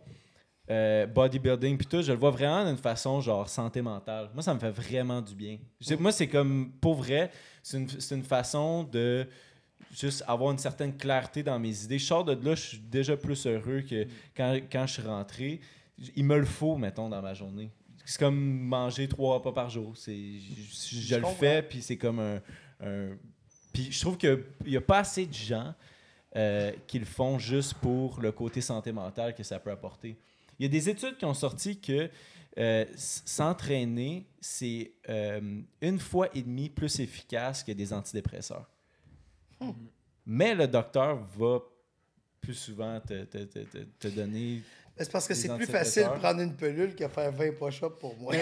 [0.69, 2.01] euh, bodybuilding puis tout.
[2.01, 4.29] Je le vois vraiment d'une façon genre santé mentale.
[4.33, 5.57] Moi, ça me fait vraiment du bien.
[5.99, 7.31] Moi, c'est comme, pour vrai,
[7.63, 9.27] c'est une, une façon de
[9.91, 11.97] juste avoir une certaine clarté dans mes idées.
[11.99, 14.05] Je sors de là, je suis déjà plus heureux que
[14.35, 15.59] quand, quand je suis rentré.
[16.15, 17.71] Il me le faut, mettons, dans ma journée.
[18.05, 19.93] C'est comme manger trois repas par jour.
[19.95, 22.35] Je, je Je le fais, puis c'est comme un...
[22.81, 23.17] un-
[23.73, 25.73] Puis je trouve qu'il n'y a pas assez de gens
[26.35, 30.17] euh, qui le font juste pour le côté santé mentale que ça peut apporter.
[30.59, 32.09] Il y a des études qui ont sorti que
[32.57, 38.69] euh, s'entraîner, c'est euh, une fois et demie plus efficace que des antidépresseurs.
[40.25, 41.59] Mais le docteur va
[42.41, 44.61] plus souvent te, te- te- te- te donner.
[44.97, 48.17] C'est parce que c'est plus facile de prendre une pelule que faire 20 push-ups pour
[48.17, 48.33] moi.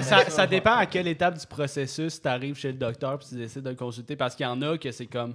[0.00, 3.34] ça, ça dépend à quelle étape du processus tu arrives chez le docteur puis tu
[3.36, 5.34] décides de le consulter parce qu'il y en a que c'est comme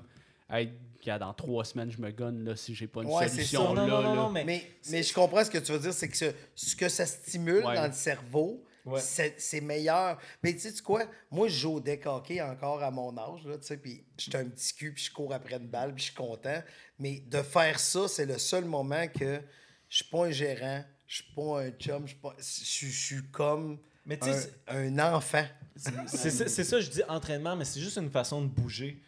[0.49, 0.71] hey,
[1.05, 3.81] gars, dans trois semaines je me gonne là, si j'ai pas une Ouais, solution ça.
[3.81, 3.87] là.
[3.87, 4.21] Non, non, non, là.
[4.23, 6.75] non, mais- Mais, mais je comprends ce que tu veux dire, c'est que ce, ce
[6.75, 7.75] que ça stimule Ouais.
[7.75, 9.01] dans le cerveau, Ouais.
[9.01, 10.17] c'est c'est meilleur.
[10.41, 11.03] Mais tu sais quoi?
[11.29, 14.37] Moi, je joue au deck hockey encore à mon âge, là, tu sais, puis j'étais
[14.37, 16.61] un petit cul, puis je cours après une balle, puis je suis content.
[16.97, 19.41] Mais de faire ça, c'est le seul moment que
[19.89, 22.87] je suis pas un gérant, je suis pas un chum, je suis pas- je suis-
[22.91, 25.45] je suis comme Mais tu sais, un, un enfant.
[26.07, 29.01] C'est ça, c'est ça, je dis entraînement, mais c'est juste une façon de bouger.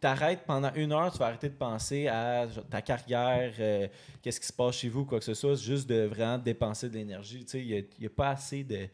[0.00, 3.88] T'arrêtes pendant une heure, tu vas arrêter de penser à ta carrière, euh,
[4.22, 6.88] qu'est-ce qui se passe chez vous, quoi que ce soit, c'est juste de vraiment dépenser
[6.88, 7.44] de l'énergie.
[7.44, 8.88] Tu sais, il n'y a, pas assez de.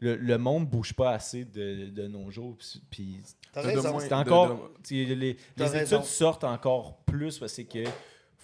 [0.00, 2.56] Le, le monde bouge pas assez de, de nos jours.
[2.90, 3.20] puis-
[3.54, 3.68] De
[4.08, 4.70] de- encore.
[4.90, 7.84] les les études sortent encore plus parce que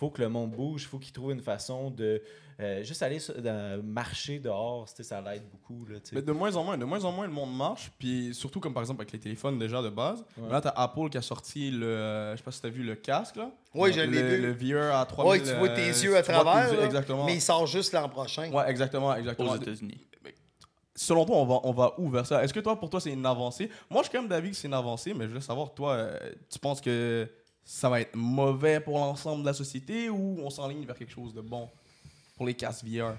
[0.00, 2.22] faut que le monde bouge, faut qu'il trouve une façon de
[2.58, 3.18] euh, juste aller
[3.84, 5.84] marcher dehors, ça l'aide beaucoup.
[5.84, 5.98] Là.
[6.12, 7.92] Mais de moins en moins, de moins en moins, le monde marche.
[7.98, 10.24] Puis surtout, comme par exemple avec les téléphones déjà de base.
[10.38, 10.50] Ouais.
[10.50, 11.86] Là, t'as Apple qui a sorti le.
[11.86, 13.50] euh, je sais pas si t'as vu le casque, là.
[13.74, 14.38] Oui, je Le-.
[14.38, 15.30] Le VR à 3000.
[15.30, 17.26] Ouais, tu vois tes euh, yeux à travers, yeux, exactement.
[17.26, 18.50] mais il sort juste l'an prochain.
[18.50, 19.50] Ouais, exactement, exactement.
[19.50, 20.00] aux États-Unis.
[20.94, 22.42] Selon toi, on va, on va où vers ça?
[22.42, 23.70] Est-ce que toi, pour toi, c'est une avancée?
[23.88, 25.92] Moi, je suis quand même d'avis que c'est une avancée, mais je veux savoir, toi,
[25.92, 26.18] euh,
[26.50, 27.26] tu penses que
[27.64, 31.34] ça va être mauvais pour l'ensemble de la société ou on s'enligne vers quelque chose
[31.34, 31.68] de bon
[32.36, 33.16] pour les casques VR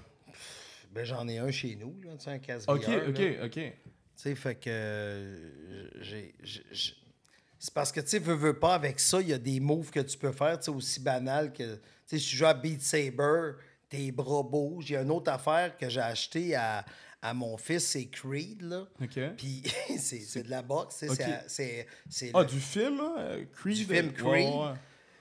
[0.92, 3.46] Ben, j'en ai un chez nous, là, un casque Ok, VR, ok, là.
[3.46, 3.52] ok.
[3.54, 3.72] Tu
[4.14, 4.68] sais, fait que.
[4.68, 6.34] euh, j'ai.
[7.58, 9.90] C'est parce que, tu sais, veux, veux pas, avec ça, il y a des moves
[9.90, 11.74] que tu peux faire, tu sais, aussi banal que.
[11.76, 13.52] Tu sais, si tu joues à Beat Saber,
[13.88, 14.90] tes bras bougent.
[14.90, 16.84] Il y a une autre affaire que j'ai acheté à,
[17.22, 18.84] à mon fils, c'est Creed, là.
[19.00, 19.18] Ok.
[19.36, 19.62] Puis
[19.98, 20.96] c'est c'est de la boxe,
[21.46, 21.86] c'est-
[22.34, 23.76] Ah, le- du film, euh, Creed.
[23.76, 24.48] Du film Ouais, Creed.
[24.48, 24.74] ouais, ouais.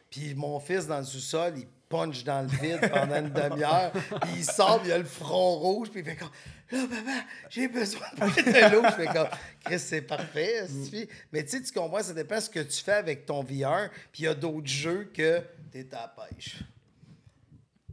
[0.09, 3.91] Puis mon fils, dans le sous-sol, il punch dans le vide pendant une demi-heure.
[4.21, 5.89] Puis il sort, puis il a le front rouge.
[5.89, 6.29] Puis il fait comme
[6.71, 8.81] Là, papa, j'ai besoin de l'eau.
[8.85, 9.27] Je fais comme
[9.65, 10.67] Chris, c'est parfait.
[10.67, 11.07] suffit.
[11.33, 13.89] Mais tu sais, tu comprends, ça dépend ce que tu fais avec ton VR.
[14.13, 16.59] Puis il y a d'autres jeux que t'es à la pêche.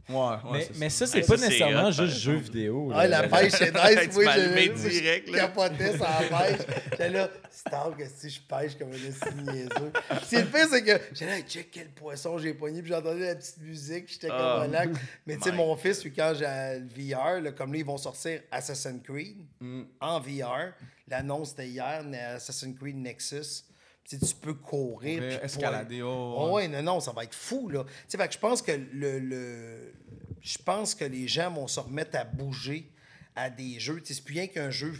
[0.09, 1.05] Ouais, ouais, mais, ça.
[1.05, 2.37] c'est Ouais, pas ça, nécessairement hot, juste exemple.
[2.39, 2.91] vidéo.
[2.93, 3.21] Ah, là.
[3.21, 4.09] la pêche, c'est nice.
[4.11, 5.37] Je, moi, je direct, là.
[5.39, 6.59] capotais sur la pêche.
[6.91, 9.91] J'étais là, c'est tard que si je pêche comme un esti niaiseux.
[10.25, 13.35] C'est le pire, c'est que j'étais là, check quel poisson j'ai pogné, puis j'entendais la
[13.35, 14.61] petite musique, j'étais comme Ah.
[14.63, 14.89] un lac.
[15.27, 16.45] Mais tu sais, mon fils, lui, quand j'ai
[16.79, 19.83] le VR, là, comme là, ils vont sortir Assassin's Creed Mm.
[20.01, 20.73] en VR.
[21.07, 22.03] L'annonce c'était hier,
[22.35, 23.63] Assassin's Creed Nexus.
[24.09, 25.21] Tu peux courir.
[25.21, 26.67] Puis escalader, oh, Oh, ouais.
[26.67, 27.83] non, non, ça va être fou, là.
[27.83, 29.93] Tu sais, fait que je pense que le, le-
[30.41, 32.91] Je pense que les gens vont se remettre à bouger
[33.35, 33.99] à des jeux.
[34.01, 34.99] Tu sais, c'est plus rien qu'un jeu, tu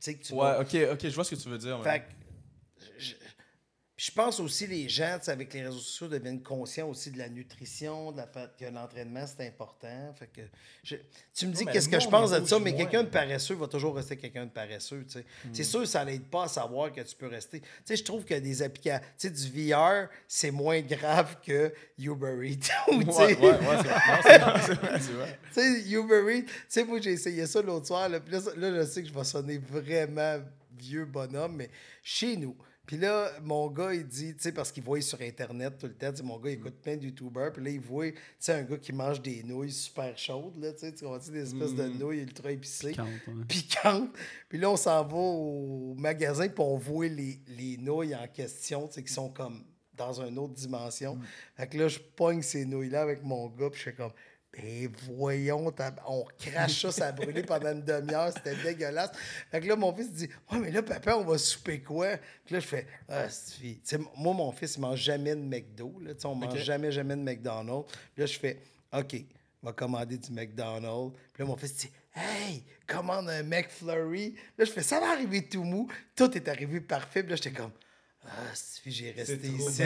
[0.00, 1.80] sais, que tu Ouais, vas- ok, ok, je vois ce que tu veux dire.
[1.84, 2.00] Fait ouais.
[2.00, 3.18] que je, puis
[4.02, 8.12] je pense aussi les gens, avec les réseaux sociaux, deviennent conscients aussi de la nutrition,
[8.12, 8.26] de la
[8.58, 10.14] que l'entraînement, c'est important.
[10.18, 10.40] Fait que
[10.82, 10.96] je-
[11.34, 13.94] tu me dis qu'est-ce que je pense de ça, mais quelqu'un de paresseux va toujours
[13.94, 15.04] rester quelqu'un de paresseux.
[15.52, 17.60] C'est sûr, ça l'aide pas à savoir que tu peux rester.
[17.86, 22.70] Je trouve que des applications, tu sais, du VR, c'est moins grave que Uber Eats.
[22.88, 23.48] Ou, Ouais, ouais,
[25.90, 28.08] Uber Eats, tu sais, moi, j'ai essayé ça l'autre soir.
[28.08, 30.38] Là, je sais que je vais sonner vraiment
[30.78, 31.68] vieux bonhomme, mais
[32.02, 32.56] chez nous.
[32.90, 35.94] Puis là, mon gars, il dit, tu sais, parce qu'il voit sur Internet tout le
[35.94, 38.62] temps, mon gars, il écoute plein de YouTubers, puis là, il voit, tu sais, un
[38.64, 41.86] gars qui mange des nouilles super chaudes, là, tu sais, tu comprends, des espèces de
[41.86, 42.96] nouilles ultra épicées?
[43.46, 44.20] Piquante, ouais.
[44.48, 48.88] Puis là, on s'en va au magasin, puis on voit les, les nouilles en question,
[48.88, 49.62] tu sais, qui sont comme
[49.96, 51.16] dans une autre dimension.
[51.54, 54.10] Fait que là, je pogne ces nouilles-là avec mon gars, puis je fais comme,
[54.52, 55.72] ben voyons,
[56.06, 59.10] on crache ça, ça a brûlé pendant une demi-heure, c'était dégueulasse.
[59.50, 62.16] Fait que là, mon fils dit, ouais, mais là, papa, on va souper quoi?
[62.44, 63.26] Puis là, je fais, ah.
[63.28, 67.14] Tu sais, moi, mon fils, il mange jamais de McDo, là, on mange jamais, jamais
[67.16, 67.92] de McDonald's.
[68.14, 68.60] Puis là, je fais,
[68.92, 69.24] OK,
[69.62, 71.16] on va commander du McDonald's.
[71.32, 74.34] Puis là, mon fils dit Hey, commande un McFlurry.
[74.58, 75.88] Là, je fais Ça va arriver tout mou.
[76.16, 77.22] Tout est arrivé parfait.
[77.22, 77.70] Puis là, j'étais comme
[78.26, 79.82] Ah, si j'ai resté ici.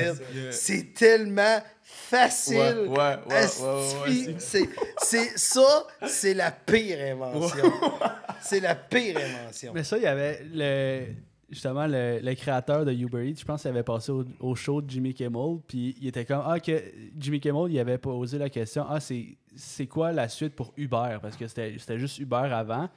[0.51, 2.57] C'est tellement facile.
[2.57, 7.73] Ouais, ouais, ouais, ouais, Asti, ouais, ouais, c'est, c'est, ça, c'est la pire invention.
[8.41, 9.73] c'est la pire invention.
[9.75, 11.07] Mais ça, il y avait le,
[11.51, 14.83] justement le, le créateur de Uber Eats, je pense qu'il avait passé au, au show
[14.83, 16.83] de Jimmy Kimmel, puis il était comme ah que
[17.17, 21.19] Jimmy Kimmel, il avait posé la question ah c'est c'est quoi la suite pour Uber?
[21.23, 22.89] Parce que c'était c'était juste Uber avant,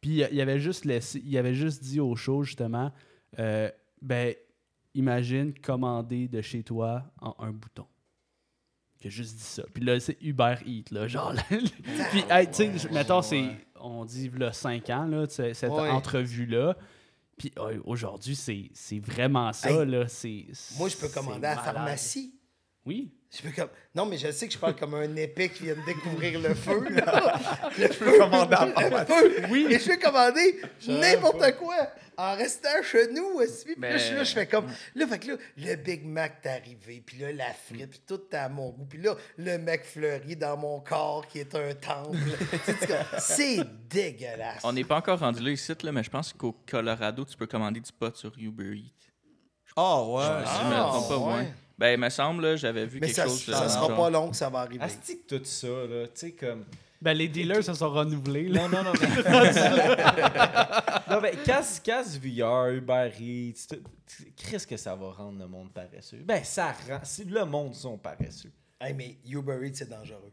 [0.00, 2.90] puis il avait juste laissé, il avait juste dit au show justement
[3.38, 3.70] euh,
[4.00, 4.34] ben
[4.94, 7.86] imagine commander de chez toi en un bouton.
[9.04, 9.62] A juste dit ça.
[9.72, 11.32] Puis là, c'est Uber Eats, là, genre.
[11.32, 11.42] là.
[12.10, 13.44] Puis, hey, tu sais, je- mettons, c'est,
[13.76, 15.88] on dit, là, 5 ans, là, cette Ouais.
[15.88, 16.76] entrevue-là.
[17.36, 20.08] Puis euh, aujourd'hui, c'est, c'est vraiment ça, Hey, là.
[20.08, 20.46] C'est,
[20.76, 22.34] Moi, je peux commander à la pharmacie.
[22.84, 23.12] Oui.
[23.30, 23.68] Je peux comme...
[23.94, 26.54] Non, mais je sais que je parle comme un épée qui vient de découvrir le
[26.54, 26.82] feu.
[26.90, 27.38] Là.
[27.78, 28.18] Le feu.
[28.18, 29.42] commander à la le feu.
[29.50, 29.66] Oui.
[29.70, 31.76] Et je peux commander n'importe quoi
[32.16, 33.64] en restant chez nous aussi.
[33.74, 34.66] Puis là, je suis là, je fais comme.
[34.94, 38.20] Là, fait que là, le Big Mac t'est arrivé, puis là, la frite, puis tout
[38.32, 38.86] est à mon goût.
[38.86, 42.16] Puis là, le mec fleuri dans mon corps qui est un temple.
[42.64, 42.76] Tu sais,
[43.18, 44.62] c'est- c'est dégueulasse.
[44.64, 47.46] On n'est pas encore rendu là ici, là, mais je pense qu'au Colorado, tu peux
[47.46, 49.12] commander du pot sur Uber Eats.
[49.76, 50.22] Ah, ouais.
[50.24, 51.34] je me trompe pas, ouais.
[51.42, 51.52] ouais.
[51.78, 53.44] Ben, il me semble, là, j'avais vu Mais quelque ça, chose.
[53.44, 54.82] ça euh, sera genre- pas long que ça va arriver.
[54.82, 56.64] Asti que tout ça, là, tu sais, comme...
[57.00, 58.66] Ben, les dealers se sont renouvelés, là.
[58.66, 58.92] Non, non, non.
[61.10, 63.76] non, casse, casse VR, Uber Eats,
[64.36, 66.22] qu'est-ce que ça va rendre le monde paresseux?
[66.24, 67.00] Ben, ça rend...
[67.04, 68.50] Si le monde sont paresseux.
[68.80, 70.32] Hey, mais Uber Eats, c'est dangereux.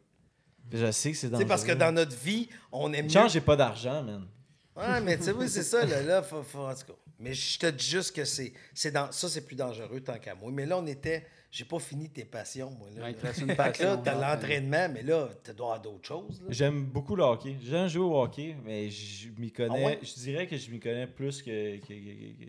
[0.74, 1.44] Je sais que c'est Tu dangereux.
[1.44, 3.12] sais, parce que dans notre vie, on aime mieux.
[3.12, 4.28] Genre, j'ai pas d'argent, man.
[4.76, 6.94] Ouais, mais tu sais, oui, c'est ça, là, là faut, faut- en tout cas.
[7.20, 10.36] Mais je te dis juste que c'est, c'est dans, ça, c'est plus dangereux tant qu'à
[10.36, 10.52] moi.
[10.52, 11.26] Mais là, on était,
[11.57, 12.90] j'ai pas fini tes passions, moi.
[12.95, 13.32] Là, Ouais, là.
[13.40, 16.44] une passion, là, t'as l'entraînement, mais là, tu dois avoir d'autres choses.
[16.49, 17.56] J'aime beaucoup le hockey.
[17.64, 19.84] J'aime jouer au hockey, mais je m'y connais.
[19.84, 19.99] Ah ouais?
[20.02, 22.45] Je dirais que je m'y connais plus que, que, que, que-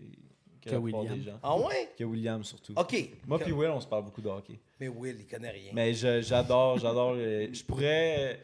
[0.61, 1.17] que Que la plupart William.
[1.19, 1.39] des gens.
[1.41, 1.89] Ah ouais?
[1.97, 2.73] Que William, surtout.
[2.75, 3.09] OK.
[3.25, 4.59] Moi Que- puis Will, on se parle beaucoup de hockey.
[4.79, 5.71] Mais Will, il connaît rien.
[5.73, 7.15] Mais je- j'adore, j'adore.
[7.15, 8.41] Je pourrais.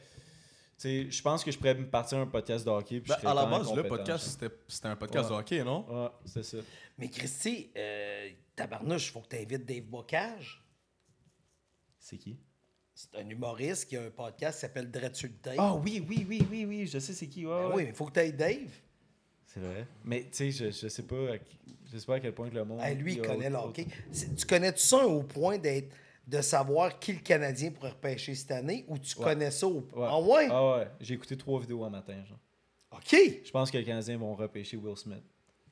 [0.79, 2.99] Tu sais, je pense que je pourrais me partir un podcast de hockey.
[2.99, 5.35] puis Ben, je à la base, le podcast, c'était un podcast Ouais.
[5.35, 5.85] de hockey, non?
[5.89, 6.57] Ouais, c'est ça.
[6.97, 10.63] Mais Christy, euh, tabarnouche, faut que tu invites Dave Bocage.
[11.99, 12.37] C'est qui?
[12.93, 15.55] C'est un humoriste qui a un podcast qui s'appelle Dreadsul Dave.
[15.57, 17.45] Ah oui, oui, oui, oui, oui, je sais c'est qui.
[17.45, 17.73] ouais, Ben ouais.
[17.75, 18.69] oui, mais il faut que tu ailles Dave.
[19.47, 19.87] C'est vrai.
[20.03, 21.59] Mais tu sais, je, je sais pas à, qui-
[21.91, 22.79] je sais pas à quel point que le monde.
[22.81, 23.87] Hey, lui, il a connaît le autre- hockey.
[24.11, 25.91] C'est- Tu connais-tu ça au point d'être
[26.27, 29.23] de savoir qui le Canadien pourrait repêcher cette année ou tu Ouais.
[29.25, 30.07] connais ça au Ouais.
[30.07, 30.47] Ah ouais?
[30.49, 32.23] Ah ouais, j'ai écouté trois vidéos un matin.
[32.25, 32.39] Genre.
[32.91, 33.41] OK.
[33.43, 35.23] Je pense que les Canadiens vont repêcher Will Smith.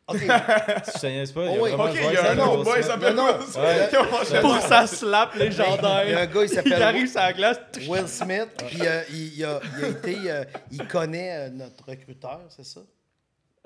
[0.07, 0.18] OK.
[0.19, 2.38] Je sais pas, il y a Oh vraiment Ok, un il y qui a un
[2.40, 3.38] autre Will boy, il s'appelle Non, non.
[3.38, 3.64] Will Smith.
[3.64, 3.90] Ouais.
[3.91, 6.18] Je- Pour sa slap Il y a légendaire.
[6.19, 7.57] un gars, il Il s'appelle arrive sur la glace.
[7.88, 10.32] Will Smith, puis euh, il, il a, il a été.
[10.32, 12.82] euh, il connaît euh, notre recruteur, c'est ça?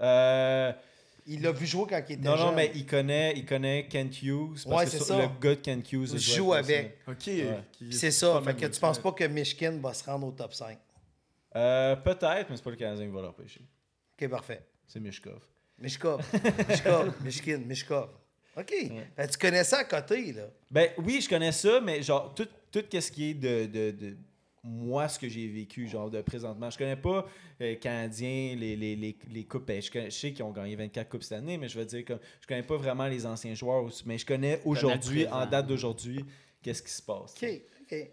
[0.01, 0.71] Euh,
[1.25, 2.45] Il l'a vu jouer quand il était non, jeune.
[2.47, 4.61] non, mais il connaît, il connaît Kent Hughes.
[4.63, 5.17] Parce Ouais, que c'est sur- ça.
[5.17, 6.97] Le gars de Kent Hughes Il joue avec Will avec.
[7.07, 7.27] Ok.
[7.27, 7.59] Ouais.
[7.71, 8.33] qui- C'est pas ça.
[8.39, 9.03] le Fait que Will tu penses Smith.
[9.03, 10.77] pas que Michigan va se rendre au top 5.
[11.55, 13.61] Euh, Peut-être, mais c'est pas le Canadien qui va le repêcher.
[14.21, 14.61] OK, parfait.
[14.85, 15.39] C'est Mishkov.
[15.79, 16.21] Mishkov.
[16.69, 17.13] Mishkov.
[17.23, 17.59] Michigan.
[17.65, 18.09] Mishkov.
[18.57, 18.73] OK.
[19.17, 20.43] Que tu connais ça à côté, là.
[20.71, 24.17] Ben oui, je connais ça, mais genre, tout, tout ce qui est de, de, de
[24.63, 26.69] moi, ce que j'ai vécu, genre, de présentement.
[26.69, 27.27] Je connais pas
[27.61, 29.65] euh, Canadiens, les, les, les, les coupes.
[29.67, 31.85] Ben, je, connais- je sais qu'ils ont gagné 24 coupes cette année, mais je veux
[31.85, 33.83] dire, comme, je connais pas vraiment les anciens joueurs.
[33.83, 36.23] aussi, Mais je connais aujourd'hui, en date d'aujourd'hui,
[36.61, 37.35] qu'est-ce qui se passe.
[37.41, 37.49] OK.
[37.91, 38.07] OK.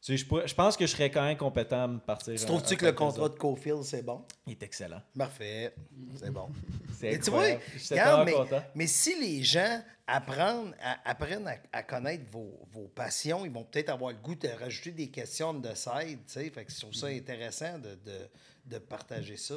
[0.00, 2.34] Tu sais, je, pourrais- je pense que je serais quand même compétent à me partir.
[2.38, 3.34] Tu trouves-tu que le contrat autres?
[3.34, 4.24] de Cofield, c'est bon?
[4.46, 5.02] Il est excellent.
[5.16, 5.74] Parfait.
[6.14, 6.48] C'est bon.
[6.98, 7.62] C'est Mais tu vois, incroyable.
[7.74, 12.60] Je suis regarde, mais, mais si les gens apprennent à, apprennent à, à connaître vos,
[12.72, 16.32] vos passions, ils vont peut-être avoir le goût de rajouter des questions de side, tu
[16.32, 16.50] sais.
[16.50, 18.18] Fait que je trouve ça intéressant de, de,
[18.66, 19.54] de partager ça.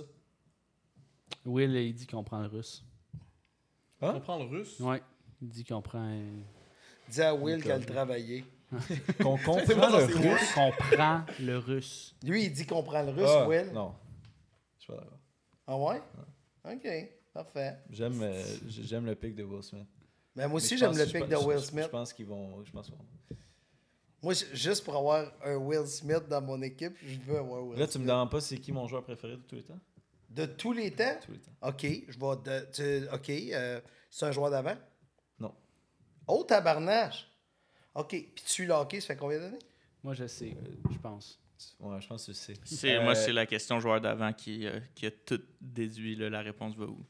[1.46, 2.84] Will, il dit qu'on prend le russe.
[4.02, 4.80] On prend le russe?
[4.80, 5.02] Ouais.
[5.42, 6.20] Il dit qu'on prend.
[7.10, 8.44] Dis à Will qu'elle travaillait.
[9.22, 10.54] Qu'on comprend le russe.
[10.54, 12.16] Qu'on prend le russe.
[12.24, 13.72] Lui, il dit qu'on prend le russe, Ah, Will.
[13.74, 13.94] Non.
[14.78, 15.20] Je suis pas d'accord.
[15.68, 16.02] Ah ouais?
[16.74, 17.10] OK.
[17.34, 17.78] Parfait.
[17.90, 19.88] J'aime euh, j'aime le pic de Will Smith.
[20.36, 21.84] Mais moi aussi, j'aime le pic de Will Smith.
[21.86, 22.64] Je pense qu'ils vont.
[22.64, 22.92] Je pense
[24.22, 27.88] Moi, juste pour avoir un Will Smith dans mon équipe, je veux avoir Will Là,
[27.88, 28.08] tu me Smith.
[28.08, 29.80] demandes pas c'est qui mon joueur préféré de tous les temps?
[30.30, 31.18] De tous les temps?
[31.26, 31.52] Tous les temps.
[31.62, 32.60] OK, je vais.
[32.60, 34.76] de- tu- OK, euh, c'est un joueur d'avant?
[35.40, 35.54] Non.
[36.28, 37.31] Oh, tabarnache!
[37.96, 39.60] OK, puis tu suis le hockey, ça fait combien d'années?
[40.04, 40.56] Moi, je sais,
[40.92, 41.40] je pense.
[41.80, 42.56] Ouais, je pense que c'est.
[42.66, 46.16] C'est, Euh, Moi, c'est la question joueur d'avant qui, euh, qui a tout déduit.
[46.16, 47.06] là, la réponse va où?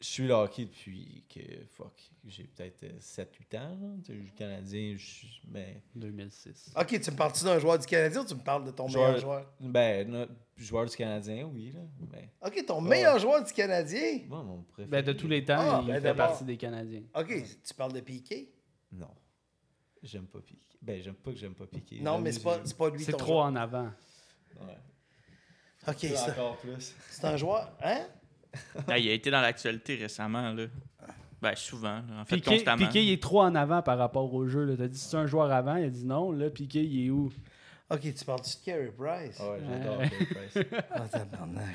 [0.00, 1.40] Je suis le hockey depuis que.
[1.74, 1.92] Fuck.
[2.26, 3.78] J'ai peut-être 7-8 ans.
[3.80, 3.88] là.
[4.04, 4.94] Tu sais, Je suis Canadien.
[4.98, 6.72] je suis- Ben, 2006.
[6.78, 9.06] OK, tu me parles-tu d'un joueur du Canadien ou tu me parles de ton Joueur-
[9.12, 9.52] meilleur joueur?
[9.60, 10.26] ben no-
[10.56, 11.72] joueur du Canadien, oui.
[11.72, 11.80] Là.
[12.00, 14.20] Ben, OK, ton meilleur joueur du Canadien?
[14.28, 14.88] moi, mon préféré.
[14.90, 16.26] Ben, de tous les temps, Ah, il ben fait d'abord.
[16.28, 17.02] partie des Canadiens.
[17.14, 17.28] OK,
[17.64, 18.52] tu parles de Piqué?
[18.92, 19.10] Non.
[20.06, 20.60] J'aime pas piquer.
[20.80, 22.00] Ben, j'aime pas que j'aime pas piquer.
[22.00, 23.46] Non, mais c'est pas, c'est pas lui C'est trop joueur.
[23.46, 23.90] en avant.
[24.60, 24.78] Ouais.
[25.88, 26.94] OK, c'est Encore plus.
[27.10, 27.70] c'est un joueur.
[27.82, 28.06] Hein?
[28.88, 30.52] Ah, il a été dans l'actualité récemment.
[30.52, 30.64] Là.
[31.42, 31.96] Ben, souvent.
[32.08, 32.20] là.
[32.20, 32.86] En fait, Piqué, constamment.
[32.86, 34.64] Piqué, il est trop en avant par rapport au jeu.
[34.64, 34.76] là.
[34.78, 36.30] T'as dit c'est un joueur avant, il a dit non.
[36.32, 37.30] Là, Piqué, il est où?
[37.90, 39.38] OK, tu parles-tu de Carey Price?
[39.40, 40.08] Ouais, j'adore Ouais.
[40.10, 40.64] Carey Price.
[40.90, 41.74] Ah, tabarnak.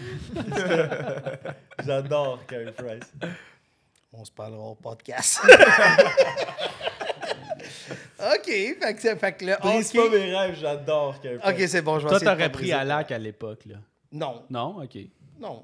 [1.86, 3.14] J'adore Carey Price.
[4.12, 5.40] On se parlera au podcast.
[8.20, 11.16] OK, fait que, c'est- fait que le Brise pas mes rêves, j'adore.
[11.46, 12.74] OK, c'est bon, je vais Toi, essayer de t'aurais pas pris briser.
[12.74, 13.66] à lac à l'époque.
[13.66, 13.76] là.
[14.12, 14.82] Non, Non?
[14.84, 14.98] OK.
[15.40, 15.64] non.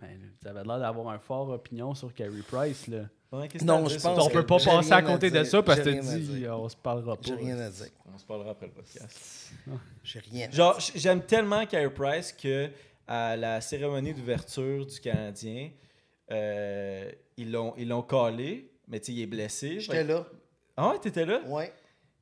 [0.00, 0.08] Ben,
[0.42, 2.86] tu avais l'air d'avoir un fort opinion sur Carey Price.
[2.88, 3.04] Là.
[3.32, 4.64] Ouais, qu'est-ce que Non, t'as à je dire sur pense On Carey peut pas j'ai
[4.70, 5.46] passer à rien à côté de dire.
[5.50, 6.58] ça parce que J'ai tu rien à dis dire.
[6.60, 7.22] on se parlera pas.
[7.26, 7.86] J'ai rien à dire.
[8.14, 9.50] On se parlera après le podcast.
[10.04, 12.68] J'ai rien à Genre, j- j'aime tellement Carey Price que
[13.08, 15.70] à la cérémonie d'ouverture du Canadien,
[16.30, 19.80] euh, ils l'ont ils l'ont collé, mais tu sais, il est blessé.
[19.80, 20.26] J'étais là.
[20.76, 21.40] Ah ouais, t'étais là?
[21.46, 21.72] Ouais,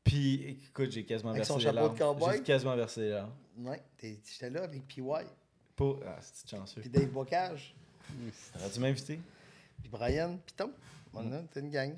[0.04, 2.36] Puis, écoute, j'ai quasiment Avec versé son chapeau de cowboy?
[2.36, 3.30] J'ai quasiment versé larmes.
[3.58, 3.82] ouais.
[4.00, 5.84] J'étais là avec PY, Pas...
[6.06, 6.80] Ah, c'est chanceux.
[6.82, 7.74] puis Dave Bocage,
[8.52, 9.20] T'aurais dû m'inviter?
[9.80, 10.70] puis Brian, puis Tom.
[11.14, 11.94] On a, t'es une gang.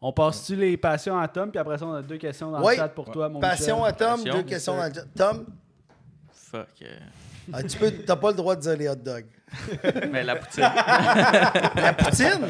[0.00, 2.74] On passe-tu les passions à Tom, puis après ça, on a deux questions dans Ouais.
[2.74, 3.88] le chat pour toi, mon Passion Michel.
[3.88, 4.34] à Tom, Passion.
[4.34, 5.04] deux questions dans le chat.
[5.14, 5.46] Tom,
[6.32, 6.68] Fuck.
[6.82, 6.98] euh.
[7.52, 9.26] Ah, tu peux, t'as pas le droit de dire les hot dogs.
[10.10, 10.62] Mais la poutine.
[10.62, 12.46] La poutine?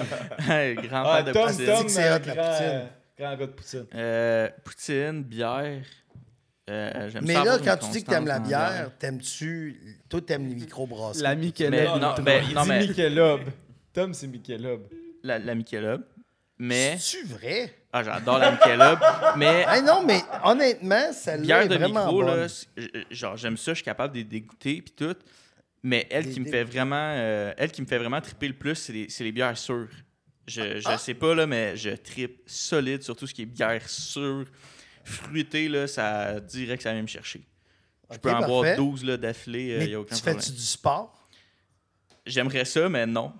[0.88, 1.66] Grand Ah, fan de Tom, poutine.
[1.66, 2.66] Tom, C'est euh, hot, la grand, poutine.
[2.66, 2.86] euh,
[3.18, 3.86] grand gars de poutine.
[3.94, 5.82] Euh, poutine, bière.
[6.70, 10.00] Euh, Mais ça là, quand tu dis que t'aimes la bière, t'aimes-tu.
[10.08, 11.22] Toi, t'aimes les microbrasseries?
[11.22, 11.70] La Michelob.
[11.72, 13.40] Mais non, ben, Il non, mais Michelob.
[13.92, 14.86] Tom, c'est Michelob.
[15.22, 16.02] la, la Michelob.
[16.58, 16.96] Mais.
[16.98, 17.70] C'est-tu vrai?
[17.96, 18.98] Ah, j'adore la Michelob.
[19.36, 19.64] mais.
[19.68, 22.40] Ah non, mais honnêtement, celle-là Bière de vraiment micro, bonne.
[22.40, 22.46] là,
[23.10, 25.14] genre, j'aime ça, je suis capable de les dégoûter, puis tout.
[25.82, 28.54] Mais elle Des qui me fait vraiment euh, elle qui me fait vraiment triper le
[28.54, 29.88] plus, c'est les, les bières sûres.
[30.48, 30.98] Je, je Ah.
[30.98, 34.46] sais pas, là, mais je tripe solide sur tout ce qui est bière sûre.
[35.04, 37.42] Fruité, là, ça dirait que ça vient me chercher.
[38.10, 38.46] Je peux en parfait.
[38.48, 40.40] boire 12 là, d'affilée, il a aucun tu problème.
[40.42, 41.28] fais-tu du sport?
[42.26, 43.32] J'aimerais ça, mais non.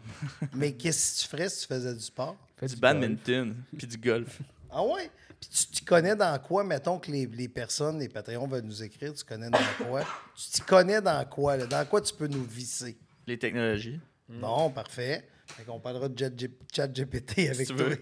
[0.53, 2.37] mais qu'est-ce que tu ferais si tu faisais du sport?
[2.57, 4.41] Fais Du badminton, puis du golf.
[4.71, 5.11] Ah ouais?
[5.41, 8.65] Puis tu, tu t'y connais dans quoi, mettons que les, les personnes, les Patreons veulent
[8.65, 10.03] nous écrire, tu connais dans quoi?
[10.37, 11.67] Tu t'y connais dans quoi, là?
[11.67, 12.97] Dans quoi tu peux nous visser?
[13.27, 14.01] Les technologies.
[14.29, 15.29] Bon, parfait.
[15.47, 17.87] Fait qu'on parlera de Chat- ChatGPT avec tu toi.
[17.89, 17.99] veux.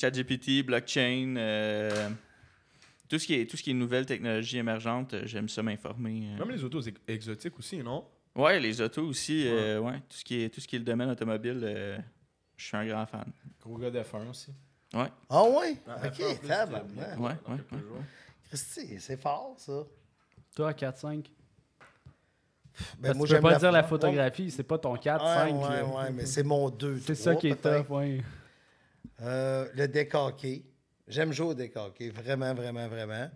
[0.00, 2.08] ChatGPT, blockchain, euh,
[3.08, 6.28] tout, ce qui est, tout ce qui est nouvelles technologies émergentes, euh, j'aime ça m'informer.
[6.34, 6.38] euh.
[6.38, 8.04] Même les autos ex- exotiques aussi, non?
[8.34, 9.98] Ouais, les autos aussi, euh, ouais.
[10.08, 11.98] tout, ce qui est, tout ce qui est le domaine automobile, euh,
[12.60, 13.24] je suis un grand fan.
[13.62, 14.52] Gros gars de F1 aussi.
[14.92, 15.76] Ouais, Ah ouais?
[15.88, 16.90] Ah, OK, F1 en plus, tabarnak.
[16.96, 17.54] c'est- ouais, ouais.
[17.72, 18.02] ouais.
[18.48, 19.84] Christy, c'est fort, ça.
[20.54, 21.30] Toi, 4-5.
[22.98, 25.46] Ben, Parce que tu peux pas dire la Ouais, photographie, c'est pas ton 4-5.
[25.46, 25.84] Ouais, ouais, là.
[25.86, 26.98] ouais, mais c'est mon 2.
[27.00, 28.22] C'est ça qui est top, ouais.
[29.22, 30.62] Euh, le hockey.
[31.06, 32.10] J'aime jouer au hockey.
[32.10, 33.30] Vraiment, vraiment, vraiment.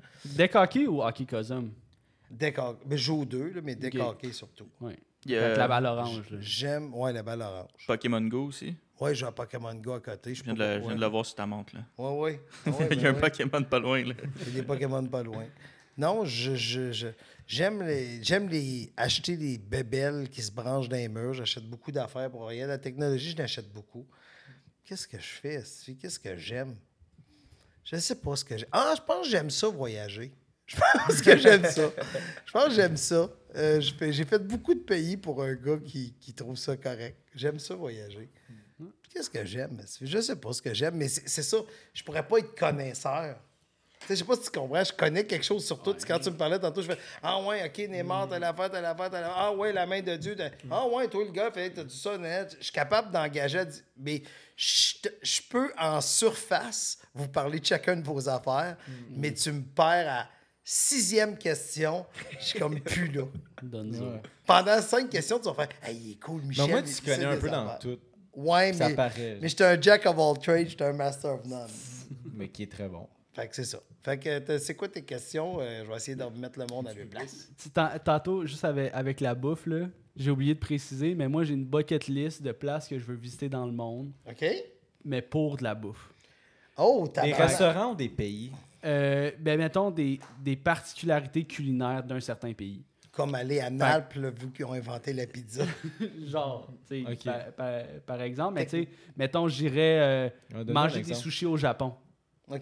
[0.55, 1.73] Hockey ou hockey cosum?
[2.31, 2.55] Hockey.
[2.87, 4.69] Mais je joue aux deux, là, mais hockey surtout.
[4.81, 4.99] Ouais.
[5.27, 6.23] Avec la balle orange.
[6.41, 7.87] J'aime, ouais, la balle orange.
[7.87, 8.77] Pokémon Go aussi?
[9.01, 10.35] Ouais, j'ai un Pokémon Go à côté.
[10.35, 10.89] Je viens, de le, je pourquoi.
[10.93, 11.75] viens de le voir sur ta montre.
[11.75, 11.85] Là.
[11.99, 12.41] Ouais, ouais.
[12.73, 13.21] Ouais, Il y a un ouais.
[13.21, 14.05] Pokémon pas loin.
[14.05, 14.15] Là.
[14.41, 15.47] Il y a des Pokémon pas loin.
[15.97, 17.07] Non, je, je, je-
[17.47, 21.35] j'aime les, j'aime les acheter des bébelles qui se branchent dans les murs.
[21.35, 22.67] J'achète beaucoup d'affaires pour rien.
[22.67, 24.07] La technologie, je n'achète beaucoup.
[24.85, 25.63] Qu'est-ce que je fais?
[26.01, 26.77] Qu'est-ce que j'aime?
[27.85, 28.69] Je sais pas ce que j'aime.
[28.73, 30.33] Ah, je pense que j'aime ça voyager.
[30.67, 31.91] Je pense que j'aime ça.
[32.47, 33.29] Je pense que j'aime ça.
[33.55, 37.19] Euh, j'ai fait beaucoup de pays pour un gars qui, qui trouve ça correct.
[37.35, 38.31] J'aime ça voyager.
[39.15, 39.81] Qu'est-ce que j'aime?
[40.03, 41.59] Je sais pas ce que j'aime, mais c'est c'est ça.
[41.93, 43.37] Je pourrais pas être connaisseur.
[44.01, 45.97] Tu sais, je sais pas si tu comprends, je connais quelque chose sur tout.
[46.07, 49.09] Quand tu me parlais tantôt, je fais Ah ouais, ok, Neymar, t'as l'affaire, t'as l'affaire,
[49.09, 49.37] t'as l'affaire.
[49.39, 50.37] Ah ouais, la main de Dieu.
[50.37, 52.55] t'as- Ah ouais, toi, le gars, fait, t'as dit ça, net.
[52.59, 53.63] Je suis capable d'engager,
[53.97, 54.23] mais
[54.57, 58.77] je peux en surface vous parler de chacun de vos affaires,
[59.11, 60.29] mais tu me perds à
[60.63, 62.05] sixième question,
[62.41, 63.23] je suis comme plus là.
[64.47, 66.67] Pendant cinq questions, tu vas faire Hey, il est cool, Michel.
[66.67, 67.99] Mais moi, tu connais un peu dans tout,
[68.37, 71.45] Ouais, ça mais, paraît, mais j'étais un jack of all trades, j'étais un master of
[71.47, 71.69] none.
[72.35, 73.07] mais qui est très bon.
[73.33, 73.81] Fait que c'est ça.
[74.03, 75.59] Fait que c'est quoi tes questions?
[75.61, 77.51] Euh, je vais essayer de remettre le monde à leur place.
[78.05, 79.87] Tantôt, juste avec, avec la bouffe, là,
[80.17, 83.17] j'ai oublié de préciser, mais moi, j'ai une bucket list de places que je veux
[83.17, 84.45] visiter dans le monde, OK?
[85.05, 86.13] mais pour de la bouffe.
[86.77, 88.53] Oh, t'as Des restaurants ou des pays?
[88.85, 92.85] Euh, ben, mettons des, des particularités culinaires d'un certain pays.
[93.17, 95.65] Comme aller à Naples, là, vu qu'ils ont inventé la pizza.
[96.27, 100.29] Genre, tu sais, par, par- par exemple, mais tu sais, mettons, j'irais euh,
[100.73, 101.95] manger des sushis au Japon.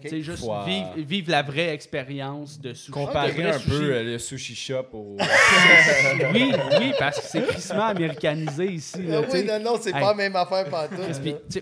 [0.01, 0.63] Sais, juste Wow.
[0.65, 2.89] vivre, vivre la vraie expérience de sushi.
[2.91, 3.69] Comparer vrai un sushi.
[3.69, 5.17] peu euh, le sushi shop au.
[6.33, 8.99] Oui, oui, parce que c'est crissement américanisé ici.
[9.07, 9.99] Ah Là, oui, non, non, c'est Hey.
[10.01, 10.95] pas la même affaire partout.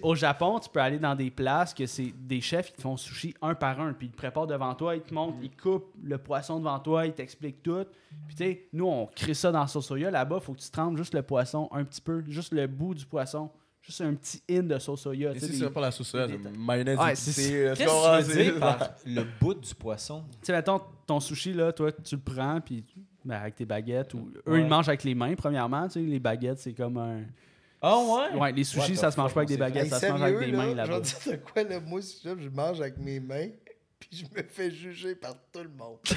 [0.03, 2.95] Au Japon, tu peux aller dans des places que c'est des chefs qui te font
[2.95, 5.91] sushi un par un, puis ils te préparent devant toi, ils te montrent, ils coupent
[6.03, 7.85] le poisson devant toi, ils t'expliquent tout.
[8.27, 10.11] Puis tu sais, nous, on crée ça dans soya.
[10.11, 12.93] Là-bas, il faut que tu trempes juste le poisson un petit peu, juste le bout
[12.93, 13.49] du poisson,
[13.91, 15.33] juste un petit in de sauce soya.
[15.33, 17.77] tu sais, Ici, c'est pas la sauce soya, c'est mayonnaise Ouais, épicée, c'est- là, tu
[17.77, 18.17] Qu'est-ce comprends?
[18.17, 20.23] que tu veux dire C'est- par le bout du poisson?
[20.31, 22.83] Tu sais, mettons, ton sushi, là, toi, tu le prends, puis
[23.23, 24.13] ben, avec tes baguettes.
[24.15, 24.31] Ou...
[24.47, 24.61] Eux, Ouais.
[24.61, 25.87] ils mangent avec les mains, premièrement.
[25.87, 27.21] Tu sais, les baguettes, c'est comme un.
[27.81, 28.39] Ah ouais?
[28.39, 30.21] Ouais, les sushis, What ça the se mange pas avec des baguettes, ça se mange
[30.21, 30.99] avec des mains là, je là-bas.
[30.99, 33.47] vais te dire de quoi, le moi, si je mange avec mes mains,
[34.01, 35.97] puis je me fais juger par tout le monde.
[36.03, 36.13] Tu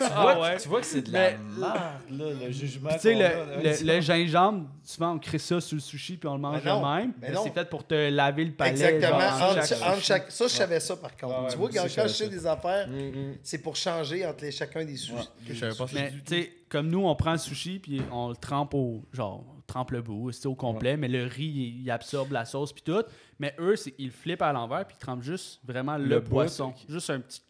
[0.00, 0.56] Ah vois, ouais.
[0.58, 1.68] tu vois que c'est de Mais- la
[2.08, 2.90] merde, là, le jugement.
[2.94, 6.28] Tu sais, le, a, le- le gingembre, souvent, on crée ça sur le sushi puis
[6.28, 7.44] on le mange mais Mais non.
[7.44, 8.70] c'est fait pour te laver le palais.
[8.72, 9.20] Exactement.
[9.20, 11.42] genre, entre chaque- chaque- ça, je savais ça, par contre.
[11.44, 13.34] Ouais, tu vois, quand, je sais des affaires, Mm, mm.
[13.42, 15.14] c'est pour changer entre les, chacun des sushis.
[15.48, 15.92] Je savais pas ça.
[15.94, 19.04] Mais tu sais, comme nous, on prend le sushi puis on le trempe au.
[19.12, 22.44] Genre, on trempe le bout, c'est au complet, mais le riz, il, il absorbe la
[22.44, 23.02] sauce puis tout.
[23.38, 26.30] Mais eux, ils le flippent à l'envers puis ils trempent juste vraiment le, Le bout,
[26.30, 26.68] poisson.
[26.68, 26.76] ok.
[26.88, 27.40] Juste un petit.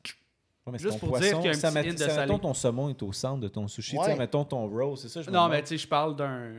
[0.66, 2.32] Ouais, mais c'est Juste pour dire qu'il y a un ça, petit de ça, salé.
[2.32, 3.96] mettons, ton saumon est au centre de ton sushi.
[3.96, 4.16] Ouais.
[4.16, 5.22] Mettons ton roll, c'est ça?
[5.22, 6.52] Je Non, mais tu sais, je parle d'un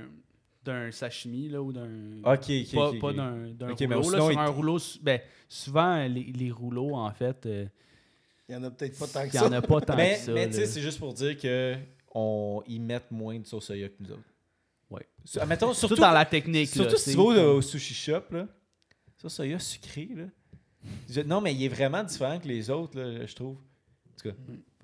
[0.66, 1.90] d'un sashimi là, ou d'un.
[2.24, 4.10] Ok, ok, pas d'un d'un Ok, mais rouleau.
[4.12, 4.78] là, sinon, sur il- un rouleau.
[5.02, 5.20] Ben,
[5.50, 7.66] souvent, les, les rouleaux, en fait, euh,
[8.48, 9.48] Il y en a peut-être pas tant que il n'y ça.
[9.48, 10.32] en a pas tant Mais, que ça.
[10.32, 11.76] mais tu sais, c'est juste pour dire que
[12.14, 14.22] on y mettent moins de sauce soya que nous autres.
[14.90, 15.08] Ouais.
[15.48, 16.70] Mettons, Surtout dans la technique.
[16.70, 18.48] surtout là, si tu vas au, sushi shop, là,
[19.18, 20.26] sauce soya sucré, là.
[21.10, 23.56] Je- non, mais il est vraiment différent que les autres, là, je trouve.
[23.58, 24.36] En tout cas,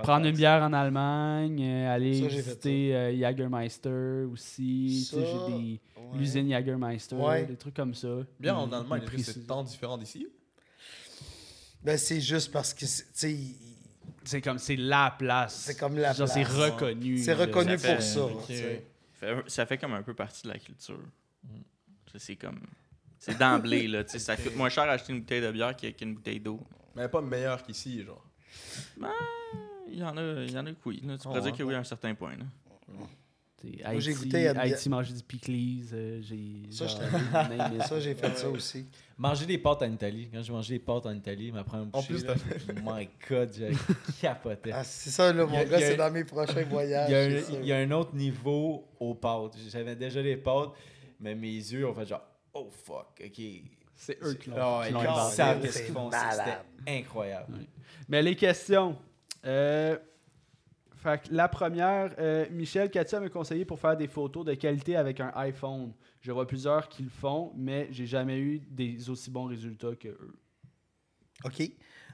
[0.03, 5.05] Prendre une bière en Allemagne, euh, aller Ça, visiter euh, Jagermeister aussi.
[5.09, 6.17] tu sais, Ça, J'ai des Ouais.
[6.17, 7.45] l'usine Jagermeister, Ouais.
[7.45, 8.07] des trucs comme ça.
[8.39, 10.25] Bien, Puis, en Allemagne, c'est tant différent d'ici?
[11.83, 13.37] Ben, c'est juste parce que, tu sais,
[14.23, 15.55] C'est comme, c'est la place.
[15.55, 16.55] c'est comme la Genre, c'est place.
[16.55, 17.17] reconnu.
[17.17, 19.27] C'est reconnu Ça fait- pour ça.
[19.47, 20.99] ça fait comme un peu partie de la culture.
[22.15, 22.59] C'est comme.
[23.17, 24.03] C'est d'emblée, là.
[24.03, 26.59] tu sais, Ça coûte moins cher acheter une bouteille de bière qu'une bouteille d'eau.
[26.95, 28.23] Mais pas meilleur qu'ici, genre.
[29.91, 31.01] Il y en a, il y en a que oui.
[31.03, 31.17] là.
[31.17, 31.57] Tu pourrais Oh, dire ouais.
[31.57, 32.35] que oui à un certain point.
[32.37, 32.45] Là.
[33.63, 35.51] Moi, j'ai Haïti, goûté à- Haïti manger du pickles.
[35.93, 36.99] euh, j'ai, Ça, je genre,
[37.31, 37.83] t'avais- name it.
[37.83, 38.85] Ça, j'ai fait ça aussi.
[39.17, 40.29] Manger des pâtes en Italie.
[40.33, 42.35] Quand j'ai mangé des pâtes en Italie, ma première En bouchée, plus, là,
[42.83, 43.71] my God, j'ai
[44.21, 44.71] capoté.
[44.73, 46.23] Ah, c'est ça, là, Il y mon a- gars, il y a- c'est dans mes
[46.23, 47.09] prochains voyages.
[47.09, 47.59] Il y, a c'est un, sûr.
[47.61, 49.57] il y a un autre niveau aux pâtes.
[49.69, 50.69] J'avais déjà les pâtes,
[51.19, 52.23] mais mes yeux ont fait genre,
[52.53, 53.41] oh fuck, ok.
[53.95, 55.35] C'est eux qui l'ont Ah, qui l'ont ils inventé.
[55.35, 56.09] savent C'est qu'est-ce qu'ils font.
[56.09, 56.63] malade.
[56.77, 57.57] C'était incroyable.
[58.07, 58.95] Mais les questions.
[59.45, 59.97] Euh,
[61.01, 64.97] fait que la première, euh, Michel Katia m'a conseillé pour faire des photos de qualité
[64.97, 65.93] avec un iPhone.
[66.19, 70.09] Je vois plusieurs qui le font, mais j'ai jamais eu des aussi bons résultats que
[70.09, 70.35] eux.
[71.45, 71.71] OK.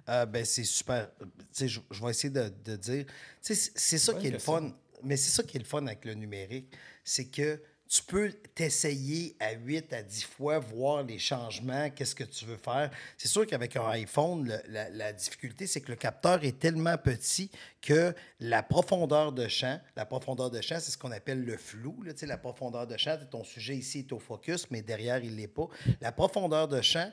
[0.07, 1.10] Euh, ben, c'est super.
[1.52, 3.06] Sais, je, vais essayer de, de dire.
[3.41, 4.72] C'est ça qui est le fun.
[5.02, 6.72] Mais c'est ça qui est le fun avec le numérique.
[7.03, 12.24] C'est que tu peux t'essayer à 8 à 10 fois, voir les changements, qu'est-ce que
[12.24, 12.90] tu veux faire.
[13.18, 17.52] C'est sûr qu'avec un iPhone, le- la, difficulté, c'est que le capteur est tellement petit
[17.82, 22.02] que la profondeur de champ, la profondeur de champ, c'est ce qu'on appelle le flou.
[22.03, 25.38] Là, la profondeur de champ, ton sujet ici est au focus, mais derrière, il ne
[25.38, 25.68] l'est pas.
[26.02, 27.12] La profondeur de champ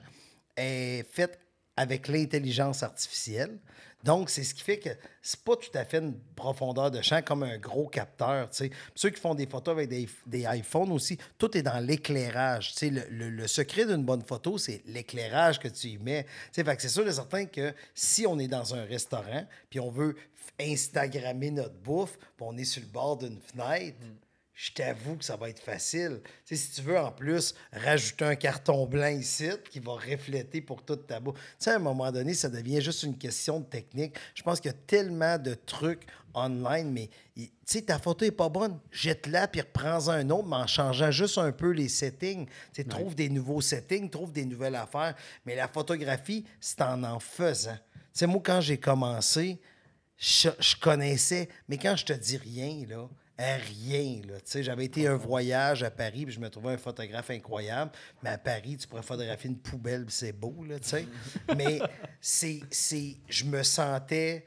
[0.57, 1.39] est faite
[1.77, 3.59] avec l'intelligence artificielle.
[4.05, 4.89] Donc, c'est ce qui fait que
[5.23, 8.51] c'est pas tout à fait une profondeur de champ comme un gros capteur.
[8.51, 8.69] tu sais.
[8.69, 12.75] Puis Ceux qui font des photos avec des, iPhones aussi, tout est dans l'éclairage.
[12.83, 16.27] Le, le- le secret d'une bonne photo, c'est l'éclairage que tu y mets.
[16.51, 20.17] C'est sûr et certain que si on est dans un restaurant, puis on veut
[20.61, 23.97] Instagrammer notre bouffe, on est sur le bord d'une fenêtre,
[24.55, 26.21] je t'avoue que ça va être facile.
[26.45, 31.07] Si tu veux en plus rajouter un carton blanc ici qui va refléter pour toute
[31.07, 31.37] ta bouffe.
[31.37, 34.15] Tu sais, à un moment donné, ça devient juste une question de technique.
[34.35, 38.31] Je pense qu'il y a tellement de trucs online, mais tu sais, ta photo est
[38.31, 38.79] pas bonne.
[38.91, 42.47] Jette-la puis reprends-en un autre, mais en changeant juste un peu les settings.
[42.75, 45.15] Tu trouve des nouveaux settings, trouve des nouvelles affaires.
[45.47, 47.77] Mais la photographie, c'est en en faisant.
[47.95, 49.61] Tu sais, moi, quand j'ai commencé,
[50.19, 53.09] je, je connaissais, mais quand je te dis rien, là,
[53.39, 54.37] à rien, là.
[54.37, 57.91] Tu sais, j'avais été un voyage à Paris, puis je me trouvais un photographe incroyable,
[58.23, 61.07] mais à Paris, tu pourrais photographier une poubelle, c'est beau, là, tu sais.
[61.57, 61.81] mais
[62.21, 64.45] c'est, c'est, je me sentais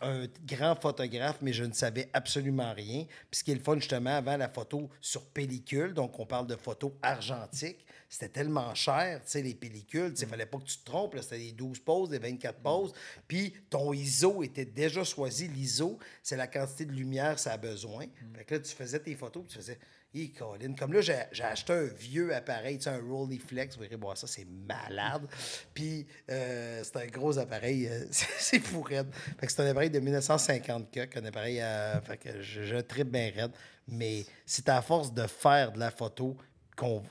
[0.00, 3.04] un grand photographe, mais je ne savais absolument rien.
[3.30, 6.46] Puis ce qui est le fun, justement, avant la photo sur pellicule, donc on parle
[6.46, 10.64] de photo argentique, c'était tellement cher, tu sais, les pellicules, tu sais, fallait pas que
[10.64, 12.92] tu te trompes, là, c'était des 12 poses, des 24 poses,
[13.28, 15.46] puis ton ISO était déjà choisi.
[15.46, 18.06] L'ISO, c'est la quantité de lumière que ça a besoin.
[18.34, 19.78] Fait que là, tu faisais tes photos, puis tu faisais,
[20.12, 20.74] Hé, Colin.
[20.74, 24.26] Comme là, j'ai acheté un vieux appareil, tu sais, un Rolleiflex, vous verrez voir ça,
[24.26, 25.28] c'est malade.
[25.74, 29.06] Puis, euh, c'est un gros appareil, euh, c'est fou raide.
[29.38, 32.76] Fait que c'est un appareil de 1950 que un appareil, euh, fait que je, je
[32.78, 33.52] tripe bien raide.
[33.86, 36.36] Mais c'est à force de faire de la photo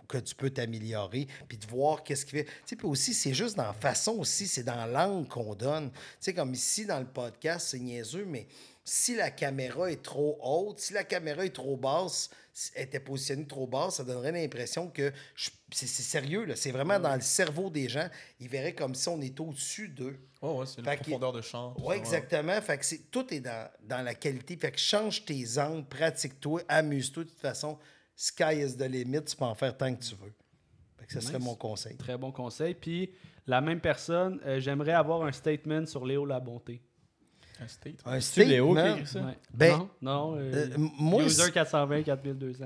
[0.08, 2.46] que tu peux t'améliorer, puis de voir qu'est-ce qu'il fait.
[2.46, 5.92] Tu sais, puis aussi, c'est juste dans la façon aussi, c'est dans l'angle qu'on donne.
[5.92, 8.48] Tu sais, comme ici, dans le podcast, c'est niaiseux, mais
[8.84, 12.30] si la caméra est trop haute, si la caméra est trop basse,
[12.74, 15.14] elle était positionnée trop basse, ça donnerait l'impression que
[15.72, 16.46] c'est sérieux.
[16.56, 18.10] C'est vraiment dans le cerveau des gens.
[18.40, 20.18] Ils verraient comme si on était au-dessus d'eux.
[20.42, 21.76] Oh, ouais, c'est que- profondeur de champ.
[21.86, 22.60] Oui, exactement.
[22.62, 24.58] Fait que c'est, tout est dans, dans la qualité.
[24.58, 27.26] Fait que change tes angles, pratique-toi, amuse-toi.
[27.26, 27.78] De toute façon,
[28.22, 29.24] sky is the limit.
[29.26, 30.34] Tu peux en faire tant que tu veux.
[30.98, 31.96] Fait que ce serait mon conseil.
[31.96, 32.74] Très bon conseil.
[32.74, 33.12] Puis,
[33.48, 36.82] la même personne, euh, j'aimerais avoir un statement sur Léo La Bonté.
[37.62, 37.96] Un state.
[38.06, 38.96] Un C'est Léo qui statement.
[38.98, 39.20] écrit ça?
[39.22, 39.38] Ouais.
[39.54, 40.36] Ben, non, non.
[40.38, 42.66] euh, Euh, moi, user c'est- 420 4200.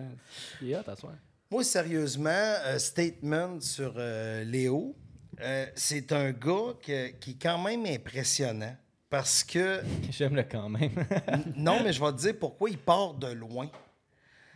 [0.62, 1.14] Il est hot, à soir.
[1.50, 4.96] Moi, sérieusement, euh, statement sur euh, Léo,
[5.42, 8.76] euh, c'est un gars que- qui est quand même impressionnant.
[9.10, 9.82] Parce que
[10.12, 10.92] J'aime le quand même.
[11.56, 13.70] non, mais je vais te dire pourquoi il part de loin.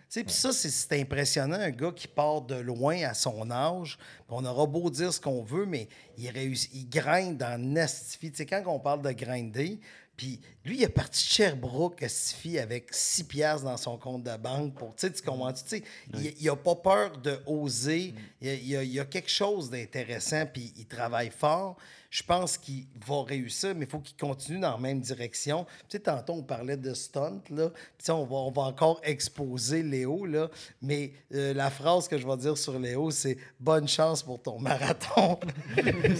[0.09, 3.97] Puis ça, c'est- impressionnant, un gars qui part de loin à son âge.
[4.29, 7.61] On aura beau dire ce qu'on veut, mais il réussit, il grind dans.
[8.19, 9.79] Tu sais, quand on parle de grinder,
[10.15, 14.35] puis lui, il est parti de Sherbrooke, Nastify, avec 6 piastres dans son compte de
[14.37, 14.73] banque.
[14.75, 15.53] Pour, tu sais, tu comprends?
[15.53, 15.83] Tu sais,
[16.13, 18.13] il, il a pas peur de oser.
[18.41, 21.77] Il, y a- il y a, il a quelque chose d'intéressant, puis il travaille fort.
[22.09, 25.65] Je pense qu'il va réussir, mais il faut qu'il continue dans la même direction.
[25.89, 27.69] Tu sais, tantôt, on parlait de stunt, là.
[27.97, 30.49] Tu sais, on va, on va encore exposer Léo, là.
[30.81, 34.57] Mais euh, la phrase que je vais dire sur Léo, c'est «Bonne chance pour ton
[34.57, 35.37] marathon».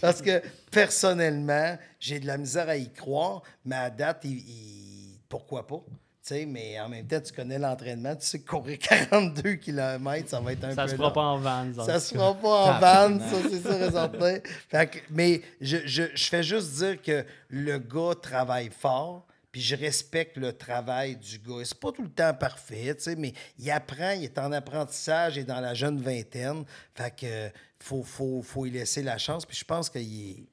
[0.00, 0.42] Parce que,
[0.72, 5.82] personnellement, j'ai de la misère à y croire, mais à date, il- il- pourquoi pas?
[6.22, 8.14] Tu sais, mais en même temps, tu connais l'entraînement.
[8.14, 8.78] Tu sais que courir
[9.10, 11.84] 42 km, ça va être un Ça peu se fera pas en van.
[11.86, 14.38] Ça se fera pas en van, ça, c'est sûr et certain.
[14.68, 19.62] Fait que- mais je, je, je fais juste dire que le gars travaille fort, puis
[19.62, 21.64] je respecte le travail du gars.
[21.64, 25.44] C'est pas tout le temps parfait, mais il apprend, il est en apprentissage, il est
[25.44, 26.64] dans la jeune vingtaine.
[26.94, 27.50] Fait que
[27.80, 29.46] faut, faut, faut y laisser la chance.
[29.46, 30.44] Puis je pense qu'il est.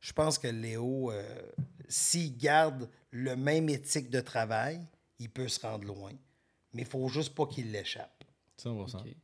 [0.00, 1.22] Je pense que Léo, euh,
[1.88, 4.80] s'il garde le même éthique de travail,
[5.18, 6.12] il peut se rendre loin.
[6.74, 8.24] Mais il faut juste pas qu'il l'échappe.
[8.62, 8.96] 100%.
[9.00, 9.14] Ok.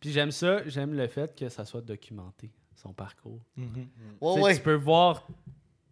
[0.00, 3.40] Puis j'aime ça, j'aime le fait que ça soit documenté, son parcours.
[3.56, 3.88] Mhm.
[4.20, 4.56] Ouais, Tu sais, ouais.
[4.56, 5.26] Tu peux voir.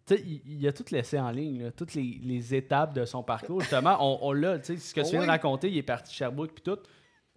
[0.05, 3.05] tu sais, il, il a tout laissé en ligne, là, toutes les, les étapes de
[3.05, 3.61] son parcours.
[3.61, 4.59] Justement, on, on l'a.
[4.59, 6.79] tu sais, Ce que tu viens de raconter, il est parti de Sherbrooke, puis tout.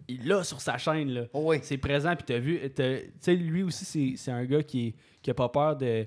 [0.07, 1.09] Il l'a sur sa chaîne.
[1.11, 1.25] Là.
[1.33, 1.59] Oh, oui.
[1.61, 2.59] C'est présent, puis t'as vu.
[2.75, 2.83] Tu
[3.21, 6.05] sais, lui aussi, c'est- c'est un gars qui, qui a pas peur de,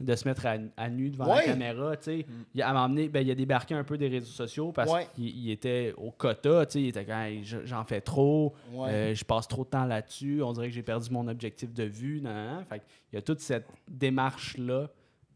[0.00, 1.94] de se mettre à, à nu devant la caméra.
[2.00, 2.26] sais.
[2.54, 5.06] Il, à ben, il a débarqué un peu des réseaux sociaux parce Ouais.
[5.14, 6.64] qu'il il était au quota.
[6.74, 7.30] Il était quand
[7.64, 8.90] j'en fais trop, Ouais.
[8.90, 11.84] euh, je passe trop de temps là-dessus, on dirait que j'ai perdu mon objectif de
[11.84, 12.20] vue.
[12.20, 12.64] nan.
[12.68, 14.88] Fait il y a toute cette démarche-là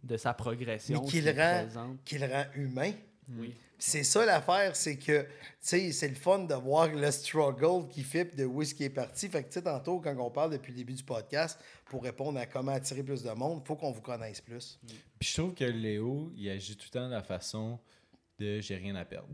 [0.02, 1.00] de sa progression.
[1.02, 2.90] Mais qui le rend- Qui le rend humain.
[3.36, 3.54] Oui.
[3.80, 5.28] C'est ça l'affaire, c'est que, tu
[5.60, 8.90] sais, c'est le fun de voir le struggle qu'il fait de où est-ce qu'il est
[8.90, 9.28] parti.
[9.28, 12.38] Fait que, tu sais, tantôt, quand on parle depuis le début du podcast, pour répondre
[12.40, 14.80] à comment attirer plus de monde, il faut qu'on vous connaisse plus.
[15.18, 17.78] Puis je trouve que Léo, il agit tout le temps de la façon
[18.40, 19.28] de j'ai rien à perdre.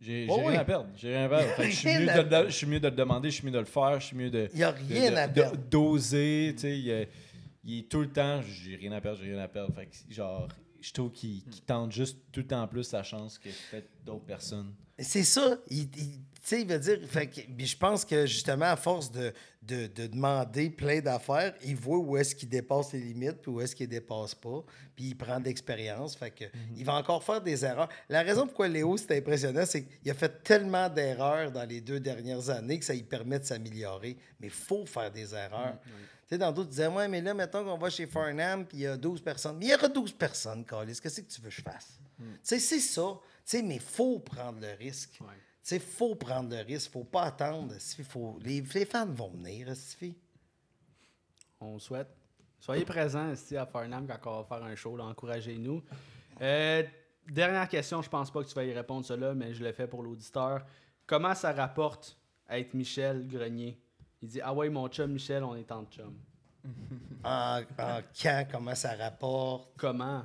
[0.00, 0.88] J'ai Oh rien à perdre.
[0.94, 1.48] J'ai rien à perdre.
[1.54, 3.44] Fait que je, suis mieux de, le- je suis mieux de le demander, je suis
[3.46, 4.48] mieux de le faire, je suis mieux de.
[4.52, 5.56] Il n'y a rien de- à perdre.
[5.68, 6.78] D'oser, tu sais.
[6.78, 7.08] Il,
[7.64, 9.74] il est tout le temps, j'ai rien à perdre, j'ai rien à perdre.
[9.74, 10.46] Fait que, genre,
[10.80, 14.24] je trouve qu'il qu'il tente juste tout le temps plus sa chance que peut-être d'autres
[14.26, 14.74] personnes.
[14.98, 15.58] C'est ça.
[15.70, 16.98] Il, il- tu sais, il veut dire.
[17.08, 19.32] Fait que, puis je pense que justement, à force de,
[19.62, 23.60] de, de demander plein d'affaires, il voit où est-ce qu'il dépasse les limites puis où
[23.60, 24.64] est-ce qu'il dépasse pas.
[24.96, 26.16] Puis il prend de l'expérience.
[26.16, 26.44] Fait que
[26.76, 27.88] il va encore faire des erreurs.
[28.08, 32.00] La raison pourquoi Léo, c'est impressionnant, c'est qu'il a fait tellement d'erreurs dans les deux
[32.00, 34.16] dernières années que ça lui permet de s'améliorer.
[34.40, 35.76] Mais il faut faire des erreurs.
[36.28, 38.80] Tu sais, tantôt, tu disais, ouais, mais là, mettons qu'on va chez Farnham, puis il
[38.82, 39.56] y a 12 personnes.
[39.56, 40.98] Mais il y aura 12 personnes, Carlis.
[41.02, 41.98] Qu'est-ce que tu veux que je fasse?
[42.18, 43.18] Tu sais, c'est ça.
[43.22, 45.18] Tu sais, mais il faut prendre le risque.
[45.22, 45.28] Ouais.
[45.28, 46.92] Tu sais, il faut prendre le risque.
[46.92, 47.74] faut pas attendre.
[48.06, 48.38] Faut...
[48.42, 50.14] Les, les fans vont venir, Stifi.
[51.60, 52.08] On souhaite.
[52.60, 54.98] Soyez présents ici à Farnham quand on va faire un show.
[55.00, 55.82] Encouragez-nous.
[56.42, 56.82] Euh,
[57.26, 59.86] dernière question, je pense pas que tu vas y répondre cela, mais je le fais
[59.86, 60.66] pour l'auditeur.
[61.06, 63.80] Comment ça rapporte à être Michel Grenier?
[64.22, 66.14] Il dit Ah ouais, mon chum Michel, on est en chum.
[67.24, 69.70] En, en quand, comment ça rapporte?
[69.76, 70.24] Comment?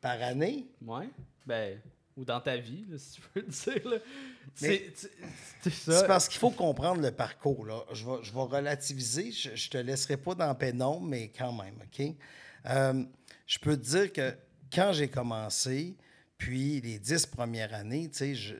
[0.00, 0.66] par année?
[0.84, 1.08] Ouais.
[1.46, 1.78] Ben,
[2.16, 3.88] ou dans ta vie, là, si tu veux dire.
[3.88, 3.96] là.
[4.54, 4.92] C'est
[5.70, 7.64] c'est- parce qu'il faut comprendre le parcours.
[7.64, 7.84] Là.
[7.92, 9.30] Je, vais, je vais relativiser.
[9.30, 12.14] Je, je te laisserai pas dans pénombre, mais quand même, OK?
[12.66, 13.04] Euh,
[13.46, 14.34] je peux te dire que
[14.72, 15.96] quand j'ai commencé,
[16.36, 18.54] puis les dix premières années, tu sais, je,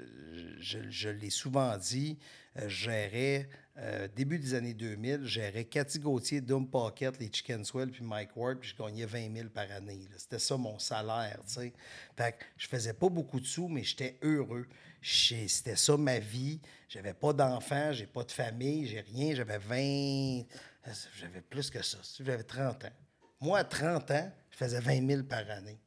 [0.60, 2.18] je, je l'ai souvent dit,
[2.56, 7.30] euh, je gérais, euh, début des années 2000, je gérais Cathy Gauthier, Doom Pocket, les
[7.32, 10.06] Chicken Swell, puis Mike Ward, puis je gagnais 20 000 par année.
[10.18, 11.72] C'était ça mon salaire, tu sais.
[12.14, 14.66] Fait que je faisais pas beaucoup de sous, mais j'étais heureux.
[15.02, 16.60] C'était ça ma vie.
[16.88, 19.34] J'avais pas d'enfants, j'ai pas de famille, j'ai rien.
[19.34, 20.44] J'avais 20...
[21.18, 21.98] J'avais plus que ça.
[22.20, 22.92] J'avais 30 ans.
[23.40, 25.78] Moi, à 30 ans, je faisais 20 000 par année.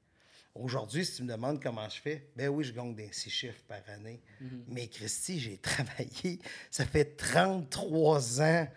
[0.56, 3.62] Aujourd'hui, si tu me demandes comment je fais, ben oui, je gagne des six chiffres
[3.68, 4.22] par année.
[4.70, 6.40] Mais Christy, j'ai travaillé.
[6.72, 8.68] Ça fait 33 ans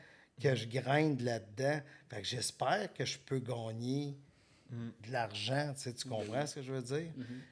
[0.42, 1.80] que je grind là-dedans.
[2.10, 4.16] Fait que j'espère que je peux gagner
[4.70, 5.72] de l'argent.
[5.76, 7.10] Tu, sais, tu comprends ce que je veux dire?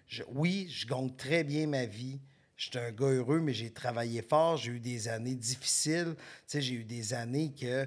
[0.08, 2.18] Je- oui, je gagne très bien ma vie.
[2.56, 4.56] Je suis un gars heureux, mais j'ai travaillé fort.
[4.56, 6.14] J'ai eu des années difficiles.
[6.48, 7.86] J'ai eu des années que,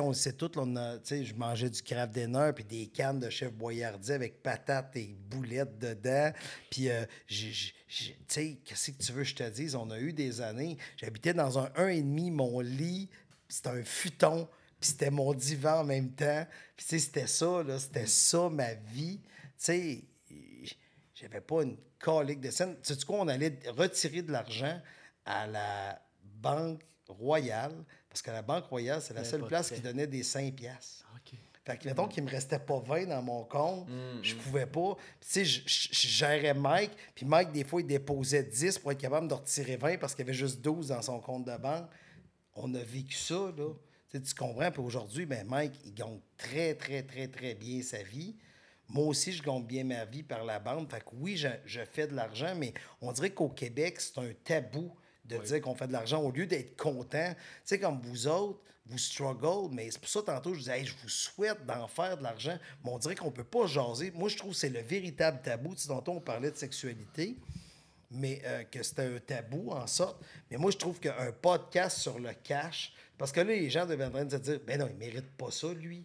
[0.00, 3.20] on le sait tous, là, on a- je mangeais du craft dinner puis des cannes
[3.20, 6.32] de chef boyardier avec patates et boulettes dedans.
[6.70, 9.76] Puis, euh, qu'est-ce que tu veux que je te dise?
[9.76, 10.76] On a eu des années.
[10.96, 13.08] J'habitais dans un 1,5, mon lit,
[13.48, 14.48] c'était un futon,
[14.80, 16.46] puis c'était mon divan en même temps.
[16.76, 19.20] Puis, c'était ça, là, c'était ça ma vie.
[19.22, 20.04] Tu sais,
[21.20, 22.76] j'avais pas une colique de scène.
[22.82, 24.80] Tu sais quoi, on allait retirer de l'argent
[25.24, 30.06] à la Banque Royale, parce que la Banque Royale, c'est la seule place qui donnait
[30.06, 31.06] des 5 piastres.
[31.14, 31.38] OK.
[31.64, 33.86] Fait que, mettons qu'il me restait pas 20 dans mon compte,
[34.22, 34.96] je pouvais pas.
[35.20, 39.00] Puis, tu sais, je, gérais Mike, puis Mike, des fois, il déposait 10 pour être
[39.00, 41.88] capable de retirer 20 parce qu'il y avait juste 12 dans son compte de banque.
[42.54, 43.72] On a vécu ça, là.
[44.08, 44.70] Tu sais, tu comprends?
[44.72, 48.34] Puis aujourd'hui, ben Mike, il gagne très, très, très, très bien sa vie.
[48.92, 50.90] Moi aussi, je gagne bien ma vie par la bande.
[50.90, 54.32] Fait que oui, je, je fais de l'argent, mais on dirait qu'au Québec, c'est un
[54.44, 54.92] tabou
[55.24, 57.32] de dire qu'on fait de l'argent au lieu d'être content.
[57.34, 60.84] Tu sais, comme vous autres, vous struggle, mais c'est pour ça, tantôt, je disais, Hey,
[60.84, 64.10] je vous souhaite d'en faire de l'argent, mais on dirait qu'on peut pas jaser.
[64.10, 65.74] Moi, je trouve que c'est le véritable tabou.
[65.74, 67.36] Tu sais, tantôt, on parlait de sexualité,
[68.10, 70.20] mais euh, que c'était un tabou en sorte.
[70.50, 74.06] Mais moi, je trouve qu'un podcast sur le cash, parce que là, les gens devaient
[74.06, 76.04] en train de se dire, ben non, il mérite pas ça, lui.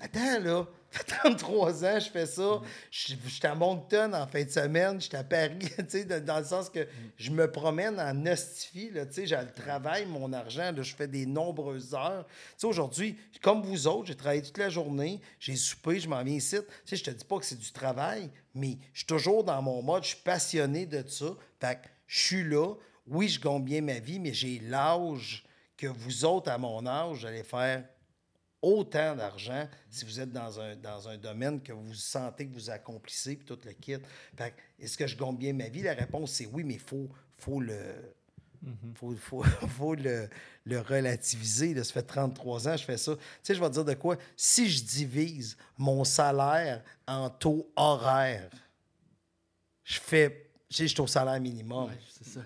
[0.00, 2.60] Attends, là, fait 33 ans, je fais ça.
[2.90, 5.58] Je suis à Moncton en fin de semaine, je suis à Paris,
[6.26, 8.90] dans, le sens que je me promène en hostifie,
[9.24, 12.26] j'ai le travail, mon argent, je fais des nombreuses heures.
[12.62, 16.56] Aujourd'hui, comme vous autres, j'ai travaillé toute la journée, j'ai soupé, je m'en viens ici.
[16.90, 20.04] Je te dis pas que c'est du travail, mais je suis toujours dans mon mode,
[20.04, 21.26] je suis passionné de ça.
[21.60, 22.74] Fait que je suis là.
[23.06, 25.44] oui, je gagne bien ma vie, mais j'ai l'âge
[25.76, 27.84] que vous autres, à mon âge, allez faire
[28.64, 32.70] autant d'argent si vous êtes dans un, dans un domaine que vous sentez que vous
[32.70, 33.96] accomplissez, puis tout le kit.
[34.80, 35.82] Est-ce que je gagne bien ma vie?
[35.82, 37.78] La réponse, c'est oui, mais il faut, faut le...
[38.94, 40.28] faut, faut, faut le,
[40.64, 41.74] le relativiser.
[41.74, 41.84] là.
[41.84, 43.14] Ça fait 33 ans que je fais ça.
[43.14, 44.16] Tu sais, je vais te dire de quoi?
[44.36, 48.50] Si je divise mon salaire en taux horaire,
[49.84, 50.40] je fais...
[50.70, 51.88] Je suis au salaire minimum.
[51.88, 52.40] Ouais, c'est ça.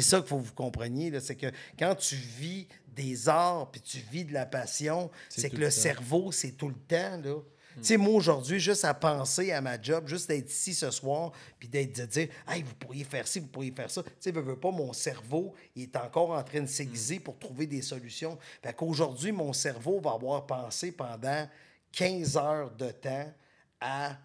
[0.00, 1.20] Ça qu'il faut que vous compreniez.
[1.20, 1.46] C'est que
[1.78, 2.66] quand tu vis
[2.98, 6.74] des arts puis tu vis de la passion, C'est que le cerveau, c'est tout le
[6.74, 7.20] temps.
[7.22, 7.36] Là.
[7.76, 11.30] Tu sais, moi, aujourd'hui, juste à penser à ma job, juste d'être ici ce soir,
[11.60, 14.02] puis d'être de dire, hey, vous pourriez faire ci, vous pourriez faire ça.
[14.02, 17.38] Tu sais, veux, veux pas, mon cerveau, il est encore en train de s'aiguiser pour
[17.38, 18.36] trouver des solutions.
[18.62, 21.48] Fait qu'aujourd'hui, mon cerveau va avoir pensé pendant
[21.92, 23.32] 15 heures de temps
[23.80, 24.16] à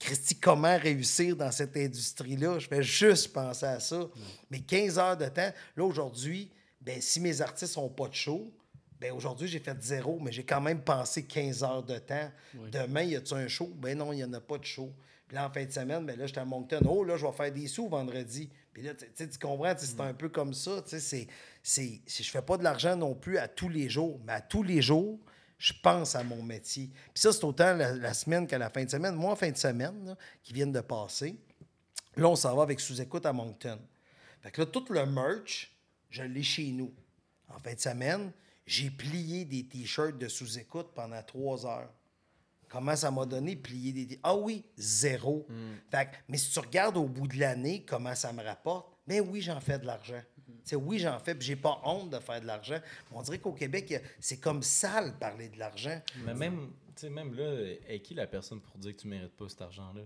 [0.00, 2.58] Christy, comment réussir dans cette industrie-là?
[2.58, 4.08] Je fais juste penser à ça.
[4.50, 6.50] Mais 15 heures de temps, là, aujourd'hui,
[6.84, 8.52] ben, si mes artistes n'ont pas de show,
[9.00, 12.30] ben, aujourd'hui, j'ai fait zéro, mais j'ai quand même pensé 15 heures de temps.
[12.70, 13.66] Demain, y a-tu un show?
[13.76, 14.92] Ben non, il n'y en a pas de show.
[15.26, 16.80] Puis là, en fin de semaine, ben là, j'étais à Moncton.
[16.88, 18.50] Oh, là, je vais faire des sous vendredi.
[18.72, 20.82] Puis là, tu comprends, c'est un peu comme ça.
[20.82, 21.26] Tu sais, c'est,
[21.62, 24.40] c'est, c'est- je fais pas de l'argent non plus à tous les jours, mais à
[24.40, 25.18] tous les jours,
[25.58, 26.88] je pense à mon métier.
[27.14, 29.14] Puis ça, c'est autant la, la semaine qu'à la fin de semaine.
[29.14, 31.36] Moi, en fin de semaine, là, qui viennent de passer,
[32.16, 33.78] là, on s'en va avec sous-écoute à Moncton.
[34.42, 35.71] Fait que là, tout le merch,
[36.12, 36.92] je l'ai chez nous.
[37.48, 38.30] En fin de semaine,
[38.66, 41.90] j'ai plié des T-shirts de sous-écoute pendant trois heures.
[42.68, 44.18] Comment ça m'a donné plier des...
[44.22, 45.46] Ah oui, zéro.
[45.90, 49.20] Fait que- mais si tu regardes au bout de l'année comment ça me rapporte, mais
[49.20, 50.22] oui, j'en fais de l'argent.
[50.46, 52.78] Tu sais, oui, j'en fais, puis j'ai pas honte de faire de l'argent.
[53.10, 56.00] On dirait qu'au Québec, c'est comme sale parler de l'argent.
[56.24, 59.36] Mais même, tu sais, même là, est qui la personne pour dire que tu mérites
[59.36, 60.02] pas cet argent-là?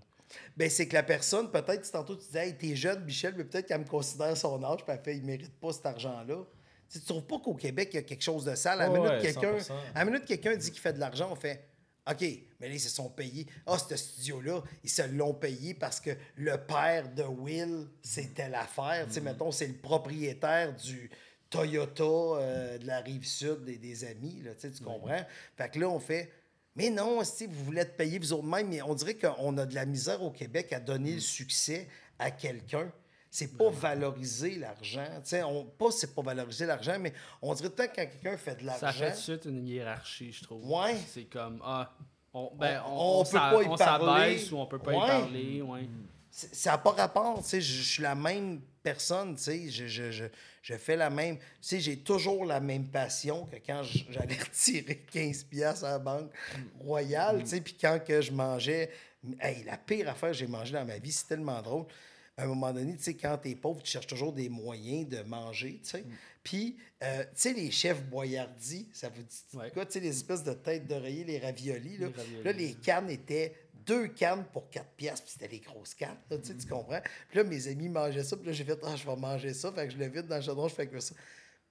[0.57, 3.67] Ben, c'est que la personne, peut-être, tantôt tu disais, hey, t'es jeune, Michel, mais peut-être
[3.67, 6.45] qu'elle me considère son âge, puis elle fait, il mérite pas cet argent-là.
[6.89, 8.81] Tu tu trouves pas qu'au Québec, il y a quelque chose de sale?
[8.81, 9.73] À la minute, ouais, quelqu'un, 100%.
[9.95, 11.65] à la minute, quelqu'un dit qu'il fait de l'argent, on fait,
[12.09, 12.23] OK,
[12.61, 13.47] mais là, ils se sont payés.
[13.67, 19.07] Ah, ce studio-là, ils se l'ont payé parce que le père de Will, c'était l'affaire.
[19.09, 21.11] Tu sais, mettons, c'est le propriétaire du
[21.51, 25.25] Toyota euh, de la rive sud des, des amis, là, tu comprends?
[25.57, 26.31] Fait que là, on fait,
[26.77, 29.67] mais non, si vous voulez être payé vous autres même, mais on dirait qu'on a
[29.67, 31.89] de la misère au Québec à donner le succès
[32.19, 32.91] à quelqu'un.
[33.29, 35.05] C'est pas valoriser l'argent.
[35.47, 37.13] On, pas c'est pas valoriser l'argent, mais
[37.43, 38.99] on dirait tant que quand quelqu'un fait de Ça l'argent.
[39.05, 40.71] fait tout de suite une hiérarchie, je trouve.
[40.71, 40.97] Ouais.
[41.13, 41.93] C'est comme, ah,
[42.33, 44.53] on, ben, On- on, on on peut pas y parler.
[44.53, 44.97] ou on peut pas Ouais.
[44.97, 45.63] y parler.
[45.63, 45.89] Ouais.
[46.31, 47.43] ça n'a pas rapport.
[47.43, 49.35] tu sais, Je, je suis la même personne.
[49.37, 50.25] tu sais, Je, je, je,
[50.67, 51.37] je fais la même.
[51.39, 55.99] tu sais, J'ai toujours la même passion que quand j'allais retirer 15$ piastres à la
[56.01, 56.33] banque
[56.81, 57.43] royale.
[57.45, 58.91] tu sais, Puis quand que je mangeais.
[59.41, 61.87] Hey, la pire affaire que j'ai mangée dans ma vie, c'est tellement drôle.
[62.37, 65.23] À un moment donné, tu sais, quand t'es pauvre, tu cherches toujours des moyens de
[65.23, 66.05] manger, tu sais.
[66.43, 69.71] Puis, euh, tu sais, les chefs boyardis, ça vous dit Ouais.
[69.71, 69.87] quoi?
[69.87, 72.09] Tu sais, les espèces de têtes d'oreiller, les raviolis, là?
[72.09, 72.45] Les raviolis.
[72.45, 73.55] Là, les cannes étaient
[73.87, 77.01] deux cannes pour 4 piastres, puis c'était les grosses cannes, là, tu sais, tu comprends?
[77.29, 79.71] Puis là, mes amis mangeaient ça, puis là, j'ai fait, ah, je vais manger ça,
[79.73, 81.15] fait que je le vide dans le chaudron, je fais que ça.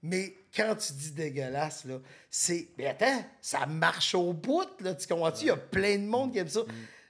[0.02, 2.68] Mais quand tu dis dégueulasse, là, c'est.
[2.78, 5.46] Mais attends, ça marche au bout, là, tu comprends-tu?
[5.46, 6.62] Il y a plein de monde qui aime ça.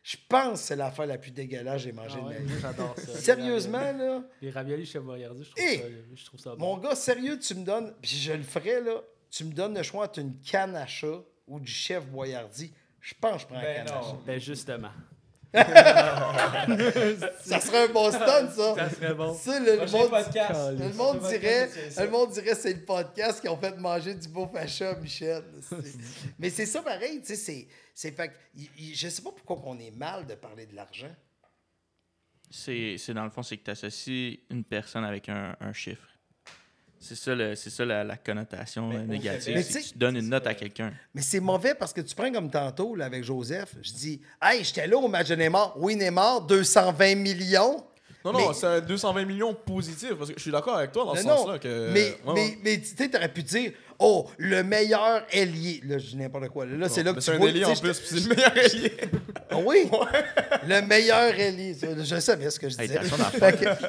[0.01, 2.53] Je pense que c'est l'affaire la plus dégueulasse que j'ai mangée Ah de ma vie.
[2.61, 3.13] j'adore ça.
[3.19, 5.77] Sérieusement, Les là, Les raviolis chez Boyardi, je trouve, Hey!
[5.79, 5.83] ça,
[6.13, 6.75] je trouve ça bon.
[6.75, 9.01] mon gars, sérieux, tu me donnes, puis je le ferais, là,
[9.31, 12.71] tu me donnes le choix entre une canne à chat ou du chef Boyardi.
[13.05, 14.17] Je pense que je prends la Ben canne.
[14.25, 14.89] Ben justement.
[15.53, 15.63] Ça
[17.61, 18.75] serait un bon stunt, ça.
[18.75, 19.33] Ça serait bon.
[19.35, 20.71] Sais, le, monde, podcast.
[20.77, 22.03] le monde dirait, ça.
[22.03, 25.43] le monde dirait c'est le podcast qui ont fait manger du beau facha, Michel.
[26.39, 28.33] Mais c'est ça pareil, tu sais, c'est, c'est fait
[28.75, 31.15] je sais pas pourquoi on est mal de parler de l'argent.
[32.49, 36.09] C'est, c'est dans le fond, c'est que tu associes une personne avec un, un chiffre.
[37.07, 39.61] C'est ça, le, c'est ça la, la connotation Mais euh, négative.
[39.63, 40.91] C'est que tu tu donnes une c'est note à quelqu'un.
[41.13, 44.63] Mais c'est mauvais parce que tu prends comme tantôt là, avec Joseph, je dis, hey,
[44.63, 45.73] j'étais là au match de Neymar.
[45.77, 47.83] Oui, Neymar, 220 millions.
[48.23, 50.15] Non, non, Mais- c'est un 220 millions positif.
[50.15, 51.59] Parce que je suis d'accord avec toi dans ce sens-là.
[51.59, 51.91] Que...
[51.93, 52.57] mais, Ouais, mais, ouais.
[52.63, 55.81] mais tu sais, t'aurais pu dire, oh, le meilleur ailier.
[55.85, 56.65] Là, je dis n'importe quoi.
[56.65, 57.49] Là, c'est là que tu c'est un vois.
[57.49, 58.93] ailier en plus, c'est le meilleur ailier.
[59.49, 59.89] Ah oui?
[60.67, 61.75] Le meilleur ailier.
[62.03, 62.99] Je savais ce que je disais.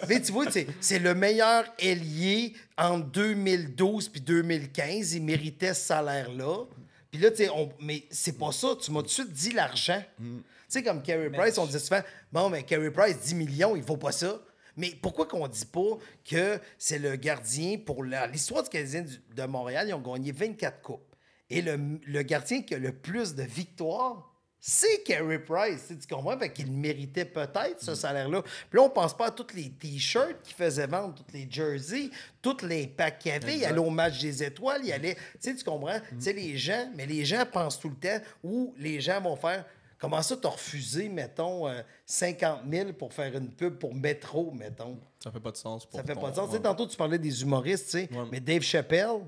[0.08, 0.44] mais tu vois,
[0.80, 5.14] c'est, le meilleur ailier entre 2012 puis 2015.
[5.14, 6.64] Il méritait ce salaire-là.
[7.10, 8.76] Puis là, tu sais, on- mais c'est pas ça.
[8.80, 10.02] Tu m'as tout de suite dit l'argent.
[10.18, 10.24] Tu
[10.68, 13.96] sais, comme Carey Price, on disait souvent, bon, mais Carey Price, 10 millions, il vaut
[13.96, 14.38] pas ça.
[14.76, 19.04] Mais pourquoi qu'on dit pas que c'est le gardien pour l'histoire du Canadien
[19.34, 21.14] de Montréal, ils ont gagné 24 coupes.
[21.48, 24.36] Et le, le gardien qui a le plus de victoires,
[24.68, 25.86] c'est Carey Price.
[25.88, 26.36] Tu comprends?
[26.36, 28.42] Fait qu'il méritait peut-être ce salaire-là.
[28.42, 32.10] Puis là, on pense pas à tous les t-shirts qu'il faisait vendre, tous les jerseys,
[32.42, 33.58] tous les packs qu'il y avait.
[33.58, 35.14] Il allait au match des étoiles, il allait.
[35.14, 36.00] Tu sais, tu comprends?
[36.10, 39.36] Tu sais, les gens, mais les gens pensent tout le temps où les gens vont
[39.36, 39.64] faire.
[39.98, 44.98] Comment ça, t'as refusé, mettons, euh, 50 000 pour faire une pub pour Métro, mettons?
[45.22, 45.86] Ça fait pas de sens.
[45.86, 46.50] Pour Ça fait ton- pas de sens.
[46.52, 46.60] Ouais.
[46.60, 48.08] tantôt, tu parlais des humoristes, tu sais.
[48.12, 48.26] Ouais.
[48.30, 49.20] Mais Dave Chappelle,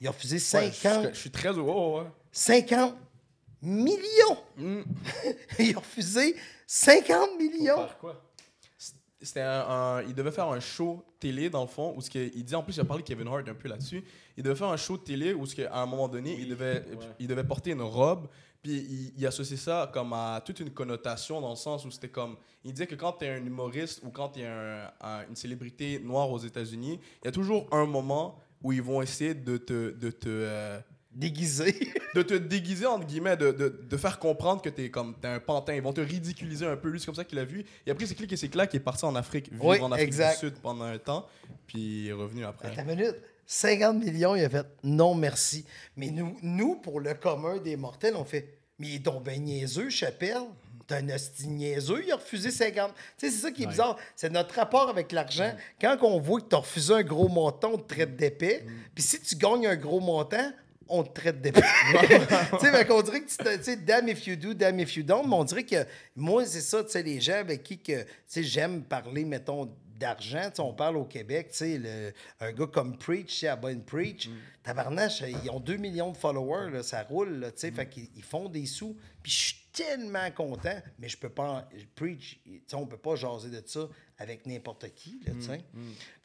[0.00, 2.08] il a refusé Ouais, 50, je, je suis très heureux, ouais.
[2.32, 2.94] 50
[3.62, 4.38] millions.
[4.56, 4.80] Mm.
[5.58, 6.36] il a refusé
[6.66, 7.76] 50 millions.
[7.76, 8.22] Faire quoi?
[9.20, 12.30] C'était un, un- il devait faire un show télé dans le fond où ce que,
[12.34, 14.04] il dit en plus a parlé de Kevin Hart un peu là-dessus.
[14.36, 16.48] Il devait faire un show de télé où ce que, à un moment donné il
[16.50, 16.84] devait
[17.18, 18.28] il devait porter une robe
[18.66, 22.08] puis il, il associait ça comme à toute une connotation dans le sens où c'était
[22.08, 25.24] comme il disait que quand tu es un humoriste ou quand tu es un- un-
[25.28, 29.34] une célébrité noire aux États-Unis, il y a toujours un moment où ils vont essayer
[29.34, 30.80] de te de te euh,
[31.12, 31.74] Déguisé.
[32.14, 35.40] de te déguiser entre guillemets, de, de, de faire comprendre que t'es comme t'es un
[35.40, 35.74] pantin.
[35.74, 36.88] Ils vont te ridiculiser un peu.
[36.90, 37.64] Lui, c'est comme ça qu'il a vu.
[37.86, 39.92] Et après, c'est clic et c'est clac qui est parti en Afrique, vivre Oui, en
[39.92, 40.40] Afrique exact.
[40.40, 41.26] du Sud pendant un temps,
[41.66, 42.68] puis il est revenu après.
[42.68, 43.16] Attends une minute.
[43.46, 45.64] 50 millions, il a fait non merci.
[45.96, 49.42] Mais nous, nous, pour le commun des mortels, on fait Mais il est donc ben
[49.42, 50.42] niaiseux, Chappelle.
[50.86, 52.94] T'es un hostie niaiseux, il a refusé 50.
[52.94, 53.96] Tu sais, c'est ça qui est bizarre.
[54.14, 55.52] C'est notre rapport avec l'argent.
[55.80, 58.64] Quand on voit que t'as refusé un gros montant, on te traite d'épais.
[58.94, 60.52] Puis si tu gagnes un gros montant,
[60.88, 61.60] on te traite d'épais.
[61.90, 65.02] tu sais, fait qu'on dirait que tu sais, damn if you do, damn if you
[65.02, 65.26] don't.
[65.26, 68.08] Mais on dirait que moi, c'est ça, tu sais, les gens avec qui que, tu
[68.26, 69.68] sais, j'aime parler, mettons,
[69.98, 70.48] d'argent.
[70.50, 73.48] Tu sais, on parle au Québec, tu sais, le- un gars comme Preach, tu sais,
[73.48, 74.28] à Bonne Preach,
[74.62, 78.08] tabarnache, ils ont 2 millions de followers, là, ça roule, là, tu sais, fait qu'ils
[78.16, 78.96] ils font des sous.
[79.22, 83.16] Puis je suis tellement content, mais je peux pas, Preach, tu sais, on peut pas
[83.16, 85.60] jaser de ça avec n'importe qui, là, tu sais.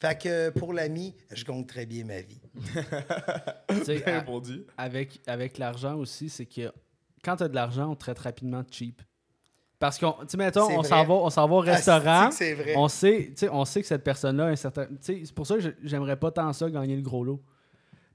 [0.00, 2.40] Fait que pour l'ami, je gagne très bien ma vie.
[3.68, 4.64] Tu sais, Bien à- répondu.
[4.76, 6.72] avec, avec l'argent aussi, c'est que
[7.24, 9.00] quand tu as de l'argent, on te traite rapidement de cheap.
[9.82, 12.28] Parce qu'on, tu sais, mettons, on s'en va, on s'en va au restaurant.
[12.28, 12.74] Que c'est vrai.
[12.76, 14.86] On sait, tu sais, on sait que cette personne-là a un certain.
[14.86, 17.42] tu sais, C'est pour ça que j'aimerais pas tant ça gagner le gros lot.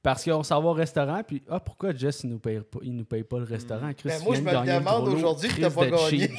[0.02, 2.95] Parce qu'on s'en va au restaurant, puis ah, pourquoi Jess, il nous paye pas, il
[2.95, 3.91] nous paye pas le restaurant?
[3.94, 6.31] Chris, Ben, moi, je me le demande gros lot, aujourd'hui que t'as pas de gagné.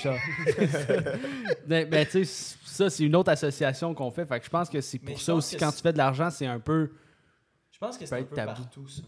[1.66, 4.24] mais mais tu sais, ça, c'est une autre association qu'on fait.
[4.24, 6.46] Fait que je pense que c'est pour ça aussi, quand tu fais de l'argent, c'est
[6.46, 6.90] un peu.
[7.70, 8.62] Je pense que c'est peut un être peu tabou.
[8.62, 9.02] partout, ça.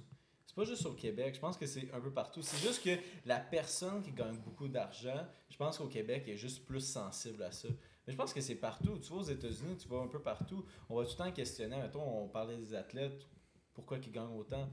[0.61, 2.43] Pas juste au Québec, je pense que c'est un peu partout.
[2.43, 2.91] C'est juste que
[3.25, 7.51] la personne qui gagne beaucoup d'argent, je pense qu'au Québec, est juste plus sensible à
[7.51, 7.69] ça.
[8.07, 8.99] Mais je pense que c'est partout.
[8.99, 10.63] Tu vas aux États-Unis, tu vas un peu partout.
[10.91, 11.79] On va tout le temps questionner.
[11.79, 13.27] Mettons, on parlait des athlètes,
[13.73, 14.69] pourquoi ils gagnent autant?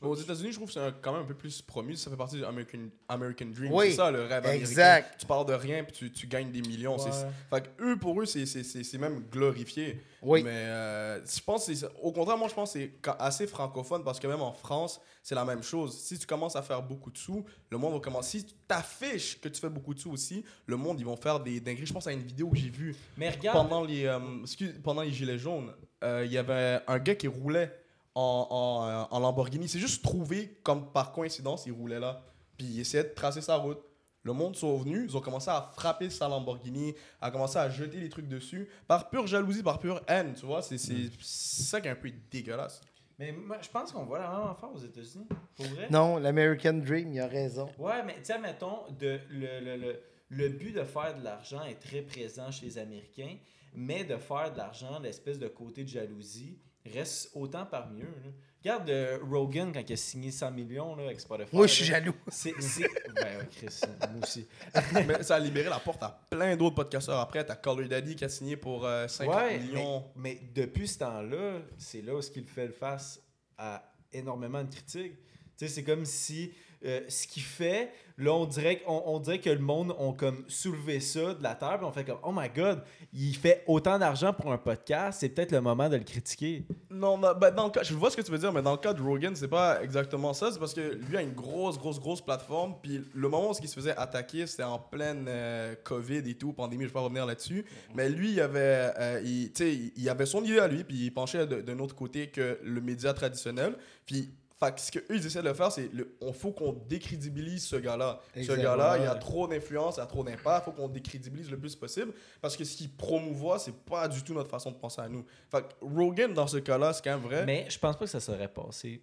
[0.00, 1.94] Pas, Aux États-Unis, je trouve que c'est quand même un peu plus promu.
[1.96, 3.72] Ça fait partie du American, American Dream.
[3.72, 4.60] Oui, c'est ça le rêve américain.
[4.60, 5.20] exact.
[5.20, 6.96] Tu pars de rien puis tu, tu gagnes des millions.
[6.96, 7.10] Ouais.
[7.50, 10.02] Fait que eux, pour eux, c'est- c'est c'est- c'est même glorifié.
[10.22, 10.42] Oui.
[10.42, 11.70] Mais euh, je pense
[12.02, 15.34] au contraire, moi, je pense que c'est assez francophone parce que même en France, c'est
[15.34, 15.98] la même chose.
[15.98, 18.38] Si tu commences à faire beaucoup de sous, le monde va commencer.
[18.38, 21.40] Si tu t'affiches que tu fais beaucoup de sous aussi, le monde, ils vont faire
[21.40, 21.86] des dingueries.
[21.86, 25.02] Je pense à une vidéo que j'ai vue Mais regarde, pendant les, euh, excuse- pendant
[25.02, 25.70] les Gilets jaunes.
[26.02, 27.70] euh, Il y avait un gars qui roulait
[28.14, 29.68] en, en, euh, en Lamborghini.
[29.68, 32.22] C'est juste trouvé comme par coïncidence, il roulait là.
[32.56, 33.78] Puis il essayait de tracer sa route.
[34.22, 37.98] Le monde sont venus, ils ont commencé à frapper sa Lamborghini, à commencer à jeter
[37.98, 40.62] les trucs dessus, par pure jalousie, par pure haine, tu vois.
[40.62, 42.80] C'est c'est- c'est ça qui est un peu dégueulasse.
[43.18, 45.26] mais moi, je pense qu'on voit la même affaire aux États-Unis.
[45.56, 45.88] Pour vrai?
[45.90, 47.68] Non, l'American Dream, il a raison.
[47.78, 50.00] Ouais, mais tu sais, mettons, de, le, le, le,
[50.30, 53.36] le but de faire de l'argent est très présent chez les Américains,
[53.74, 56.58] mais de faire de l'argent, l'espèce de côté de jalousie,
[56.92, 58.14] reste autant parmi eux.
[58.24, 58.30] là.
[58.62, 61.54] Regarde euh, Rogan quand il a signé 100 millions là, avec Spotify.
[61.54, 62.14] Moi, je suis jaloux.
[62.28, 62.54] C'est.
[62.62, 63.80] c'est- Ben, ouais, Chris,
[64.10, 64.46] moi aussi.
[65.06, 67.44] Mais ça a libéré la porte à plein d'autres podcasteurs après.
[67.44, 70.04] T'as Color Daddy qui a signé pour euh, 50 Ouais, millions.
[70.16, 73.20] Mais, mais depuis ce temps-là, c'est là où ce qu'il fait face
[73.58, 73.82] à
[74.12, 75.12] énormément de critiques.
[75.56, 76.52] Tu sais, c'est comme si
[76.84, 80.44] euh, ce qu'il fait, là, on dirait, qu'on- on, dirait que le monde ont comme
[80.48, 82.82] soulevé ça de la terre, puis on fait comme, oh my god,
[83.12, 86.64] il fait autant d'argent pour un podcast, c'est peut-être le moment de le critiquer.
[86.90, 88.72] Non, non, ben, dans le cas, je vois ce que tu veux dire, mais dans
[88.72, 90.52] le cas de Rogan, c'est pas exactement ça.
[90.52, 92.74] C'est parce que lui a une grosse, grosse, grosse plateforme.
[92.82, 96.52] Puis le moment où il se faisait attaquer, c'était en pleine euh, COVID et tout,
[96.52, 97.64] pandémie, je vais pas revenir là-dessus.
[97.94, 101.78] Mais lui, il avait, euh, il, avait son idée à lui, puis il penchait d'un
[101.78, 103.76] autre côté que le média traditionnel.
[104.06, 107.64] Puis fait que ce qu'eux, ils essaient de faire, c'est le, on faut qu'on décrédibilise
[107.66, 108.20] ce gars-là.
[108.36, 111.74] Ce gars-là, il a trop d'influence, il a trop d'impact, faut qu'on décrédibilise le plus
[111.74, 112.12] possible.
[112.40, 115.24] Parce que ce qu'il promouvoit, c'est pas du tout notre façon de penser à nous.
[115.50, 117.44] Fait que Rogan, dans ce cas-là, c'est quand même vrai.
[117.44, 119.02] Mais je pense pas que ça serait passé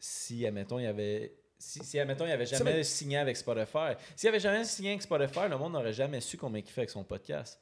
[0.00, 1.34] si, admettons, il y avait.
[1.60, 3.94] Si, si admettons, il avait Ça, jamais mais- signé avec Spotify.
[4.14, 6.90] S'il avait jamais signé avec Spotify, le monde n'aurait jamais su combien il fait avec
[6.90, 7.58] son podcast.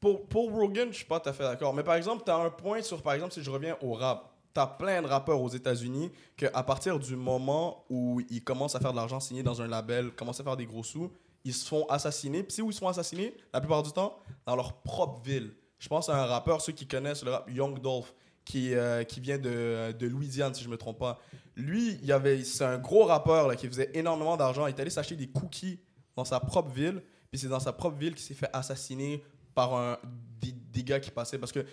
[0.00, 1.72] Pour, pour Rogan, je suis pas tout à fait d'accord.
[1.74, 4.32] Mais par exemple, tu as un point sur, par exemple, si je reviens au rap.
[4.54, 8.80] Tu as plein de rappeurs aux États-Unis qu'à partir du moment où ils commencent à
[8.80, 11.10] faire de l'argent signé dans un label, commencent à faire des gros sous,
[11.44, 12.42] ils se font assassiner.
[12.42, 15.54] Puis c'est où ils se font assassiner La plupart du temps, dans leur propre ville.
[15.78, 18.12] Je pense à un rappeur, ceux qui connaissent le rap, Young Dolph,
[18.44, 21.18] qui, euh, qui vient de, de Louisiane, si je me trompe pas.
[21.56, 22.00] Lui,
[22.44, 24.66] c'est un gros rappeur là, qui faisait énormément d'argent.
[24.66, 25.80] Il est allé s'acheter des cookies
[26.16, 27.02] dans sa propre ville.
[27.30, 29.22] Puis c'est dans sa propre ville qu'il s'est fait assassiner
[29.54, 29.98] par un,
[30.40, 31.38] des, des gars qui passaient.
[31.38, 31.64] Parce que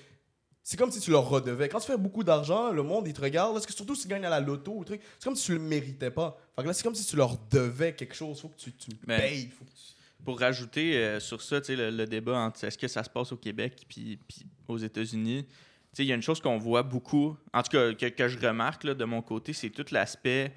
[0.70, 1.70] c'est comme si tu leur redevais.
[1.70, 3.56] Quand tu fais beaucoup d'argent, le monde, il te regarde.
[3.56, 5.54] Est-ce que surtout si tu gagnes à la loto ou truc, c'est comme si tu
[5.54, 6.38] le méritais pas.
[6.58, 8.42] Fait que là, c'est comme si tu leur devais quelque chose.
[8.42, 9.48] Faut que tu, tu Mais- payes.
[9.58, 12.78] Faut que tu- Pour rajouter euh, sur ça, tu sais, le, le débat entre est-ce
[12.78, 15.54] que ça se passe au Québec puis, puis aux États-Unis, tu
[15.94, 18.38] sais, il y a une chose qu'on voit beaucoup, en tout cas que, que je
[18.38, 20.52] remarque là, de mon côté, c'est tout l'aspect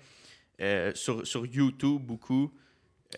[0.61, 2.51] euh, sur, sur YouTube beaucoup,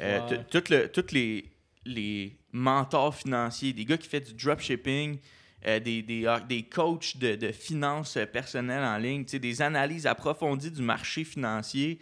[0.03, 0.45] euh, Ouais.
[0.71, 1.51] le- les,
[1.87, 5.19] les mentors financiers, des gars qui font du dropshipping,
[5.67, 10.07] euh, des, des, ah, des coachs de, de finances euh, personnelles en ligne, des analyses
[10.07, 11.99] approfondies du marché financier.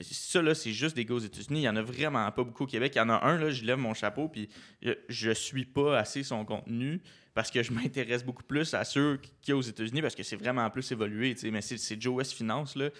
[0.00, 1.60] Ça, là, c'est juste des gars aux États-Unis.
[1.60, 2.92] Il n'y en a vraiment pas beaucoup au Québec.
[2.94, 4.48] Il y en a un, là, je lève mon chapeau, puis
[4.82, 7.00] je, je suis pas assez son contenu
[7.34, 10.22] parce que je m'intéresse beaucoup plus à ceux qu'il y a aux États-Unis parce que
[10.22, 11.34] c'est vraiment plus évolué.
[11.52, 12.90] Mais c'est, Joe West Finance, là.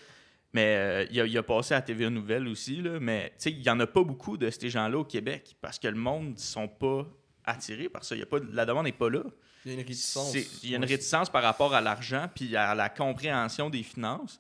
[0.52, 3.00] Mais euh, il, a, il a passé à TVA Nouvelle aussi, là.
[3.00, 5.96] Mais il n'y en a pas beaucoup de ces gens-là au Québec parce que le
[5.96, 7.06] monde ne sont pas
[7.44, 8.14] attirés par ça.
[8.14, 9.24] Y a pas, la demande n'est pas là.
[9.64, 10.34] Il y a une réticence.
[10.62, 14.38] Il y a une réticence par rapport à l'argent puis à la compréhension des finances.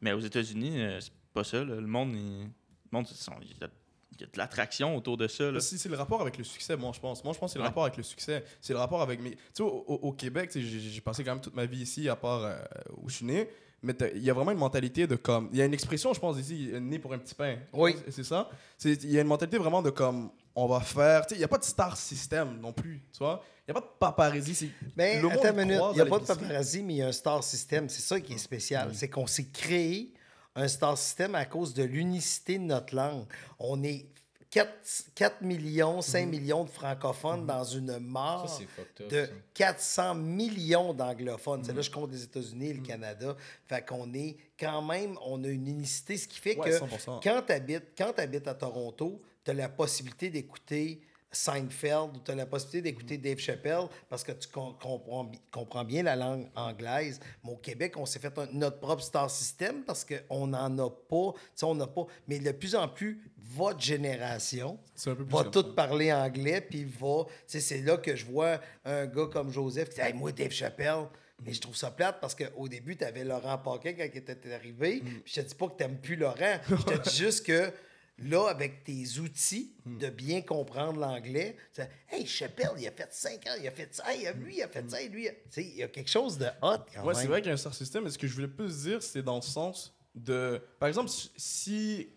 [0.00, 1.58] Mais aux États-Unis, euh, c'est pas ça.
[1.64, 1.76] là.
[1.76, 2.48] Le monde, il, le
[2.90, 3.68] monde ils sont- il y, a,
[4.12, 5.50] il y a de l'attraction autour de ça.
[5.50, 5.60] là.
[5.60, 7.22] C'est c'est le rapport avec le succès, moi, je pense.
[7.24, 7.68] Moi, je pense que c'est le Ouais.
[7.68, 8.44] rapport avec le succès.
[8.60, 9.30] C'est le rapport avec mes.
[9.32, 12.08] Tu sais, au, au- au Québec, j'ai j'ai passé quand même toute ma vie ici,
[12.08, 12.56] à part euh,
[12.98, 13.48] où je suis né.
[13.82, 15.48] Mais il y a vraiment une mentalité de comme.
[15.52, 17.56] Il y a une expression, je pense, ici, né pour un petit pain.
[17.72, 17.94] Oui.
[18.10, 18.50] C'est- ça?
[18.84, 20.30] Il y a une mentalité vraiment de comme.
[20.62, 21.24] On va faire.
[21.30, 23.42] Il n'y a pas de star system non plus, tu vois.
[23.66, 24.70] Il n'y a pas de paparazzi.
[24.96, 25.76] Ben, le monde attends une minute.
[25.78, 27.88] croise Il n'y a pas de paparazzi, mais il y a un star system.
[27.88, 28.90] C'est ça qui est spécial.
[28.94, 30.12] C'est qu'on s'est créé
[30.54, 33.24] un star system à cause de l'unicité de notre langue.
[33.58, 34.06] On est
[34.50, 34.68] 4,
[35.14, 36.30] 4 millions, 5 Mhm.
[36.30, 39.08] millions de francophones dans une mort Ça, up.
[39.10, 39.30] de ça.
[39.54, 41.60] 400 millions d'anglophones.
[41.60, 41.66] Mhm.
[41.66, 43.36] C'est là, je compte les États-Unis et le Canada.
[43.68, 47.20] Fait qu'on est quand même, on a une unicité, ce qui fait Ouais, que 100%.
[47.22, 51.00] quand tu habites, à Toronto, tu as la possibilité d'écouter
[51.32, 53.20] Seinfeld ou tu as la possibilité d'écouter Mm.
[53.20, 57.20] Dave Chappelle parce que tu com- comprends, bi- comprends bien la langue anglaise.
[57.44, 60.90] Mais au Québec, on s'est fait un- notre propre star system parce qu'on n'en a
[60.90, 61.32] pas.
[61.62, 62.06] On n'a pas.
[62.26, 65.68] Mais de plus en plus, votre génération va tout ça.
[65.76, 67.24] parler anglais, puis va.
[67.46, 71.06] C'est là que je vois un gars comme Joseph qui dit Hey, Moi, Dave Chappelle.
[71.42, 74.52] Mais je trouve ça plate parce qu'au début, tu avais Laurent Paquin quand il était
[74.52, 75.00] arrivé.
[75.00, 75.08] Mm.
[75.24, 76.58] Je te dis pas que tu n'aimes plus Laurent.
[76.68, 77.72] Je te dis juste que
[78.20, 83.46] là, avec tes outils de bien comprendre l'anglais, tu Hey, Chappelle, il a fait 5
[83.46, 85.24] ans, il a fait ça, hey, lui, il a fait ça, lui.
[85.24, 87.40] il a- Tu sais, il y a quelque chose de hot quand Ouais, c'est vrai
[87.40, 89.36] qu'il y a un star system, mais ce que je voulais plus dire, c'est dans
[89.36, 90.60] le sens de.
[90.78, 92.08] Par exemple, si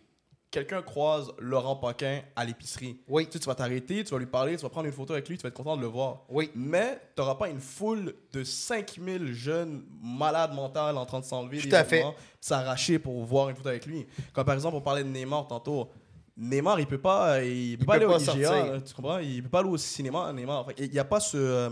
[0.53, 3.25] quelqu'un croise Laurent Paquin à l'épicerie, Oui.
[3.25, 5.27] tu, sais, tu vas t'arrêter, tu vas lui parler, tu vas prendre une photo avec
[5.27, 6.21] lui, tu vas être content de le voir.
[6.29, 6.51] Oui.
[6.55, 11.57] Mais tu n'auras pas une foule de 5000 jeunes malades mentales en train de s'enlever
[11.59, 12.05] Tout à fait.
[12.39, 14.05] s'arracher pour voir une photo avec lui.
[14.31, 15.89] Comme par exemple, on parlait de Neymar tantôt.
[16.37, 18.83] Neymar, il peut pas, il peut pas peut aller pas au IGA, sortir.
[18.83, 19.17] tu comprends?
[19.19, 20.67] Il peut pas aller au cinéma, Neymar.
[20.77, 21.35] Il n'y a pas ce.
[21.37, 21.69] euh,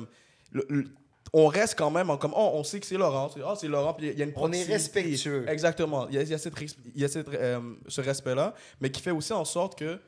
[0.51, 0.85] le- le-
[1.33, 3.67] on reste quand même en comme oh, on sait que c'est Laurent c'est ah, c'est
[3.67, 5.47] Laurent puis il y a une On est respectueux.
[5.49, 6.53] exactement il y a, il y a cette
[6.93, 9.99] il y a cette, euh, ce respect là mais qui fait aussi en sorte que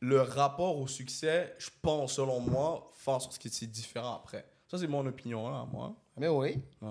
[0.00, 4.46] le rapport au succès je pense selon moi fait en sorte que c'est différent après
[4.68, 6.60] ça c'est mon opinion là moi Mais oui.
[6.82, 6.90] Ouais.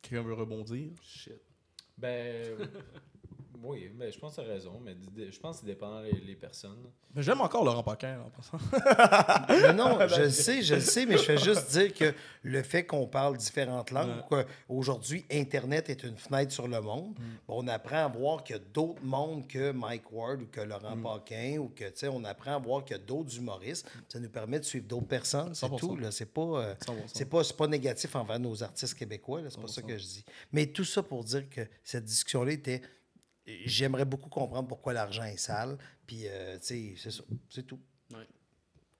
[0.00, 0.90] quelqu'un veut rebondir?
[1.02, 1.40] Shit.
[1.98, 2.56] Ben.
[3.62, 6.12] Oui, mais je pense que tu as raison, mais je pense que ça dépend les,
[6.12, 6.78] les personnes.
[7.14, 8.58] mais j'aime encore Laurent Paquin là, en passant.
[9.48, 12.62] Mais non, je le sais, je le sais, mais je fais juste dire que le
[12.62, 17.14] fait qu'on parle différentes langues, qu'aujourd'hui, Internet est une fenêtre sur le monde,
[17.48, 20.96] on apprend à voir qu'il y a d'autres mondes que Mike Ward ou que Laurent
[20.96, 23.90] Paquin ou que, tu sais, on apprend à voir qu'il y a d'autres humoristes.
[24.08, 25.78] Ça nous permet de suivre d'autres personnes, c'est 100%.
[25.78, 25.96] tout.
[25.96, 26.10] là.
[26.10, 26.92] C'est pas, euh, 100%.
[27.12, 30.24] c'est pas, c'est pas négatif envers nos artistes québécois, c'est pas ça que je dis.
[30.52, 32.80] Mais tout ça pour dire que cette discussion-là était...
[33.64, 37.78] J'aimerais beaucoup comprendre pourquoi l'argent est sale, puis, euh, tu sais, c'est ça, c'est tout.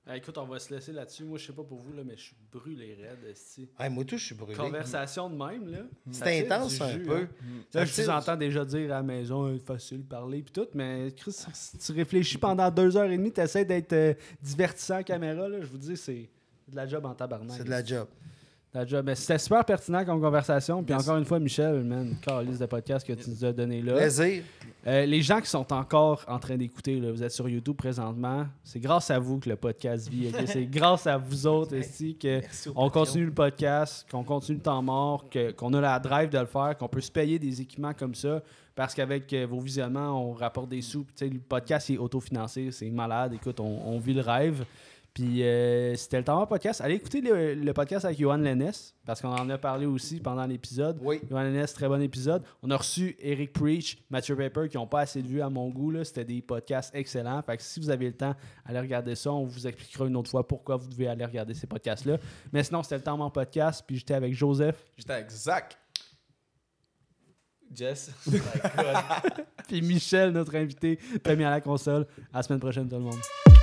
[0.07, 1.23] Ah, écoute, on va se laisser là-dessus.
[1.23, 3.37] Moi, je sais pas pour vous, là, mais je suis brûlé raide.
[3.79, 4.57] Hey, moi, tout, je suis brûlé.
[4.57, 5.79] Conversation de même, là.
[6.11, 7.17] C'est intense un jus, peu.
[7.17, 7.29] hein.
[7.71, 10.67] Ça Là, je vous entends déjà dire à la maison, euh, facile parler puis tout,
[10.75, 14.97] mais Chris, si tu réfléchis pendant deux heures et demie, tu essaies d'être euh, divertissant
[14.97, 16.29] à caméra, là, je vous dis, c'est
[16.67, 17.59] de la job en tabarnak.
[17.59, 18.09] C'est de la job.
[18.73, 19.11] Ta job.
[19.15, 20.85] C'était super pertinent comme conversation.
[20.85, 22.15] Puis encore une fois, Michel, man,
[22.47, 23.95] liste de podcast que tu nous as donné là.
[23.95, 24.45] Plaisir.
[24.87, 28.79] Euh, les gens qui sont encore en train d'écouter, vous êtes sur YouTube présentement, c'est
[28.79, 30.33] grâce à vous que le podcast vit.
[30.47, 32.41] C'est grâce à vous autres aussi que
[32.77, 35.27] on continue le podcast, qu'on continue le temps mort,
[35.57, 38.41] qu'on a la drive de le faire, qu'on peut se payer des équipements comme ça.
[38.77, 41.05] Parce qu'avec euh, vos visionnements, on rapporte des sous.
[41.05, 43.35] Puis, le podcast est autofinancé, c'est malade.
[43.35, 44.65] Écoute, on, on vit le rêve.
[45.15, 46.81] Puis euh, c'était le temps mort podcast.
[46.81, 48.71] Allez écouter le, le podcast avec Johan Lennes,
[49.05, 50.99] parce qu'on en a parlé aussi pendant l'épisode.
[51.03, 51.21] Oui.
[51.29, 52.45] Johan Lennes, très bon épisode.
[52.63, 55.69] On a reçu Eric Preach, Mathieu Paper, qui n'ont pas assez de vues à mon
[55.69, 55.93] goût.
[56.05, 57.43] C'était des podcasts excellents.
[57.43, 58.35] Fait que si vous avez le temps,
[58.65, 59.33] allez regarder ça.
[59.33, 62.19] On vous expliquera une autre fois pourquoi vous devez aller regarder ces podcasts-là.
[62.53, 63.83] Mais sinon, c'était le temps mort podcast.
[63.87, 65.77] Puis j'étais avec Joseph, J'étais avec Zach.
[67.73, 68.11] Jess.
[68.29, 69.45] God.
[69.69, 70.99] puis Michel, notre invité.
[71.37, 72.07] Mis à la console.
[72.33, 73.60] À la semaine prochaine, tout le monde.